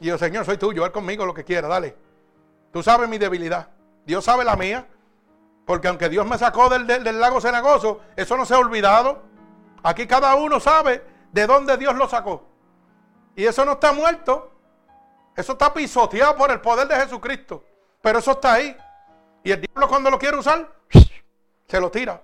[0.00, 1.96] Y yo, Señor, soy tuyo, haz conmigo lo que quiera, dale.
[2.72, 3.68] Tú sabes mi debilidad.
[4.04, 4.86] Dios sabe la mía.
[5.66, 9.22] Porque aunque Dios me sacó del, del lago cenagoso, eso no se ha olvidado.
[9.82, 12.44] Aquí cada uno sabe de dónde Dios lo sacó.
[13.34, 14.52] Y eso no está muerto.
[15.34, 17.64] Eso está pisoteado por el poder de Jesucristo.
[18.00, 18.76] Pero eso está ahí.
[19.42, 20.72] Y el diablo cuando lo quiere usar,
[21.68, 22.22] se lo tira.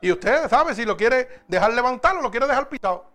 [0.00, 3.06] Y usted sabe si lo quiere dejar levantar o lo quiere dejar pisado.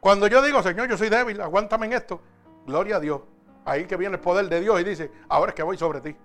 [0.00, 2.20] Cuando yo digo, Señor, yo soy débil, aguántame en esto,
[2.64, 3.20] gloria a Dios.
[3.64, 6.16] Ahí que viene el poder de Dios y dice, ahora es que voy sobre ti.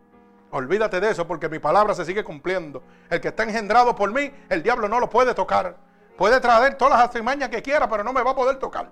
[0.52, 2.84] Olvídate de eso porque mi palabra se sigue cumpliendo.
[3.10, 5.76] El que está engendrado por mí, el diablo no lo puede tocar.
[6.18, 8.90] Puede traer todas las artimañas que quiera, pero no me va a poder tocar.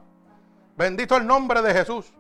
[0.77, 2.13] Bendito el nombre de Jesús.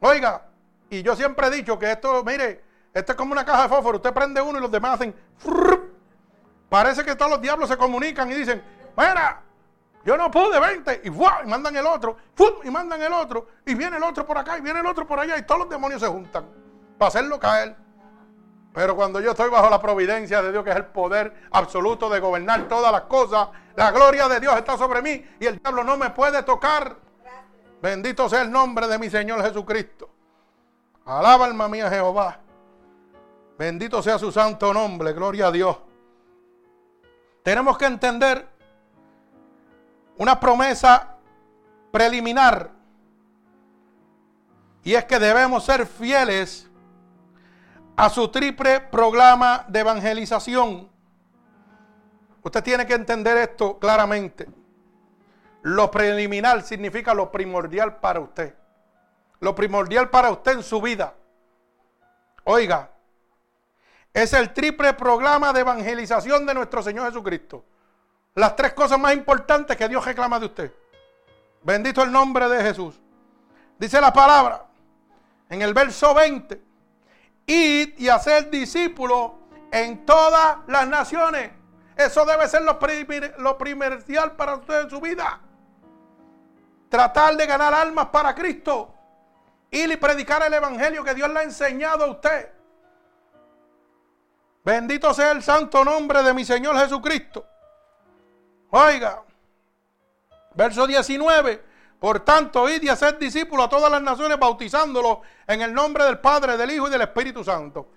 [0.00, 0.42] Oiga,
[0.90, 2.62] y yo siempre he dicho que esto, mire,
[2.92, 3.96] esto es como una caja de fósforo.
[3.96, 5.14] Usted prende uno y los demás hacen.
[6.68, 8.62] Parece que todos los diablos se comunican y dicen:
[8.96, 9.40] Mira,
[10.04, 11.00] yo no pude, vente.
[11.02, 12.18] Y, y mandan el otro.
[12.62, 13.46] Y mandan el otro.
[13.64, 15.38] Y viene el otro por acá y viene el otro por allá.
[15.38, 16.44] Y todos los demonios se juntan
[16.98, 17.83] para hacerlo caer.
[18.74, 22.18] Pero cuando yo estoy bajo la providencia de Dios, que es el poder absoluto de
[22.18, 25.96] gobernar todas las cosas, la gloria de Dios está sobre mí y el diablo no
[25.96, 26.96] me puede tocar.
[27.80, 30.10] Bendito sea el nombre de mi Señor Jesucristo.
[31.04, 32.40] Alaba alma mía Jehová.
[33.56, 35.76] Bendito sea su santo nombre, gloria a Dios.
[37.44, 38.48] Tenemos que entender
[40.18, 41.14] una promesa
[41.92, 42.70] preliminar.
[44.82, 46.68] Y es que debemos ser fieles
[47.96, 50.90] a su triple programa de evangelización.
[52.42, 54.48] Usted tiene que entender esto claramente.
[55.62, 58.54] Lo preliminar significa lo primordial para usted.
[59.40, 61.14] Lo primordial para usted en su vida.
[62.44, 62.90] Oiga,
[64.12, 67.64] es el triple programa de evangelización de nuestro Señor Jesucristo.
[68.34, 70.72] Las tres cosas más importantes que Dios reclama de usted.
[71.62, 73.00] Bendito el nombre de Jesús.
[73.78, 74.66] Dice la palabra
[75.48, 76.63] en el verso 20.
[77.46, 79.32] Id y hacer discípulos
[79.70, 81.50] en todas las naciones.
[81.96, 82.78] Eso debe ser lo,
[83.38, 85.40] lo primordial para usted en su vida.
[86.88, 88.94] Tratar de ganar almas para Cristo.
[89.70, 92.52] Ir y predicar el Evangelio que Dios le ha enseñado a usted.
[94.64, 97.46] Bendito sea el santo nombre de mi Señor Jesucristo.
[98.70, 99.22] Oiga,
[100.54, 101.73] verso 19.
[102.04, 106.18] Por tanto, id y hacer discípulos a todas las naciones, bautizándolos en el nombre del
[106.18, 107.88] Padre, del Hijo y del Espíritu Santo.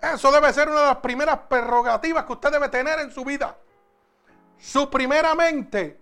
[0.00, 3.56] Eso debe ser una de las primeras prerrogativas que usted debe tener en su vida.
[4.58, 6.00] Su primeramente,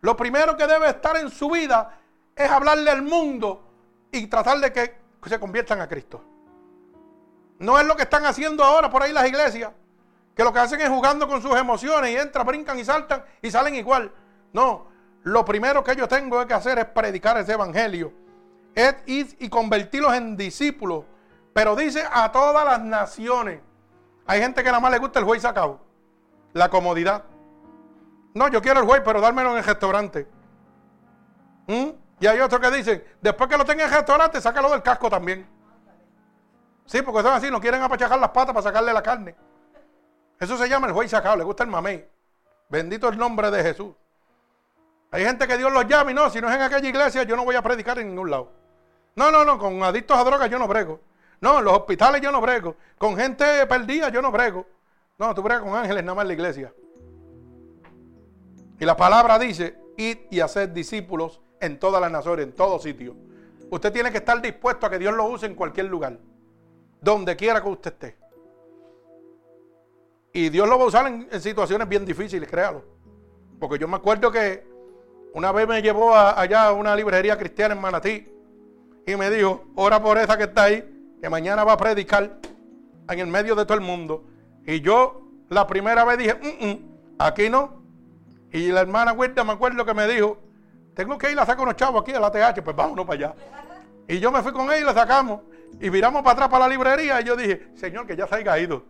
[0.00, 1.98] lo primero que debe estar en su vida
[2.36, 3.68] es hablarle al mundo
[4.12, 4.96] y tratar de que
[5.26, 6.22] se conviertan a Cristo.
[7.58, 9.72] No es lo que están haciendo ahora por ahí las iglesias.
[10.36, 13.50] que lo que hacen es jugando con sus emociones y entran, brincan y saltan y
[13.50, 14.12] salen igual.
[14.52, 14.94] No,
[15.26, 18.12] lo primero que yo tengo que hacer es predicar ese evangelio.
[18.76, 21.04] Es ir y convertirlos en discípulos.
[21.52, 23.60] Pero dice a todas las naciones.
[24.24, 25.80] Hay gente que nada más le gusta el juez sacado.
[26.52, 27.24] La comodidad.
[28.34, 30.28] No, yo quiero el juez, pero dármelo en el restaurante.
[31.66, 31.88] ¿Mm?
[32.20, 35.10] Y hay otros que dicen, después que lo tenga en el restaurante, sácalo del casco
[35.10, 35.44] también.
[36.84, 39.34] Sí, porque son así, no quieren apachajar las patas para sacarle la carne.
[40.38, 42.08] Eso se llama el juez sacado, le gusta el mamey.
[42.68, 43.92] Bendito el nombre de Jesús.
[45.16, 47.36] Hay gente que Dios los llama y no, si no es en aquella iglesia, yo
[47.36, 48.52] no voy a predicar en ningún lado.
[49.14, 51.00] No, no, no, con adictos a drogas yo no brego.
[51.40, 52.76] No, en los hospitales yo no brego.
[52.98, 54.66] Con gente perdida yo no brego.
[55.16, 56.74] No, tú bregas con ángeles nada más en la iglesia.
[58.78, 63.16] Y la palabra dice, id y hacer discípulos en todas las naciones, en todo sitio.
[63.70, 66.18] Usted tiene que estar dispuesto a que Dios lo use en cualquier lugar,
[67.00, 68.18] donde quiera que usted esté.
[70.34, 72.84] Y Dios lo va a usar en, situaciones bien difíciles, créalo.
[73.58, 74.75] Porque yo me acuerdo que
[75.36, 78.26] una vez me llevó allá a una librería cristiana en Manatí
[79.06, 82.38] y me dijo, ora por esa que está ahí, que mañana va a predicar
[83.10, 84.24] en el medio de todo el mundo.
[84.64, 86.78] Y yo la primera vez dije, mm, mm,
[87.18, 87.82] aquí no.
[88.50, 90.38] Y la hermana Huerta me acuerdo que me dijo,
[90.94, 93.34] tengo que ir a sacar unos chavos aquí a la TH, pues vámonos para allá.
[94.08, 95.42] Y yo me fui con ella y la sacamos.
[95.82, 98.58] Y miramos para atrás para la librería y yo dije, Señor, que ya se haya
[98.58, 98.84] ido.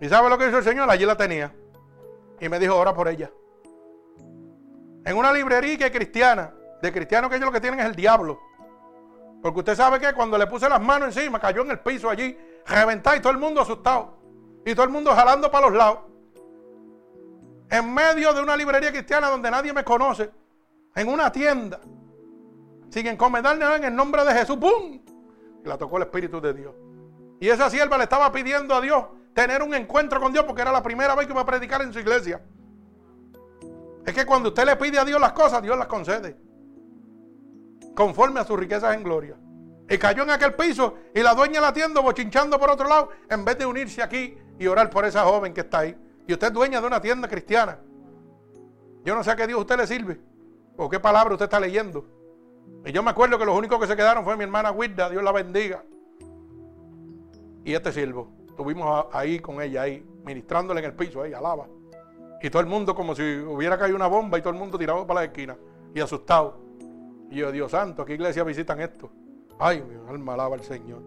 [0.00, 0.88] ¿Y sabe lo que hizo el Señor?
[0.88, 1.52] Allí la tenía.
[2.40, 3.28] Y me dijo, ora por ella.
[5.06, 6.52] En una librería que es cristiana,
[6.82, 8.40] de cristianos que ellos lo que tienen es el diablo.
[9.40, 12.36] Porque usted sabe que cuando le puse las manos encima, cayó en el piso allí,
[12.66, 14.18] reventado y todo el mundo asustado.
[14.66, 16.00] Y todo el mundo jalando para los lados.
[17.70, 20.28] En medio de una librería cristiana donde nadie me conoce
[20.96, 21.78] en una tienda,
[22.90, 25.00] sin encomendarle en el nombre de Jesús, ¡pum!
[25.64, 26.74] Y la tocó el Espíritu de Dios.
[27.38, 29.04] Y esa sierva le estaba pidiendo a Dios
[29.34, 31.92] tener un encuentro con Dios porque era la primera vez que iba a predicar en
[31.92, 32.40] su iglesia.
[34.06, 36.36] Es que cuando usted le pide a Dios las cosas, Dios las concede.
[37.94, 39.36] Conforme a sus riquezas en gloria.
[39.88, 43.44] Y cayó en aquel piso y la dueña la tienda bochinchando por otro lado, en
[43.44, 45.96] vez de unirse aquí y orar por esa joven que está ahí.
[46.26, 47.78] Y usted es dueña de una tienda cristiana.
[49.04, 50.20] Yo no sé a qué Dios usted le sirve.
[50.76, 52.06] ¿O qué palabra usted está leyendo?
[52.84, 55.22] Y yo me acuerdo que los únicos que se quedaron fue mi hermana Wilda, Dios
[55.22, 55.84] la bendiga.
[57.64, 58.30] Y este siervo.
[58.48, 61.66] Estuvimos ahí con ella, ahí, ministrándole en el piso, ahí, alaba.
[62.42, 65.06] Y todo el mundo como si hubiera caído una bomba y todo el mundo tirado
[65.06, 65.56] para la esquina
[65.94, 66.58] y asustado.
[67.30, 69.10] Y yo, Dios santo, ¿a qué iglesia visitan esto?
[69.58, 71.02] Ay, mi alma alaba al Señor.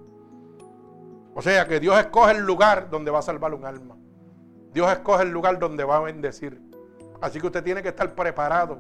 [1.36, 3.96] O sea que Dios escoge el lugar donde va a salvar un alma.
[4.74, 6.62] Dios escoge el lugar donde va a bendecir.
[7.22, 8.80] Así que usted tiene que estar preparado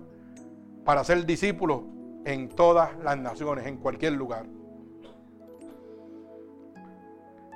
[0.83, 1.83] para ser discípulo
[2.25, 4.45] en todas las naciones, en cualquier lugar.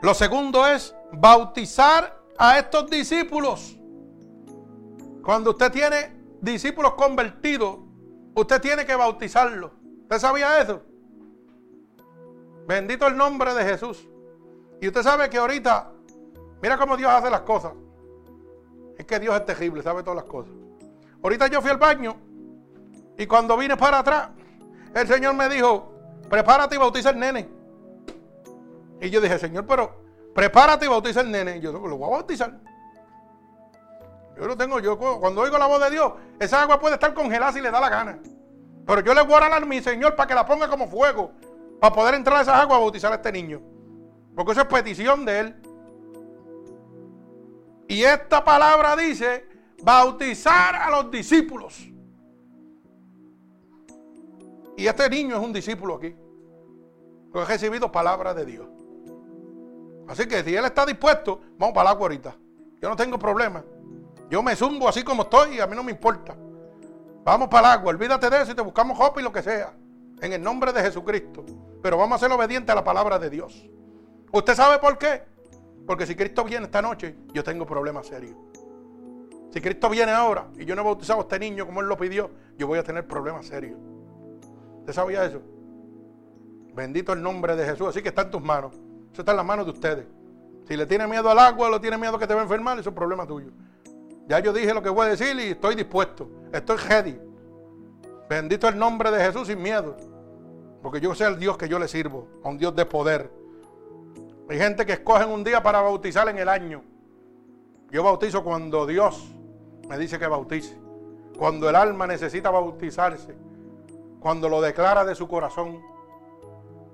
[0.01, 3.77] Lo segundo es bautizar a estos discípulos.
[5.23, 7.77] Cuando usted tiene discípulos convertidos,
[8.35, 9.71] usted tiene que bautizarlos.
[10.01, 10.81] ¿Usted sabía eso?
[12.67, 14.05] Bendito el nombre de Jesús.
[14.81, 15.91] Y usted sabe que ahorita,
[16.61, 17.71] mira cómo Dios hace las cosas.
[18.97, 20.51] Es que Dios es terrible, sabe todas las cosas.
[21.23, 22.17] Ahorita yo fui al baño
[23.17, 24.29] y cuando vine para atrás,
[24.93, 25.93] el Señor me dijo,
[26.29, 27.49] prepárate y bautiza el nene.
[28.99, 30.03] Y yo dije, Señor, pero
[30.35, 31.57] prepárate y bautiza el nene.
[31.57, 32.59] Y yo lo voy a bautizar.
[34.35, 37.53] Yo lo tengo, yo cuando oigo la voz de Dios, esa agua puede estar congelada
[37.53, 38.19] si le da la gana.
[38.85, 41.31] Pero yo le voy a orar a mi Señor para que la ponga como fuego,
[41.79, 43.61] para poder entrar a esa agua a bautizar a este niño.
[44.35, 45.55] Porque eso es petición de Él.
[47.87, 49.47] Y esta palabra dice,
[49.83, 51.87] bautizar a los discípulos.
[54.75, 56.15] Y este niño es un discípulo aquí.
[57.31, 58.67] Que ha recibido palabra de Dios.
[60.07, 62.35] Así que si él está dispuesto, vamos para el agua ahorita.
[62.81, 63.63] Yo no tengo problema.
[64.33, 66.35] Yo me zumbo así como estoy y a mí no me importa.
[67.23, 69.75] Vamos para el agua, olvídate de eso y te buscamos hope y lo que sea.
[70.23, 71.45] En el nombre de Jesucristo.
[71.83, 73.69] Pero vamos a ser obedientes a la palabra de Dios.
[74.31, 75.21] ¿Usted sabe por qué?
[75.85, 78.35] Porque si Cristo viene esta noche, yo tengo problemas serios.
[79.51, 81.95] Si Cristo viene ahora y yo no he bautizado a este niño como Él lo
[81.95, 83.77] pidió, yo voy a tener problemas serios.
[84.79, 85.43] ¿Usted sabía eso?
[86.73, 87.87] Bendito el nombre de Jesús.
[87.87, 88.73] Así que está en tus manos.
[89.11, 90.07] Eso está en las manos de ustedes.
[90.67, 92.79] Si le tiene miedo al agua o le tiene miedo que te va a enfermar,
[92.79, 93.51] eso es un problema tuyo.
[94.27, 96.29] Ya yo dije lo que voy a decir y estoy dispuesto.
[96.51, 97.19] Estoy ready.
[98.29, 99.97] Bendito el nombre de Jesús sin miedo.
[100.81, 102.27] Porque yo sé el Dios que yo le sirvo.
[102.43, 103.29] A un Dios de poder.
[104.49, 106.83] Hay gente que escogen un día para bautizar en el año.
[107.91, 109.29] Yo bautizo cuando Dios
[109.87, 110.77] me dice que bautice.
[111.37, 113.35] Cuando el alma necesita bautizarse.
[114.19, 115.81] Cuando lo declara de su corazón.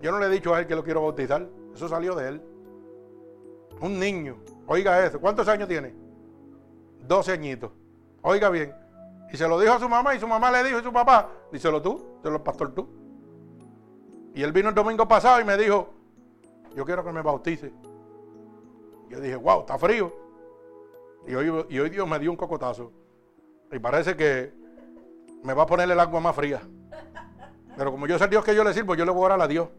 [0.01, 1.47] Yo no le he dicho a él que lo quiero bautizar.
[1.75, 2.41] Eso salió de él.
[3.81, 4.37] Un niño.
[4.65, 5.19] Oiga eso.
[5.19, 6.08] ¿Cuántos años tiene?
[7.09, 7.71] 12 añitos.
[8.21, 8.73] Oiga bien.
[9.33, 11.29] Y se lo dijo a su mamá y su mamá le dijo a su papá,
[11.51, 12.87] díselo tú, díselo pastor tú.
[14.35, 15.89] Y él vino el domingo pasado y me dijo,
[16.75, 17.73] yo quiero que me bautice.
[19.09, 20.13] Yo dije, wow, está frío.
[21.27, 22.91] Y hoy, y hoy Dios me dio un cocotazo.
[23.71, 24.53] Y parece que
[25.43, 26.61] me va a poner el agua más fría.
[27.75, 29.41] Pero como yo sé el Dios que yo le sirvo, yo le voy a orar
[29.41, 29.69] a Dios.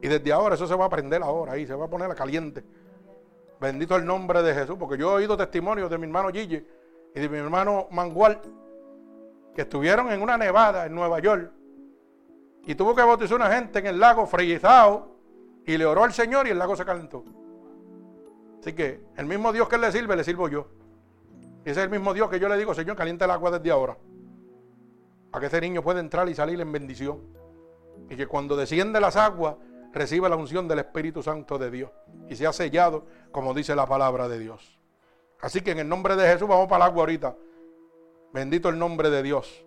[0.00, 2.14] Y desde ahora eso se va a prender ahora ahí, se va a poner a
[2.16, 2.64] caliente.
[3.62, 6.66] Bendito el nombre de Jesús, porque yo he oído testimonios de mi hermano Gigi
[7.14, 8.40] y de mi hermano Mangual,
[9.54, 11.48] que estuvieron en una nevada en Nueva York
[12.64, 15.14] y tuvo que bautizar una gente en el lago frillizado
[15.64, 17.22] y le oró al Señor y el lago se calentó.
[18.58, 20.66] Así que el mismo Dios que le sirve, le sirvo yo.
[21.64, 23.96] Ese es el mismo Dios que yo le digo, Señor, calienta el agua desde ahora.
[25.30, 27.20] Para que ese niño pueda entrar y salir en bendición.
[28.10, 29.54] Y que cuando desciende las aguas,
[29.92, 31.90] reciba la unción del Espíritu Santo de Dios.
[32.28, 34.78] Y sea sellado, como dice la palabra de Dios.
[35.40, 37.36] Así que en el nombre de Jesús vamos para el agua ahorita.
[38.32, 39.64] Bendito el nombre de Dios.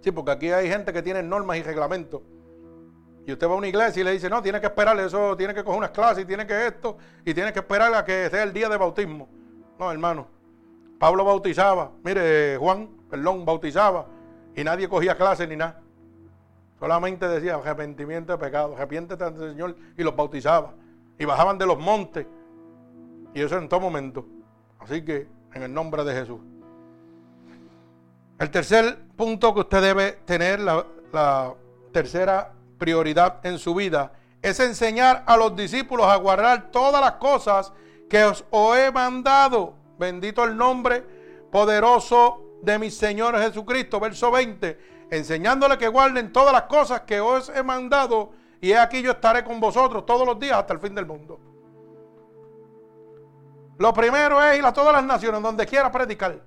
[0.00, 2.22] Sí, porque aquí hay gente que tiene normas y reglamentos.
[3.26, 5.52] Y usted va a una iglesia y le dice, no, tiene que esperar eso, tiene
[5.52, 6.96] que coger unas clases y tiene que esto,
[7.26, 9.28] y tiene que esperar a que sea el día de bautismo.
[9.78, 10.28] No, hermano.
[10.98, 14.06] Pablo bautizaba, mire, Juan, perdón, bautizaba,
[14.56, 15.82] y nadie cogía clases ni nada.
[16.78, 20.74] Solamente decía arrepentimiento de pecado, arrepiéntete ante el Señor, y los bautizaba.
[21.18, 22.26] Y bajaban de los montes.
[23.34, 24.24] Y eso en todo momento.
[24.78, 26.40] Así que, en el nombre de Jesús.
[28.38, 31.54] El tercer punto que usted debe tener, la, la
[31.92, 37.72] tercera prioridad en su vida, es enseñar a los discípulos a guardar todas las cosas
[38.08, 38.44] que os
[38.76, 39.74] he mandado.
[39.98, 41.04] Bendito el nombre
[41.50, 43.98] poderoso de mi Señor Jesucristo.
[43.98, 44.97] Verso 20.
[45.10, 48.32] Enseñándole que guarden todas las cosas que os he mandado.
[48.60, 51.38] Y aquí yo estaré con vosotros todos los días hasta el fin del mundo.
[53.78, 56.40] Lo primero es ir a todas las naciones, donde quiera predicar.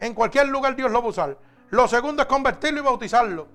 [0.00, 1.38] En cualquier lugar Dios lo va a usar.
[1.70, 3.46] Lo segundo es convertirlo y bautizarlo.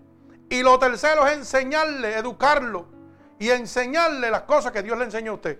[0.50, 2.86] Y lo tercero es enseñarle, educarlo
[3.40, 5.60] y enseñarle las cosas que Dios le enseñó a usted.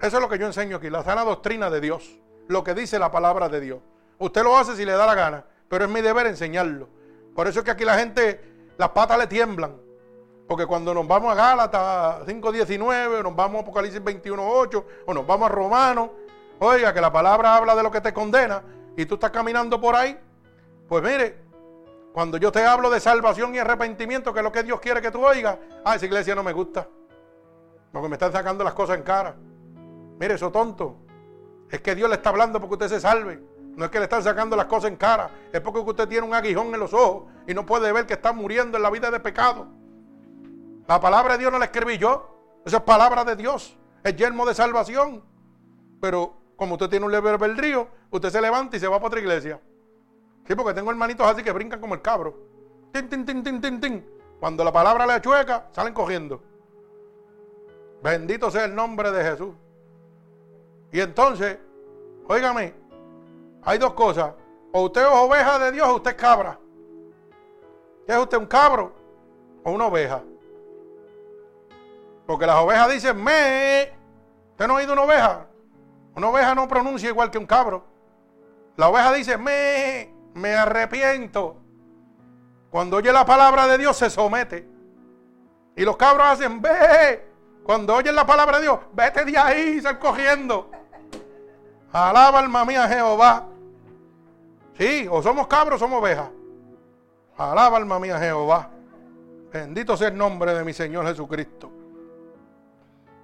[0.00, 2.98] Eso es lo que yo enseño aquí, la sana doctrina de Dios, lo que dice
[2.98, 3.80] la palabra de Dios.
[4.18, 6.88] Usted lo hace si le da la gana, pero es mi deber enseñarlo.
[7.34, 8.40] Por eso es que aquí la gente,
[8.76, 9.76] las patas le tiemblan.
[10.46, 15.26] Porque cuando nos vamos a Gálatas 5.19, o nos vamos a Apocalipsis 21.8, o nos
[15.26, 16.10] vamos a Romanos,
[16.58, 18.62] oiga, que la palabra habla de lo que te condena,
[18.96, 20.18] y tú estás caminando por ahí,
[20.88, 21.44] pues mire,
[22.12, 25.10] cuando yo te hablo de salvación y arrepentimiento, que es lo que Dios quiere que
[25.10, 26.86] tú oigas, ah, esa iglesia no me gusta.
[27.90, 29.34] Porque me están sacando las cosas en cara.
[30.18, 30.96] Mire, eso tonto.
[31.70, 33.40] Es que Dios le está hablando porque usted se salve.
[33.76, 35.30] No es que le están sacando las cosas en cara.
[35.52, 38.32] Es porque usted tiene un aguijón en los ojos y no puede ver que está
[38.32, 39.66] muriendo en la vida de pecado.
[40.86, 42.62] La palabra de Dios no la escribí yo.
[42.64, 43.76] Esa es palabra de Dios.
[44.02, 45.22] Es yermo de salvación.
[46.00, 49.20] Pero como usted tiene un leve río, usted se levanta y se va para otra
[49.20, 49.60] iglesia.
[50.46, 52.34] Sí, porque tengo hermanitos así que brincan como el cabro.
[52.92, 54.06] Tin, tin, tin, tin, tin, tin.
[54.38, 56.42] Cuando la palabra le chueca, salen cogiendo.
[58.02, 59.54] Bendito sea el nombre de Jesús.
[60.92, 61.58] Y entonces,
[62.28, 62.74] óigame,
[63.64, 64.32] hay dos cosas.
[64.72, 66.58] O usted es oveja de Dios o usted es cabra.
[68.06, 68.92] ¿Qué es usted, un cabro
[69.62, 70.22] o una oveja?
[72.26, 73.92] Porque las ovejas dicen me.
[74.50, 75.46] ¿Usted no ha oído una oveja?
[76.14, 77.84] Una oveja no pronuncia igual que un cabro.
[78.76, 81.56] La oveja dice me me arrepiento.
[82.70, 84.68] Cuando oye la palabra de Dios se somete.
[85.76, 87.24] Y los cabros hacen, ve.
[87.64, 90.70] Cuando oyen la palabra de Dios, vete de ahí, sal cogiendo.
[91.92, 93.46] Alaba alma mía Jehová.
[94.76, 96.28] Sí, o somos cabros o somos ovejas.
[97.36, 98.70] Alaba alma mía Jehová.
[99.52, 101.70] Bendito sea el nombre de mi Señor Jesucristo.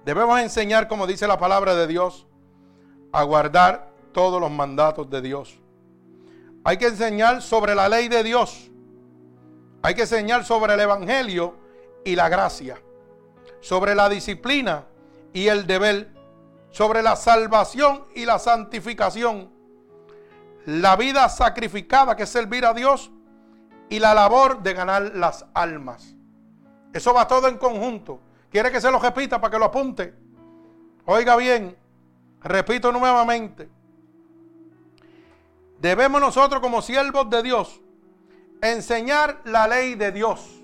[0.05, 2.25] Debemos enseñar, como dice la palabra de Dios,
[3.11, 5.59] a guardar todos los mandatos de Dios.
[6.63, 8.71] Hay que enseñar sobre la ley de Dios.
[9.81, 11.55] Hay que enseñar sobre el Evangelio
[12.05, 12.81] y la gracia.
[13.59, 14.85] Sobre la disciplina
[15.33, 16.09] y el deber.
[16.69, 19.51] Sobre la salvación y la santificación.
[20.65, 23.11] La vida sacrificada que es servir a Dios.
[23.89, 26.15] Y la labor de ganar las almas.
[26.93, 28.21] Eso va todo en conjunto.
[28.49, 30.13] ¿Quiere que se lo repita para que lo apunte?
[31.05, 31.77] Oiga bien,
[32.41, 33.69] repito nuevamente.
[35.79, 37.81] Debemos nosotros como siervos de Dios
[38.61, 40.61] enseñar la ley de Dios.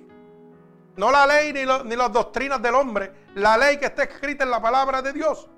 [0.95, 4.61] No la ley ni, las doctrinas del hombre, la ley que está escrita en la
[4.61, 5.49] palabra de Dios.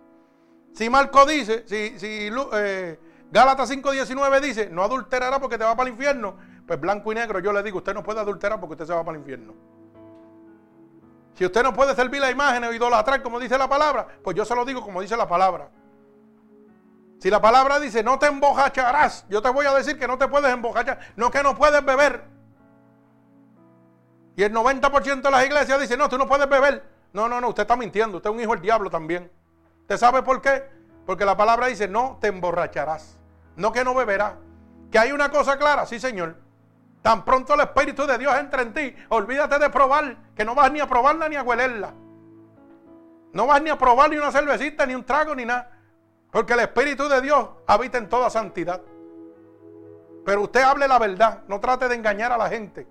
[0.74, 3.00] Si Marco dice, si, si eh,
[3.32, 6.36] Gálatas 5.19 dice, no adulterará porque te va para el infierno,
[6.66, 9.04] pues blanco y negro yo le digo, usted no puede adulterar porque usted se va
[9.04, 9.54] para el infierno.
[11.36, 14.46] Si usted no puede servir la imagen o idolatrar como dice la palabra, pues yo
[14.46, 15.70] se lo digo como dice la palabra.
[17.20, 20.28] Si la palabra dice no te embojacharás, yo te voy a decir que no te
[20.28, 22.24] puedes embojachar, no que no puedes beber.
[24.36, 26.82] Y el 90% de las iglesias dice, no, tú no puedes beber.
[27.12, 29.30] No, no, no, usted está mintiendo, usted es un hijo del diablo también.
[29.82, 30.64] ¿Usted sabe por qué?
[31.06, 33.19] Porque la palabra dice, no te emborracharás,
[33.60, 34.34] no que no beberás.
[34.90, 36.38] Que hay una cosa clara, sí Señor.
[37.02, 40.72] Tan pronto el Espíritu de Dios entra en ti, olvídate de probar, que no vas
[40.72, 41.94] ni a probarla ni a huelerla.
[43.34, 45.70] No vas ni a probar ni una cervecita, ni un trago, ni nada.
[46.32, 48.82] Porque el Espíritu de Dios habita en toda santidad.
[50.26, 52.88] Pero usted hable la verdad, no trate de engañar a la gente.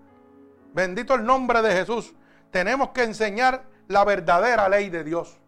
[0.75, 2.15] Bendito el nombre de Jesús.
[2.51, 5.41] Tenemos que enseñar la verdadera ley de Dios.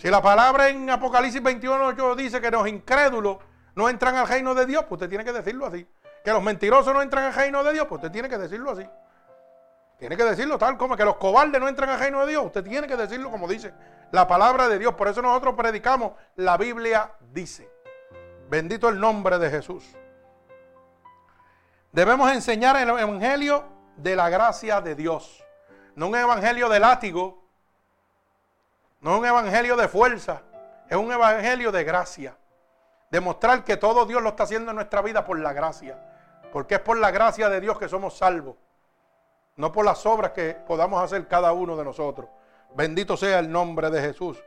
[0.00, 3.36] Si la palabra en Apocalipsis 21 dice que los incrédulos
[3.74, 5.86] no entran al reino de Dios, pues usted tiene que decirlo así.
[6.24, 8.88] Que los mentirosos no entran al reino de Dios, pues usted tiene que decirlo así.
[9.98, 12.46] Tiene que decirlo tal como que los cobardes no entran al reino de Dios.
[12.46, 13.74] Usted tiene que decirlo como dice
[14.10, 14.94] la palabra de Dios.
[14.94, 17.70] Por eso nosotros predicamos, la Biblia dice.
[18.48, 19.84] Bendito el nombre de Jesús.
[21.92, 23.64] Debemos enseñar el evangelio
[23.98, 25.44] de la gracia de Dios.
[25.94, 27.39] No un evangelio de látigo,
[29.00, 30.42] no un evangelio de fuerza,
[30.88, 32.36] es un evangelio de gracia.
[33.10, 35.98] Demostrar que todo Dios lo está haciendo en nuestra vida por la gracia.
[36.52, 38.56] Porque es por la gracia de Dios que somos salvos.
[39.56, 42.28] No por las obras que podamos hacer cada uno de nosotros.
[42.74, 44.42] Bendito sea el nombre de Jesús.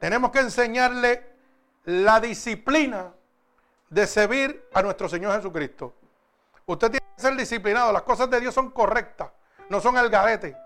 [0.00, 1.34] Tenemos que enseñarle
[1.84, 3.12] la disciplina
[3.90, 5.94] de servir a nuestro Señor Jesucristo.
[6.66, 7.92] Usted tiene que ser disciplinado.
[7.92, 9.30] Las cosas de Dios son correctas,
[9.68, 10.56] no son el garete.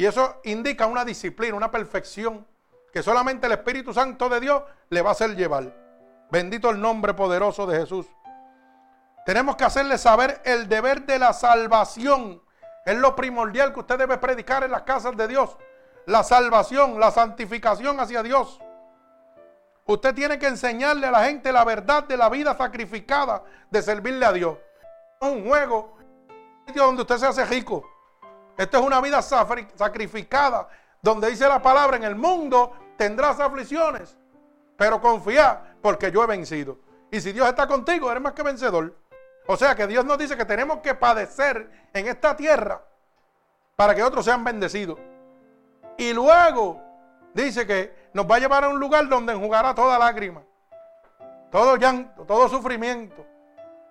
[0.00, 2.46] Y eso indica una disciplina, una perfección
[2.90, 5.76] que solamente el Espíritu Santo de Dios le va a hacer llevar.
[6.30, 8.06] Bendito el nombre poderoso de Jesús.
[9.26, 12.42] Tenemos que hacerle saber el deber de la salvación.
[12.86, 15.58] Es lo primordial que usted debe predicar en las casas de Dios
[16.06, 18.58] la salvación, la santificación hacia Dios.
[19.84, 24.24] Usted tiene que enseñarle a la gente la verdad de la vida sacrificada de servirle
[24.24, 24.56] a Dios.
[25.20, 25.98] No es un juego,
[26.74, 27.99] donde usted se hace rico.
[28.60, 30.68] Esto es una vida sacrificada,
[31.00, 34.18] donde dice la palabra, en el mundo tendrás aflicciones,
[34.76, 36.78] pero confía, porque yo he vencido.
[37.10, 38.94] Y si Dios está contigo, eres más que vencedor.
[39.46, 42.84] O sea que Dios nos dice que tenemos que padecer en esta tierra
[43.76, 44.98] para que otros sean bendecidos.
[45.96, 46.82] Y luego
[47.32, 50.42] dice que nos va a llevar a un lugar donde enjugará toda lágrima,
[51.50, 53.24] todo llanto, todo sufrimiento,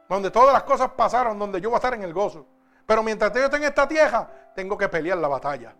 [0.08, 2.46] donde todas las cosas pasaron, donde yo voy a estar en el gozo.
[2.90, 4.28] Pero mientras yo esté en esta tierra,
[4.60, 5.74] tengo que pelear la batalla.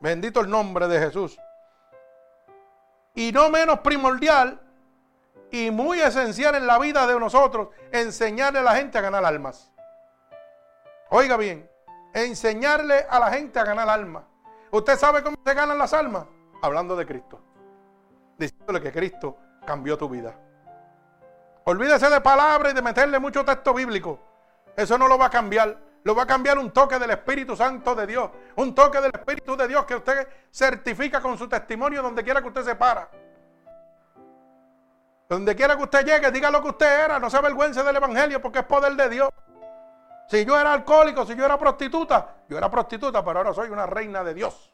[0.00, 1.38] Bendito el nombre de Jesús.
[3.14, 4.58] Y no menos primordial
[5.50, 9.70] y muy esencial en la vida de nosotros, enseñarle a la gente a ganar almas.
[11.10, 11.68] Oiga bien,
[12.14, 14.24] enseñarle a la gente a ganar almas.
[14.70, 16.24] ¿Usted sabe cómo se ganan las almas?
[16.62, 17.38] Hablando de Cristo.
[18.38, 19.36] Diciéndole que Cristo
[19.66, 20.34] cambió tu vida.
[21.64, 24.18] Olvídese de palabras y de meterle mucho texto bíblico.
[24.74, 25.89] Eso no lo va a cambiar.
[26.02, 28.30] Lo va a cambiar un toque del Espíritu Santo de Dios.
[28.56, 32.48] Un toque del Espíritu de Dios que usted certifica con su testimonio donde quiera que
[32.48, 33.08] usted se para.
[35.28, 37.18] Donde quiera que usted llegue, diga lo que usted era.
[37.18, 39.28] No se avergüence del Evangelio porque es poder de Dios.
[40.28, 43.84] Si yo era alcohólico, si yo era prostituta, yo era prostituta, pero ahora soy una
[43.84, 44.72] reina de Dios.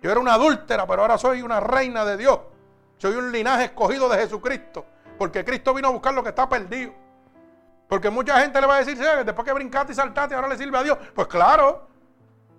[0.00, 2.38] Yo era una adúltera, pero ahora soy una reina de Dios.
[2.98, 4.86] Soy un linaje escogido de Jesucristo.
[5.18, 6.92] Porque Cristo vino a buscar lo que está perdido.
[7.88, 10.78] Porque mucha gente le va a decir, después que brincaste y saltaste, ahora le sirve
[10.78, 10.98] a Dios.
[11.14, 11.86] Pues claro,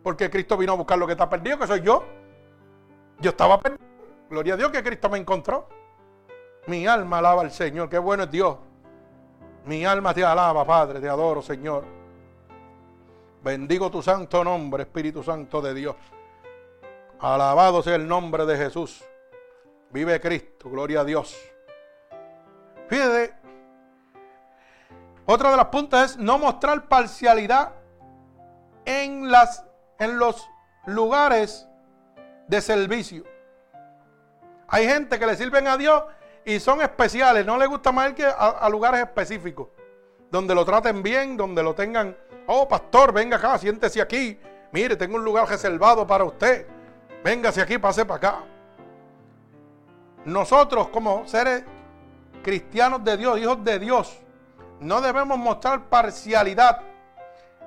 [0.03, 2.03] porque Cristo vino a buscar lo que está perdido, que soy yo.
[3.19, 3.83] Yo estaba perdido.
[4.29, 5.67] Gloria a Dios que Cristo me encontró.
[6.67, 8.57] Mi alma alaba al Señor, qué bueno es Dios.
[9.65, 11.85] Mi alma te alaba, Padre, te adoro, Señor.
[13.43, 15.95] Bendigo tu santo nombre, Espíritu Santo de Dios.
[17.19, 19.03] Alabado sea el nombre de Jesús.
[19.91, 21.35] Vive Cristo, gloria a Dios.
[22.87, 23.33] Fíjate,
[25.25, 27.73] otra de las puntas es no mostrar parcialidad
[28.85, 29.65] en, las,
[29.97, 30.47] en los
[30.85, 31.67] lugares
[32.47, 33.23] de servicio.
[34.67, 36.03] Hay gente que le sirven a Dios
[36.45, 37.45] y son especiales.
[37.45, 39.69] No le gusta más que a, lugares específicos.
[40.31, 42.15] Donde lo traten bien, donde lo tengan.
[42.47, 44.39] Oh, pastor, venga acá, siéntese aquí.
[44.71, 46.67] Mire, tengo un lugar reservado para usted.
[47.23, 48.43] Véngase aquí, pase para acá.
[50.25, 51.63] Nosotros, como seres
[52.43, 54.24] cristianos de Dios, hijos de Dios,
[54.85, 56.81] no debemos mostrar parcialidad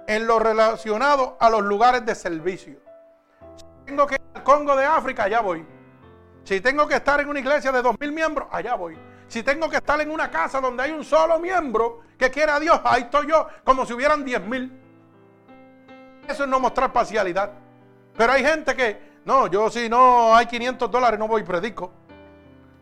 [0.06, 2.78] en lo relacionado a los lugares de servicio.
[3.56, 5.66] Si tengo que ir al Congo de África, allá voy.
[6.44, 8.96] Si tengo que estar en una iglesia de dos mil miembros, allá voy.
[9.26, 12.60] Si tengo que estar en una casa donde hay un solo miembro que quiera a
[12.60, 14.72] Dios, ahí estoy yo, como si hubieran diez mil.
[16.26, 17.50] Eso es no mostrar parcialidad.
[18.16, 21.92] Pero hay gente que, no, yo si no hay 500 dólares no voy y predico.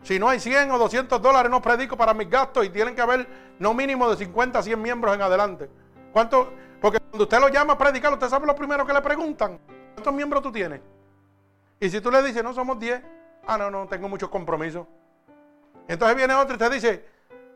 [0.03, 3.01] Si no hay 100 o 200 dólares, no predico para mis gastos y tienen que
[3.01, 3.27] haber
[3.59, 5.69] no mínimo de 50 a 100 miembros en adelante.
[6.13, 6.53] ¿Cuánto?
[6.81, 9.59] Porque cuando usted lo llama a predicar, usted sabe lo primero que le preguntan.
[9.93, 10.81] ¿Cuántos miembros tú tienes?
[11.79, 13.01] Y si tú le dices, no somos 10,
[13.47, 14.87] ah, no, no, tengo muchos compromisos.
[15.87, 17.05] Entonces viene otro y te dice,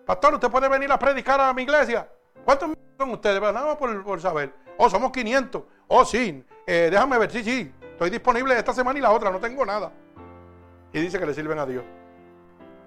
[0.05, 2.07] pastor, usted puede venir a predicar a mi iglesia.
[2.45, 3.41] ¿Cuántos miembros son ustedes?
[3.41, 4.53] Nada por, por saber.
[4.77, 5.63] Oh, somos 500.
[5.87, 6.43] Oh, sí.
[6.65, 7.31] Eh, déjame ver.
[7.31, 7.71] Sí, sí.
[7.81, 9.29] Estoy disponible esta semana y la otra.
[9.29, 9.91] No tengo nada.
[10.93, 11.83] Y dice que le sirven a Dios.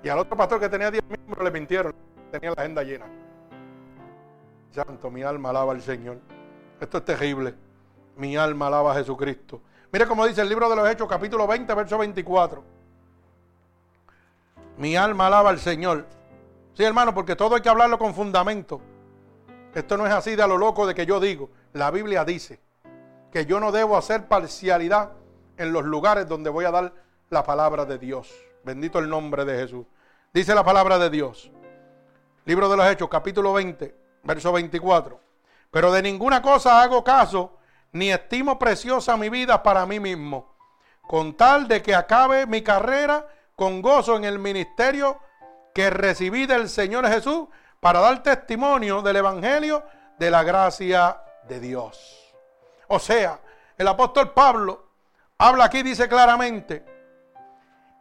[0.05, 1.94] Y al otro pastor que tenía 10 miembros le mintieron.
[2.31, 3.06] Tenía la agenda llena.
[4.70, 6.18] Santo, mi alma alaba al Señor.
[6.78, 7.55] Esto es terrible.
[8.16, 9.62] Mi alma alaba a Jesucristo.
[9.90, 12.62] Mire cómo dice el libro de los Hechos, capítulo 20, verso 24.
[14.76, 16.05] Mi alma alaba al Señor.
[16.74, 18.82] Sí, hermano, porque todo hay que hablarlo con fundamento.
[19.74, 21.48] Esto no es así de a lo loco de que yo digo.
[21.72, 22.60] La Biblia dice
[23.32, 25.12] que yo no debo hacer parcialidad
[25.56, 26.93] en los lugares donde voy a dar
[27.31, 28.35] la palabra de Dios.
[28.64, 29.86] Bendito el nombre de Jesús.
[30.35, 31.48] Dice la palabra de Dios.
[32.44, 33.94] Libro de los Hechos, capítulo 20,
[34.24, 35.20] verso 24.
[35.70, 37.56] Pero de ninguna cosa hago caso,
[37.93, 40.56] ni estimo preciosa mi vida para mí mismo,
[41.02, 45.20] con tal de que acabe mi carrera con gozo en el ministerio
[45.73, 47.47] que recibí del Señor Jesús
[47.78, 49.85] para dar testimonio del Evangelio
[50.19, 51.16] de la gracia
[51.47, 52.35] de Dios.
[52.89, 53.39] O sea,
[53.78, 54.85] el apóstol Pablo
[55.39, 56.85] habla aquí, dice claramente,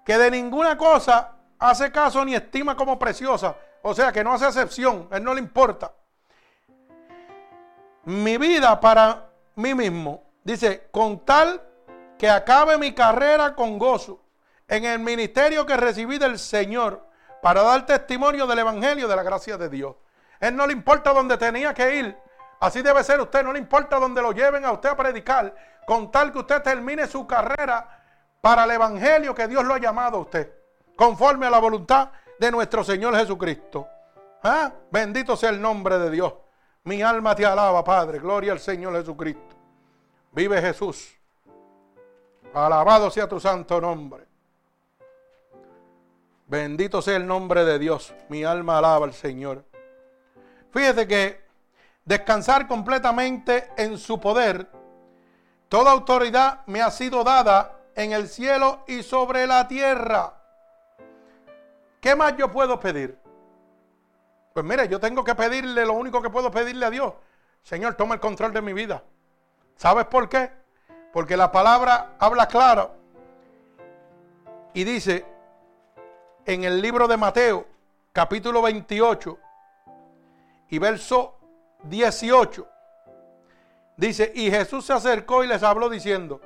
[0.04, 1.33] que de ninguna cosa
[1.64, 3.56] hace caso ni estima como preciosa.
[3.82, 5.94] O sea, que no hace excepción, a él no le importa.
[8.06, 11.62] Mi vida para mí mismo, dice, con tal
[12.18, 14.22] que acabe mi carrera con gozo
[14.68, 17.06] en el ministerio que recibí del Señor
[17.42, 19.96] para dar testimonio del Evangelio de la gracia de Dios.
[20.40, 22.18] Él no le importa dónde tenía que ir.
[22.60, 23.44] Así debe ser usted.
[23.44, 25.54] No le importa dónde lo lleven a usted a predicar.
[25.86, 28.02] Con tal que usted termine su carrera
[28.42, 30.63] para el Evangelio que Dios lo ha llamado a usted.
[30.96, 32.10] Conforme a la voluntad
[32.40, 33.88] de nuestro Señor Jesucristo.
[34.44, 34.72] ¿Ah?
[34.92, 36.34] Bendito sea el nombre de Dios.
[36.84, 38.20] Mi alma te alaba, Padre.
[38.20, 39.56] Gloria al Señor Jesucristo.
[40.32, 41.14] Vive Jesús.
[42.54, 44.28] Alabado sea tu santo nombre.
[46.48, 48.14] Bendito sea el nombre de Dios.
[48.30, 49.64] Mi alma alaba al Señor.
[50.72, 51.44] Fíjese que
[52.04, 54.70] descansar completamente en su poder,
[55.70, 60.43] toda autoridad me ha sido dada en el cielo y sobre la tierra.
[62.04, 63.18] ¿Qué más yo puedo pedir?
[64.54, 67.14] Pues mire, yo tengo que pedirle lo único que puedo pedirle a Dios.
[67.64, 69.02] Señor, toma el control de mi vida.
[69.78, 70.52] ¿Sabes por qué?
[71.14, 72.92] Porque la palabra habla claro
[74.74, 75.26] y dice,
[76.46, 77.66] en el libro de Mateo,
[78.12, 79.40] capítulo 28
[80.72, 81.40] y verso
[81.84, 82.68] 18.
[83.96, 86.42] Dice, y Jesús se acercó y les habló diciendo,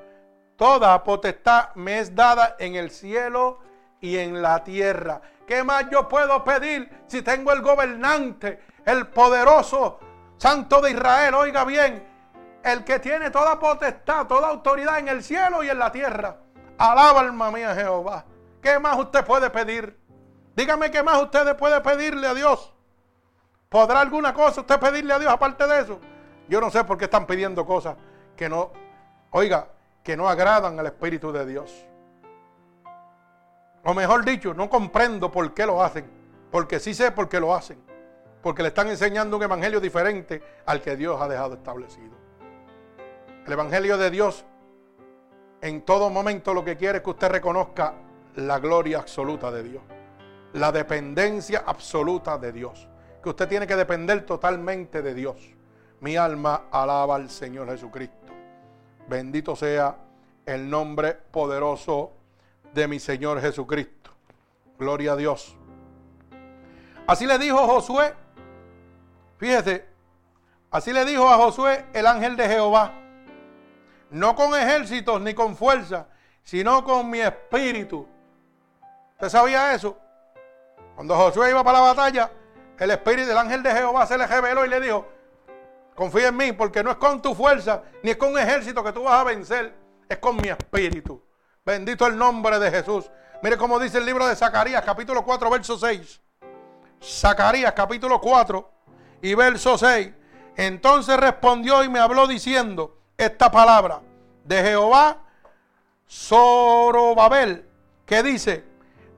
[0.56, 3.58] toda potestad me es dada en el cielo
[4.00, 5.20] y en la tierra.
[5.48, 9.98] ¿Qué más yo puedo pedir si tengo el gobernante, el poderoso
[10.38, 11.36] Santo de Israel?
[11.36, 12.06] Oiga bien,
[12.62, 16.36] el que tiene toda potestad, toda autoridad en el cielo y en la tierra.
[16.78, 18.26] Alaba alma mía Jehová.
[18.62, 19.98] ¿Qué más usted puede pedir?
[20.54, 22.74] Dígame qué más usted puede pedirle a Dios.
[23.70, 26.00] ¿Podrá alguna cosa usted pedirle a Dios aparte de eso?
[26.50, 27.96] Yo no sé por qué están pidiendo cosas
[28.36, 28.74] que no,
[29.32, 29.70] oiga,
[30.04, 31.88] que no agradan al Espíritu de Dios.
[33.90, 36.06] O mejor dicho, no comprendo por qué lo hacen.
[36.52, 37.80] Porque sí sé por qué lo hacen.
[38.44, 42.12] Porque le están enseñando un evangelio diferente al que Dios ha dejado establecido.
[43.46, 44.44] El evangelio de Dios
[45.62, 47.94] en todo momento lo que quiere es que usted reconozca
[48.36, 49.84] la gloria absoluta de Dios,
[50.52, 52.90] la dependencia absoluta de Dios,
[53.24, 55.38] que usted tiene que depender totalmente de Dios.
[56.02, 58.34] Mi alma alaba al Señor Jesucristo.
[59.08, 59.96] Bendito sea
[60.46, 62.17] el nombre poderoso
[62.78, 64.12] de mi Señor Jesucristo.
[64.78, 65.58] Gloria a Dios.
[67.08, 68.14] Así le dijo Josué,
[69.38, 69.86] fíjese,
[70.72, 72.94] así le dijo a Josué el ángel de Jehová,
[74.12, 76.08] no con ejércitos ni con fuerza,
[76.44, 78.08] sino con mi espíritu
[79.18, 79.98] ¿Usted sabía eso?
[80.94, 82.30] Cuando Josué iba para la batalla,
[82.78, 85.08] el espíritu del ángel de Jehová se le reveló y le dijo,
[85.96, 88.94] confía en mí, porque no es con tu fuerza, ni es con un ejército que
[88.94, 89.74] tú vas a vencer,
[90.08, 91.20] es con mi espíritu.
[91.68, 93.12] Bendito el nombre de Jesús.
[93.44, 96.22] Mire cómo dice el libro de Zacarías, capítulo 4, verso 6.
[97.04, 98.72] Zacarías, capítulo 4
[99.22, 100.10] y verso 6.
[100.56, 104.00] Entonces respondió y me habló diciendo esta palabra
[104.46, 105.18] de Jehová,
[106.10, 107.68] Zorobabel,
[108.06, 108.64] que dice,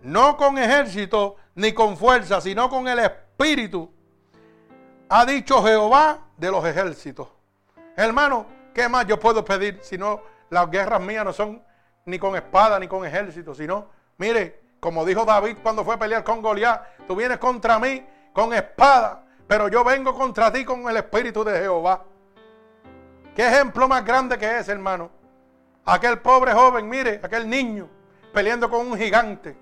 [0.01, 3.93] no con ejército ni con fuerza, sino con el espíritu,
[5.07, 7.27] ha dicho Jehová de los ejércitos.
[7.95, 11.68] Hermano, ¿qué más yo puedo pedir si no las guerras mías no son
[12.05, 16.23] ni con espada ni con ejército, sino, mire, Como dijo David cuando fue a pelear
[16.23, 20.97] con Goliat, tú vienes contra mí con espada, pero yo vengo contra ti con el
[20.97, 22.03] Espíritu de Jehová.
[23.35, 25.09] ¿Qué ejemplo más grande que es, hermano?
[25.85, 27.89] Aquel pobre joven, mire, aquel niño,
[28.33, 29.57] peleando con un gigante.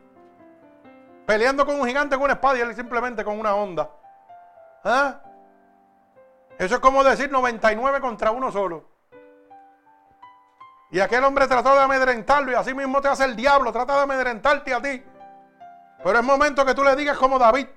[1.25, 3.89] Peleando con un gigante con una espada y él simplemente con una onda.
[4.83, 5.21] ¿Ah?
[6.57, 8.85] Eso es como decir 99 contra uno solo.
[10.89, 14.01] Y aquel hombre trató de amedrentarlo y así mismo te hace el diablo, trata de
[14.03, 15.03] amedrentarte a ti.
[16.03, 17.67] Pero es momento que tú le digas como David,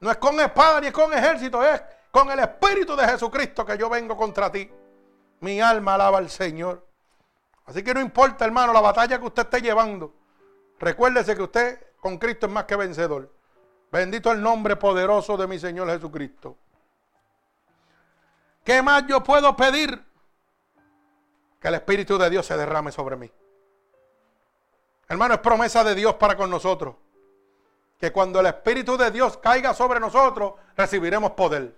[0.00, 1.80] no es con espada ni es con ejército, es
[2.10, 4.70] con el Espíritu de Jesucristo que yo vengo contra ti.
[5.40, 6.84] Mi alma alaba al Señor.
[7.66, 10.14] Así que no importa, hermano, la batalla que usted esté llevando.
[10.80, 13.32] Recuérdese que usted con Cristo es más que vencedor.
[13.92, 16.56] Bendito el nombre poderoso de mi Señor Jesucristo.
[18.64, 20.07] ¿Qué más yo puedo pedir?
[21.60, 23.30] Que el Espíritu de Dios se derrame sobre mí.
[25.08, 26.94] Hermano, es promesa de Dios para con nosotros.
[27.98, 31.74] Que cuando el Espíritu de Dios caiga sobre nosotros, recibiremos poder.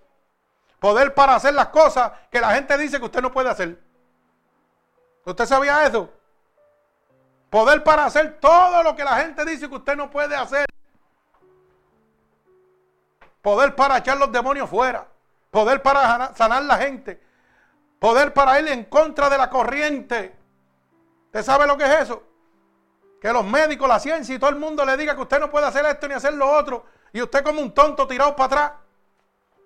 [0.79, 3.79] Poder para hacer las cosas que la gente dice que usted no puede hacer.
[5.25, 6.11] ¿Usted sabía eso?
[7.51, 10.67] Poder para hacer todo lo que la gente dice que usted no puede hacer.
[13.43, 15.07] Poder para echar los demonios fuera.
[15.51, 17.21] Poder para sanar la gente.
[18.01, 20.37] Poder para ir en contra de la corriente.
[21.27, 22.25] ¿Usted sabe lo que es eso?
[23.21, 25.67] Que los médicos, la ciencia y todo el mundo le diga que usted no puede
[25.67, 26.87] hacer esto ni hacer lo otro.
[27.13, 28.73] Y usted como un tonto tirado para atrás.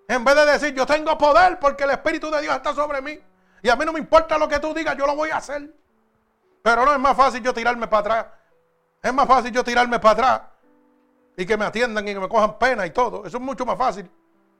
[0.07, 3.17] En vez de decir, yo tengo poder porque el Espíritu de Dios está sobre mí.
[3.63, 5.73] Y a mí no me importa lo que tú digas, yo lo voy a hacer.
[6.61, 8.25] Pero no es más fácil yo tirarme para atrás.
[9.01, 10.41] Es más fácil yo tirarme para atrás
[11.37, 13.25] y que me atiendan y que me cojan pena y todo.
[13.25, 14.09] Eso es mucho más fácil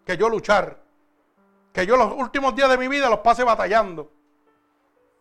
[0.05, 0.84] que yo luchar.
[1.75, 4.09] Que yo los últimos días de mi vida los pase batallando.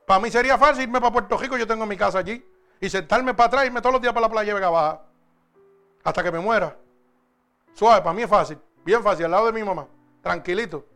[0.07, 2.47] Para mí sería fácil irme para Puerto Rico, yo tengo mi casa allí.
[2.81, 5.03] Y sentarme para atrás irme todos los días para la playa Vega Baja.
[6.05, 6.77] Hasta que me muera.
[7.73, 8.57] Suave, para mí es fácil.
[8.85, 9.89] Bien fácil, al lado de mi mamá.
[10.23, 10.87] Tranquilito.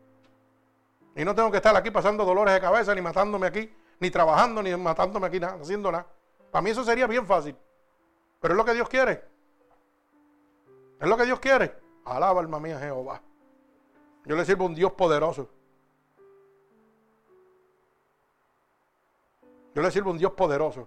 [1.17, 4.63] Y no tengo que estar aquí pasando dolores de cabeza, ni matándome aquí, ni trabajando,
[4.63, 6.07] ni matándome aquí, nada, haciendo nada.
[6.53, 7.57] Para mí eso sería bien fácil.
[8.41, 9.25] Pero es lo que Dios quiere.
[11.01, 11.75] Es lo que Dios quiere.
[12.05, 13.21] Alaba alma mía Jehová.
[14.29, 15.49] Yo le sirvo a un Dios poderoso.
[19.75, 20.87] Yo le sirvo a un Dios poderoso.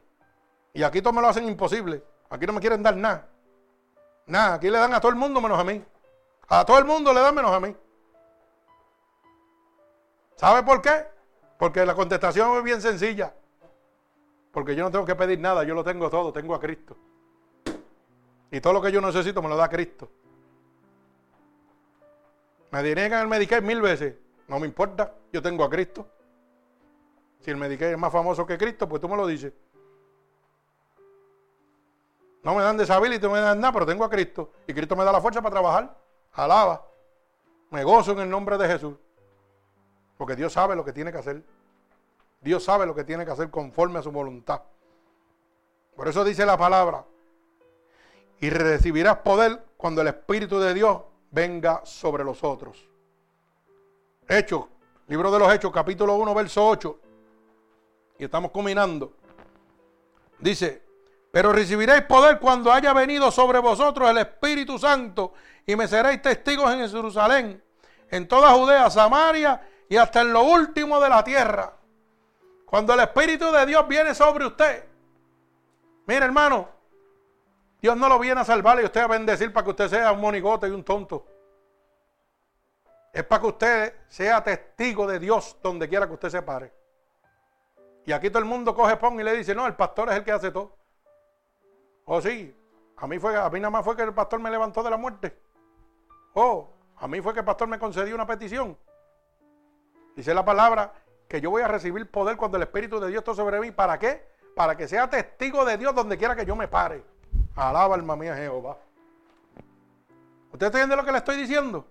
[0.75, 2.03] Y aquí todos me lo hacen imposible.
[2.29, 3.27] Aquí no me quieren dar nada.
[4.27, 4.53] Nada.
[4.53, 5.83] Aquí le dan a todo el mundo menos a mí.
[6.49, 7.75] A todo el mundo le dan menos a mí.
[10.35, 11.07] ¿Sabe por qué?
[11.57, 13.33] Porque la contestación es bien sencilla.
[14.51, 16.95] Porque yo no tengo que pedir nada, yo lo tengo todo, tengo a Cristo.
[18.51, 20.11] Y todo lo que yo necesito me lo da Cristo.
[22.71, 24.15] Me deniegan el Medicaid mil veces.
[24.47, 26.07] No me importa, yo tengo a Cristo.
[27.41, 29.53] Si el Medicaid es más famoso que Cristo, pues tú me lo dices.
[32.43, 34.51] No me dan deshabilito, no me dan nada, pero tengo a Cristo.
[34.67, 35.97] Y Cristo me da la fuerza para trabajar.
[36.33, 36.85] Alaba.
[37.69, 38.95] Me gozo en el nombre de Jesús.
[40.17, 41.43] Porque Dios sabe lo que tiene que hacer.
[42.41, 44.61] Dios sabe lo que tiene que hacer conforme a su voluntad.
[45.95, 47.05] Por eso dice la palabra.
[48.39, 51.01] Y recibirás poder cuando el Espíritu de Dios
[51.31, 52.87] venga sobre los otros.
[54.27, 54.65] Hechos,
[55.07, 56.99] libro de los Hechos, capítulo 1, verso 8.
[58.19, 59.13] Y estamos combinando.
[60.39, 60.83] Dice,
[61.31, 65.33] pero recibiréis poder cuando haya venido sobre vosotros el Espíritu Santo
[65.65, 67.63] y me seréis testigos en Jerusalén,
[68.09, 71.73] en toda Judea, Samaria y hasta en lo último de la tierra.
[72.65, 74.85] Cuando el Espíritu de Dios viene sobre usted,
[76.05, 76.69] mire hermano,
[77.81, 80.21] Dios no lo viene a salvar y usted a bendecir para que usted sea un
[80.21, 81.25] monigote y un tonto.
[83.11, 86.71] Es para que usted sea testigo de Dios donde quiera que usted se pare.
[88.05, 90.23] Y aquí todo el mundo coge pon y le dice, no, el pastor es el
[90.23, 90.77] que hace todo.
[92.05, 92.55] Oh, sí,
[92.97, 94.97] a mí, fue, a mí nada más fue que el pastor me levantó de la
[94.97, 95.37] muerte.
[96.33, 98.77] Oh, a mí fue que el pastor me concedió una petición.
[100.15, 100.93] Dice la palabra
[101.27, 103.71] que yo voy a recibir poder cuando el Espíritu de Dios esté sobre mí.
[103.71, 104.29] ¿Para qué?
[104.55, 107.03] Para que sea testigo de Dios donde quiera que yo me pare.
[107.55, 108.77] Alaba alma mía Jehová.
[110.51, 111.85] ¿Usted entiende lo que le estoy diciendo?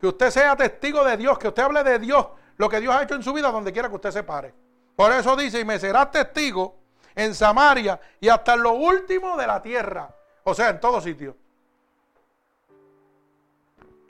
[0.00, 2.26] Que usted sea testigo de Dios, que usted hable de Dios,
[2.56, 4.54] lo que Dios ha hecho en su vida donde quiera que usted se pare.
[4.96, 6.76] Por eso dice, y me serás testigo
[7.14, 10.14] en Samaria y hasta en lo último de la tierra.
[10.44, 11.36] O sea, en todo sitio.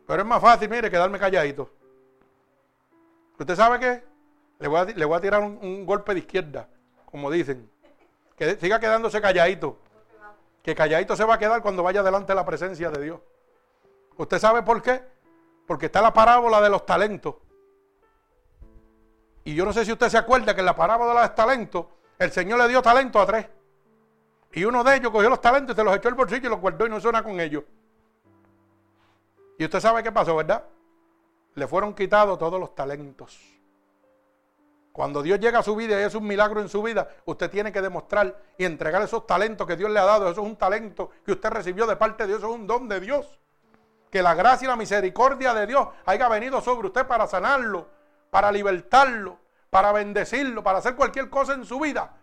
[0.07, 1.71] Pero es más fácil, mire, quedarme calladito.
[3.39, 4.03] ¿Usted sabe qué?
[4.59, 6.69] Le voy a, le voy a tirar un, golpe de izquierda,
[7.07, 7.71] como dicen.
[8.37, 9.79] Que siga quedándose calladito.
[10.71, 13.21] Que calladito se va a quedar cuando vaya delante de la presencia de Dios.
[14.17, 15.03] ¿Usted sabe por qué?
[15.67, 17.35] Porque está la parábola de los talentos.
[19.43, 21.87] Y yo no sé si usted se acuerda que en la parábola de los talentos,
[22.21, 23.49] el Señor le dio talento a tres.
[24.53, 26.87] Y uno de ellos cogió los talentos se los echó al bolsillo y los guardó
[26.87, 27.65] y no hizo nada con ellos.
[29.59, 30.63] Y usted sabe qué pasó, ¿verdad?
[31.57, 33.60] Le fueron quitados todos los talentos.
[34.93, 37.71] Cuando Dios llega a su vida y es un milagro en su vida, usted tiene
[37.71, 40.29] que demostrar y entregar esos talentos que Dios le ha dado.
[40.29, 42.89] Eso es un talento que usted recibió de parte de Dios, eso es un don
[42.89, 43.39] de Dios.
[44.11, 47.89] Que la gracia y la misericordia de Dios haya venido sobre usted para sanarlo,
[48.31, 49.39] para libertarlo,
[49.71, 52.17] para bendecirlo, para hacer cualquier cosa en su vida.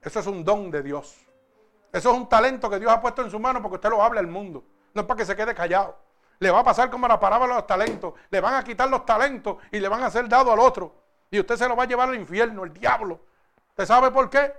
[0.00, 1.16] Eso es un don de Dios.
[1.92, 4.18] Eso es un talento que Dios ha puesto en su mano porque usted lo habla
[4.18, 4.64] al mundo.
[4.94, 5.96] No es para que se quede callado.
[6.40, 8.14] Le va a pasar como la parábola de los talentos.
[8.28, 11.01] Le van a quitar los talentos y le van a hacer dado al otro.
[11.32, 13.18] Y usted se lo va a llevar al infierno, el diablo.
[13.70, 14.52] ¿Usted sabe por qué?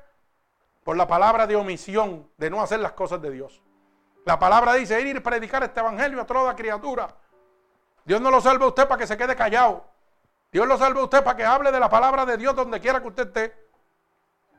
[0.83, 3.61] Por la palabra de omisión, de no hacer las cosas de Dios.
[4.25, 7.15] La palabra dice ir y predicar este evangelio a toda criatura.
[8.03, 9.85] Dios no lo salve a usted para que se quede callado.
[10.51, 12.99] Dios lo salve a usted para que hable de la palabra de Dios donde quiera
[12.99, 13.55] que usted esté.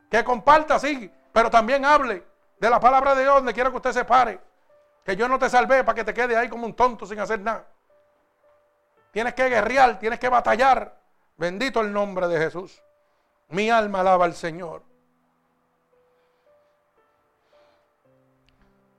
[0.08, 2.24] Que comparta, sí, pero también hable
[2.60, 4.38] de la palabra de Dios donde quiera que usted se pare.
[5.04, 7.40] Que yo no te salvé para que te quede ahí como un tonto sin hacer
[7.40, 7.66] nada.
[9.10, 11.02] Tienes que guerrear, tienes que batallar.
[11.36, 12.80] Bendito el nombre de Jesús.
[13.48, 14.82] Mi alma alaba al Señor.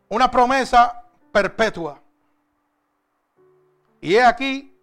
[0.09, 2.01] Una promesa perpetua.
[4.01, 4.77] Y he aquí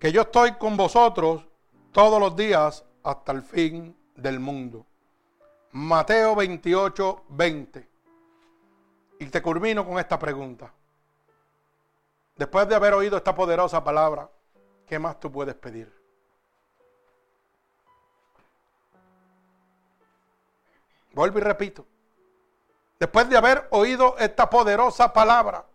[0.00, 1.46] que yo estoy con vosotros
[1.92, 4.86] todos los días hasta el fin del mundo.
[5.72, 7.88] Mateo 28, 20.
[9.20, 10.72] Y te culmino con esta pregunta.
[12.36, 14.30] Después de haber oído esta poderosa palabra,
[14.86, 15.97] ¿qué más tú puedes pedir?
[21.18, 21.84] Vuelvo y repito.
[23.00, 25.66] Después de haber oído esta poderosa palabra,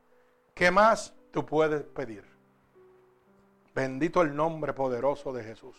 [0.54, 2.24] ¿qué más tú puedes pedir?
[3.76, 5.76] Bendito el nombre poderoso de Jesús.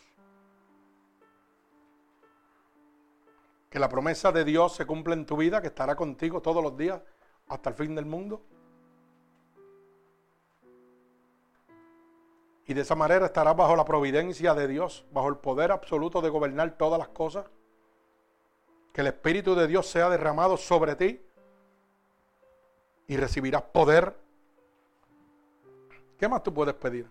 [3.70, 6.76] Que la promesa de Dios se cumpla en tu vida, que estará contigo todos los
[6.76, 7.00] días
[7.48, 8.42] hasta el fin del mundo.
[12.66, 16.28] Y de esa manera estarás bajo la providencia de Dios, bajo el poder absoluto de
[16.28, 17.46] gobernar todas las cosas.
[18.94, 21.20] Que el Espíritu de Dios sea derramado sobre ti
[23.06, 24.16] y recibirás poder.
[26.16, 27.06] ¿Qué más tú puedes pedir?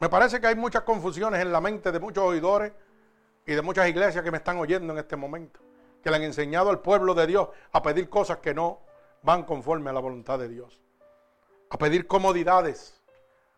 [0.00, 2.72] Me parece que hay muchas confusiones en la mente de muchos oidores
[3.44, 5.60] y de muchas iglesias que me están oyendo en este momento
[6.04, 8.80] que le han enseñado al pueblo de Dios a pedir cosas que no
[9.22, 10.78] van conforme a la voluntad de Dios.
[11.70, 13.00] A pedir comodidades,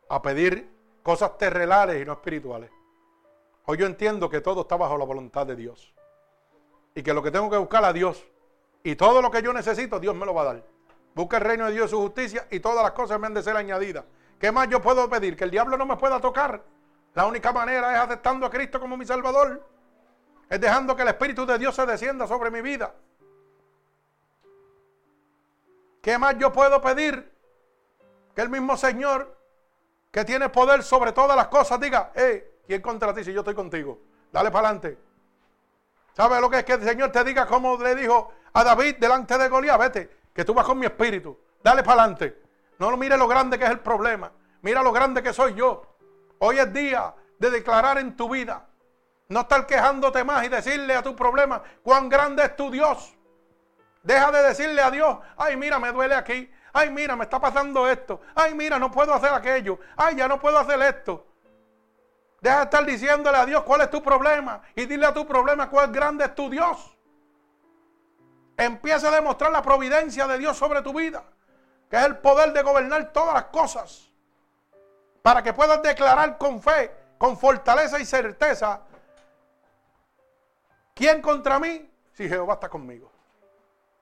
[0.09, 0.71] a pedir
[1.03, 2.71] cosas terrenales y no espirituales.
[3.65, 5.93] Hoy yo entiendo que todo está bajo la voluntad de Dios.
[6.97, 8.27] Y que lo que tengo que buscar a Dios
[8.83, 10.63] y todo lo que yo necesito, Dios me lo va a dar.
[11.15, 13.43] Busca el reino de Dios y su justicia y todas las cosas me han de
[13.43, 14.05] ser añadidas.
[14.41, 15.37] ¿Qué más yo puedo pedir?
[15.37, 16.63] Que el diablo no me pueda tocar.
[17.15, 19.63] La única manera es aceptando a Cristo como mi Salvador.
[20.49, 22.95] Es dejando que el Espíritu de Dios se descienda sobre mi vida.
[26.01, 27.31] ¿Qué más yo puedo pedir?
[28.35, 29.37] Que el mismo Señor,
[30.11, 33.55] que tiene poder sobre todas las cosas, diga, hey, ¿quién contra ti si yo estoy
[33.55, 33.99] contigo?
[34.33, 34.99] Dale para adelante.
[36.17, 39.37] ¿Sabes lo que es que el Señor te diga como le dijo a David delante
[39.37, 39.79] de Goliat?
[39.79, 41.39] Vete, que tú vas con mi espíritu.
[41.63, 42.43] Dale para adelante.
[42.79, 44.33] No mire lo grande que es el problema.
[44.63, 45.83] Mira lo grande que soy yo.
[46.39, 48.67] Hoy es día de declarar en tu vida
[49.29, 53.15] no estar quejándote más y decirle a tu problema cuán grande es tu Dios.
[54.03, 56.51] Deja de decirle a Dios, ay mira, me duele aquí.
[56.73, 58.23] Ay mira, me está pasando esto.
[58.35, 59.79] Ay mira, no puedo hacer aquello.
[59.99, 61.27] Ay, ya no puedo hacer esto.
[62.47, 64.63] Deja de estar diciéndole a Dios cuál es tu problema.
[64.77, 66.97] Y dile a tu problema cuán grande es tu Dios.
[68.57, 71.25] Empieza a demostrar la providencia de Dios sobre tu vida.
[71.91, 74.13] Que es el poder de gobernar todas las cosas.
[75.23, 78.83] Para que puedas declarar con fe, con fortaleza y certeza
[80.95, 81.91] ¿Quién contra mí?
[82.13, 83.11] Si Jehová está conmigo.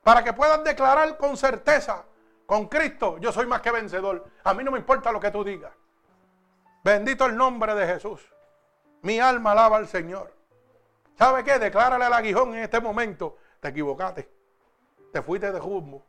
[0.02, 2.04] Para que puedan declarar con certeza,
[2.44, 4.26] con Cristo, yo soy más que vencedor.
[4.44, 5.72] A mí no me importa lo que tú digas.
[6.84, 8.33] Bendito el nombre de Jesús.
[9.04, 10.32] Mi alma alaba al Señor.
[11.18, 11.58] ¿Sabe qué?
[11.58, 13.36] Declárale al aguijón en este momento.
[13.60, 14.26] Te equivocaste.
[15.12, 16.02] Te fuiste de jumbo.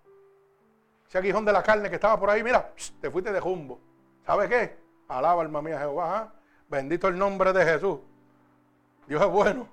[1.06, 3.82] Ese aguijón de la carne que estaba por ahí, mira, te fuiste de jumbo.
[4.26, 4.78] ¿Sabe qué?
[5.10, 6.18] Alaba alma mía Jehová.
[6.18, 6.34] ¿ah?
[6.70, 8.00] Bendito el nombre de Jesús.
[9.08, 9.68] Dios es bueno.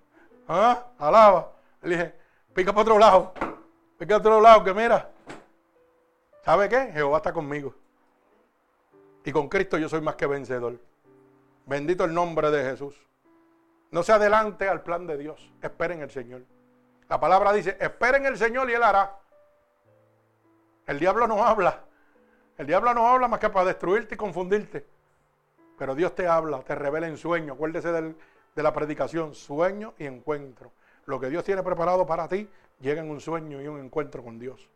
[0.49, 0.89] ¿Ah?
[0.99, 1.53] Alaba.
[1.83, 2.15] Le dije,
[2.53, 3.35] pica para otro lado.
[3.99, 5.09] Pica para otro lado, que mira.
[6.45, 6.91] ¿Sabe qué?
[6.93, 7.73] Jehová está conmigo.
[9.25, 10.77] Y con Cristo yo soy más que vencedor.
[11.67, 13.12] Bendito el nombre de Jesús.
[13.93, 15.53] No se adelante al plan de Dios.
[15.63, 16.43] Esperen el Señor.
[17.09, 19.19] La palabra dice, esperen el Señor y Él hará.
[20.87, 21.85] El diablo no habla.
[22.57, 24.87] El diablo no habla más que para destruirte y confundirte.
[25.79, 27.53] Pero Dios te habla, te revela en sueño.
[27.53, 30.73] Acuérdese de la predicación, sueño y encuentro.
[31.05, 32.49] lo que Dios tiene preparado para ti
[32.81, 34.69] llega en un sueño y un encuentro con Dios.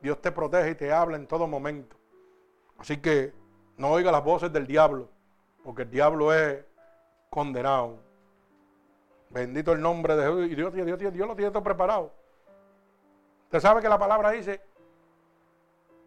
[0.00, 1.96] Dios te protege y te habla en todo momento.
[2.78, 3.32] Así que
[3.76, 5.08] no oiga las voces del diablo,
[5.62, 6.64] porque el diablo es
[7.30, 8.05] condenado.
[9.36, 10.46] Bendito el nombre de Jesús.
[10.50, 12.10] Y Dios, Dios, Dios, Dios lo tiene todo preparado.
[13.44, 14.62] Usted sabe que la palabra dice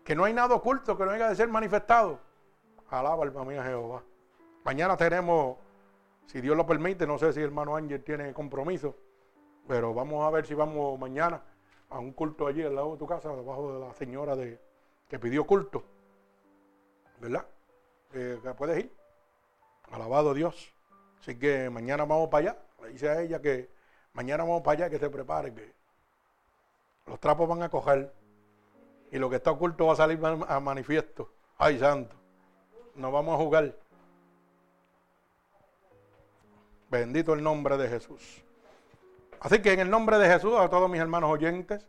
[0.03, 2.19] que no hay nada oculto que no haya de ser manifestado.
[2.89, 4.01] Alaba alma mía Jehová.
[4.65, 5.57] Mañana tenemos,
[6.25, 8.95] si Dios lo permite, no sé si el hermano Ángel tiene compromiso,
[9.67, 11.39] pero vamos a ver si vamos mañana
[11.91, 14.59] a un culto allí al lado de tu casa, debajo de la señora de,
[15.07, 15.83] que pidió culto.
[17.19, 17.45] ¿Verdad?
[18.11, 18.91] Eh, puedes ir.
[19.91, 20.73] Alabado Dios.
[21.21, 22.59] Así que mañana vamos para allá.
[22.81, 23.69] Le dice a ella que
[24.13, 25.73] mañana vamos para allá, que se prepare, que
[27.07, 28.13] los trapos van a coger
[29.11, 31.31] y lo que está oculto va a salir a manifiesto.
[31.57, 32.15] Ay, santo.
[32.95, 33.75] No vamos a jugar.
[36.89, 38.43] Bendito el nombre de Jesús.
[39.39, 41.87] Así que en el nombre de Jesús, a todos mis hermanos oyentes,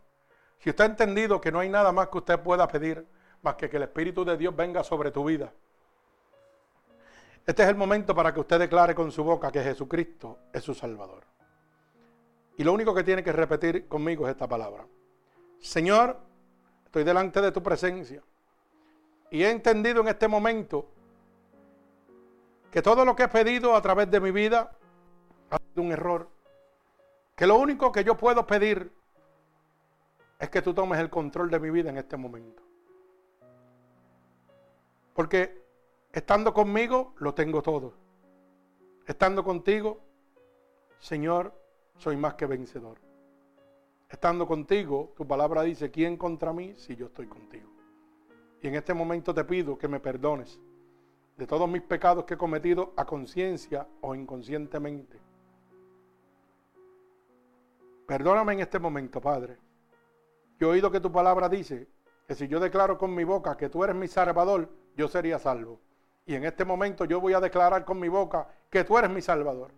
[0.59, 3.05] si usted ha entendido que no hay nada más que usted pueda pedir,
[3.41, 5.51] más que que el Espíritu de Dios venga sobre tu vida.
[7.51, 10.73] Este es el momento para que usted declare con su boca que Jesucristo es su
[10.73, 11.25] Salvador.
[12.55, 14.87] Y lo único que tiene que repetir conmigo es esta palabra.
[15.59, 16.17] Señor,
[16.85, 18.23] estoy delante de tu presencia.
[19.31, 20.87] Y he entendido en este momento
[22.71, 24.71] que todo lo que he pedido a través de mi vida
[25.49, 26.29] ha sido un error.
[27.35, 28.93] Que lo único que yo puedo pedir
[30.39, 32.63] es que tú tomes el control de mi vida en este momento.
[35.13, 35.60] Porque
[36.13, 37.93] estando conmigo lo tengo todo.
[39.05, 39.99] Estando contigo,
[40.99, 41.53] Señor,
[41.97, 42.99] soy más que vencedor.
[44.09, 47.69] Estando contigo, tu palabra dice, ¿quién contra mí si yo estoy contigo?
[48.61, 50.59] Y en este momento te pido que me perdones
[51.37, 55.19] de todos mis pecados que he cometido a conciencia o inconscientemente.
[58.05, 59.57] Perdóname en este momento, Padre.
[60.59, 61.87] Yo he oído que tu palabra dice
[62.27, 65.79] que si yo declaro con mi boca que tú eres mi Salvador, yo sería salvo.
[66.25, 69.21] Y en este momento yo voy a declarar con mi boca que tú eres mi
[69.21, 69.71] Salvador.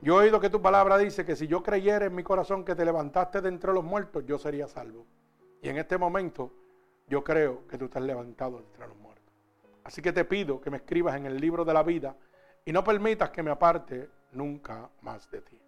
[0.00, 2.74] Yo he oído que tu palabra dice que si yo creyera en mi corazón que
[2.74, 5.06] te levantaste de entre los muertos, yo sería salvo.
[5.60, 6.52] Y en este momento
[7.08, 9.34] yo creo que tú estás levantado de entre los muertos.
[9.82, 12.14] Así que te pido que me escribas en el libro de la vida
[12.64, 15.60] y no permitas que me aparte nunca más de ti.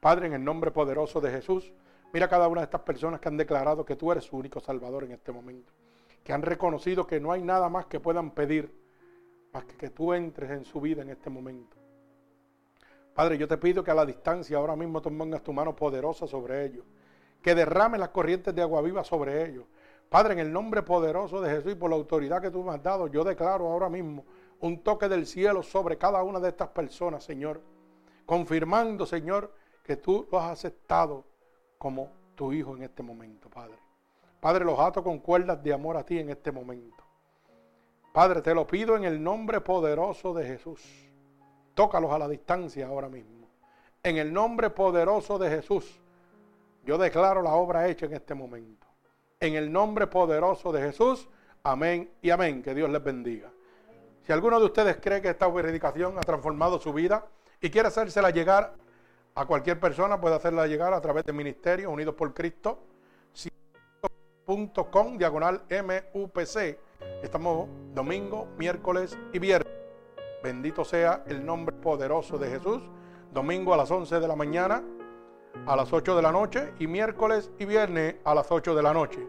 [0.00, 1.72] Padre, en el nombre poderoso de Jesús,
[2.12, 5.04] mira cada una de estas personas que han declarado que tú eres su único Salvador
[5.04, 5.72] en este momento,
[6.22, 8.74] que han reconocido que no hay nada más que puedan pedir
[9.52, 11.76] más que que tú entres en su vida en este momento.
[13.14, 16.26] Padre, yo te pido que a la distancia ahora mismo tú pongas tu mano poderosa
[16.26, 16.84] sobre ellos,
[17.42, 19.64] que derrame las corrientes de agua viva sobre ellos,
[20.08, 22.82] Padre, en el nombre poderoso de Jesús y por la autoridad que tú me has
[22.82, 24.24] dado, yo declaro ahora mismo
[24.60, 27.60] un toque del cielo sobre cada una de estas personas, Señor.
[28.24, 31.24] Confirmando, Señor, que tú lo has aceptado
[31.76, 33.87] como tu hijo en este momento, Padre.
[34.40, 37.04] Padre, los ato con cuerdas de amor a ti en este momento.
[38.12, 40.82] Padre, te lo pido en el nombre poderoso de Jesús.
[41.74, 43.48] Tócalos a la distancia ahora mismo.
[44.02, 46.00] En el nombre poderoso de Jesús,
[46.84, 48.86] yo declaro la obra hecha en este momento.
[49.40, 51.28] En el nombre poderoso de Jesús.
[51.62, 52.62] Amén y amén.
[52.62, 53.50] Que Dios les bendiga.
[54.24, 57.26] Si alguno de ustedes cree que esta predicación ha transformado su vida
[57.60, 58.74] y quiere hacérsela llegar
[59.34, 62.78] a cualquier persona, puede hacerla llegar a través de Ministerio Unidos por Cristo,
[64.90, 66.78] com diagonal MUPC.
[67.22, 69.70] Estamos domingo, miércoles y viernes.
[70.42, 72.80] Bendito sea el nombre poderoso de Jesús.
[73.30, 74.82] Domingo a las 11 de la mañana
[75.66, 78.94] a las 8 de la noche y miércoles y viernes a las 8 de la
[78.94, 79.20] noche.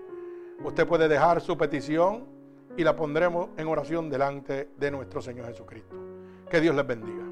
[0.64, 2.26] Usted puede dejar su petición
[2.78, 5.96] y la pondremos en oración delante de nuestro Señor Jesucristo.
[6.50, 7.29] Que Dios les bendiga.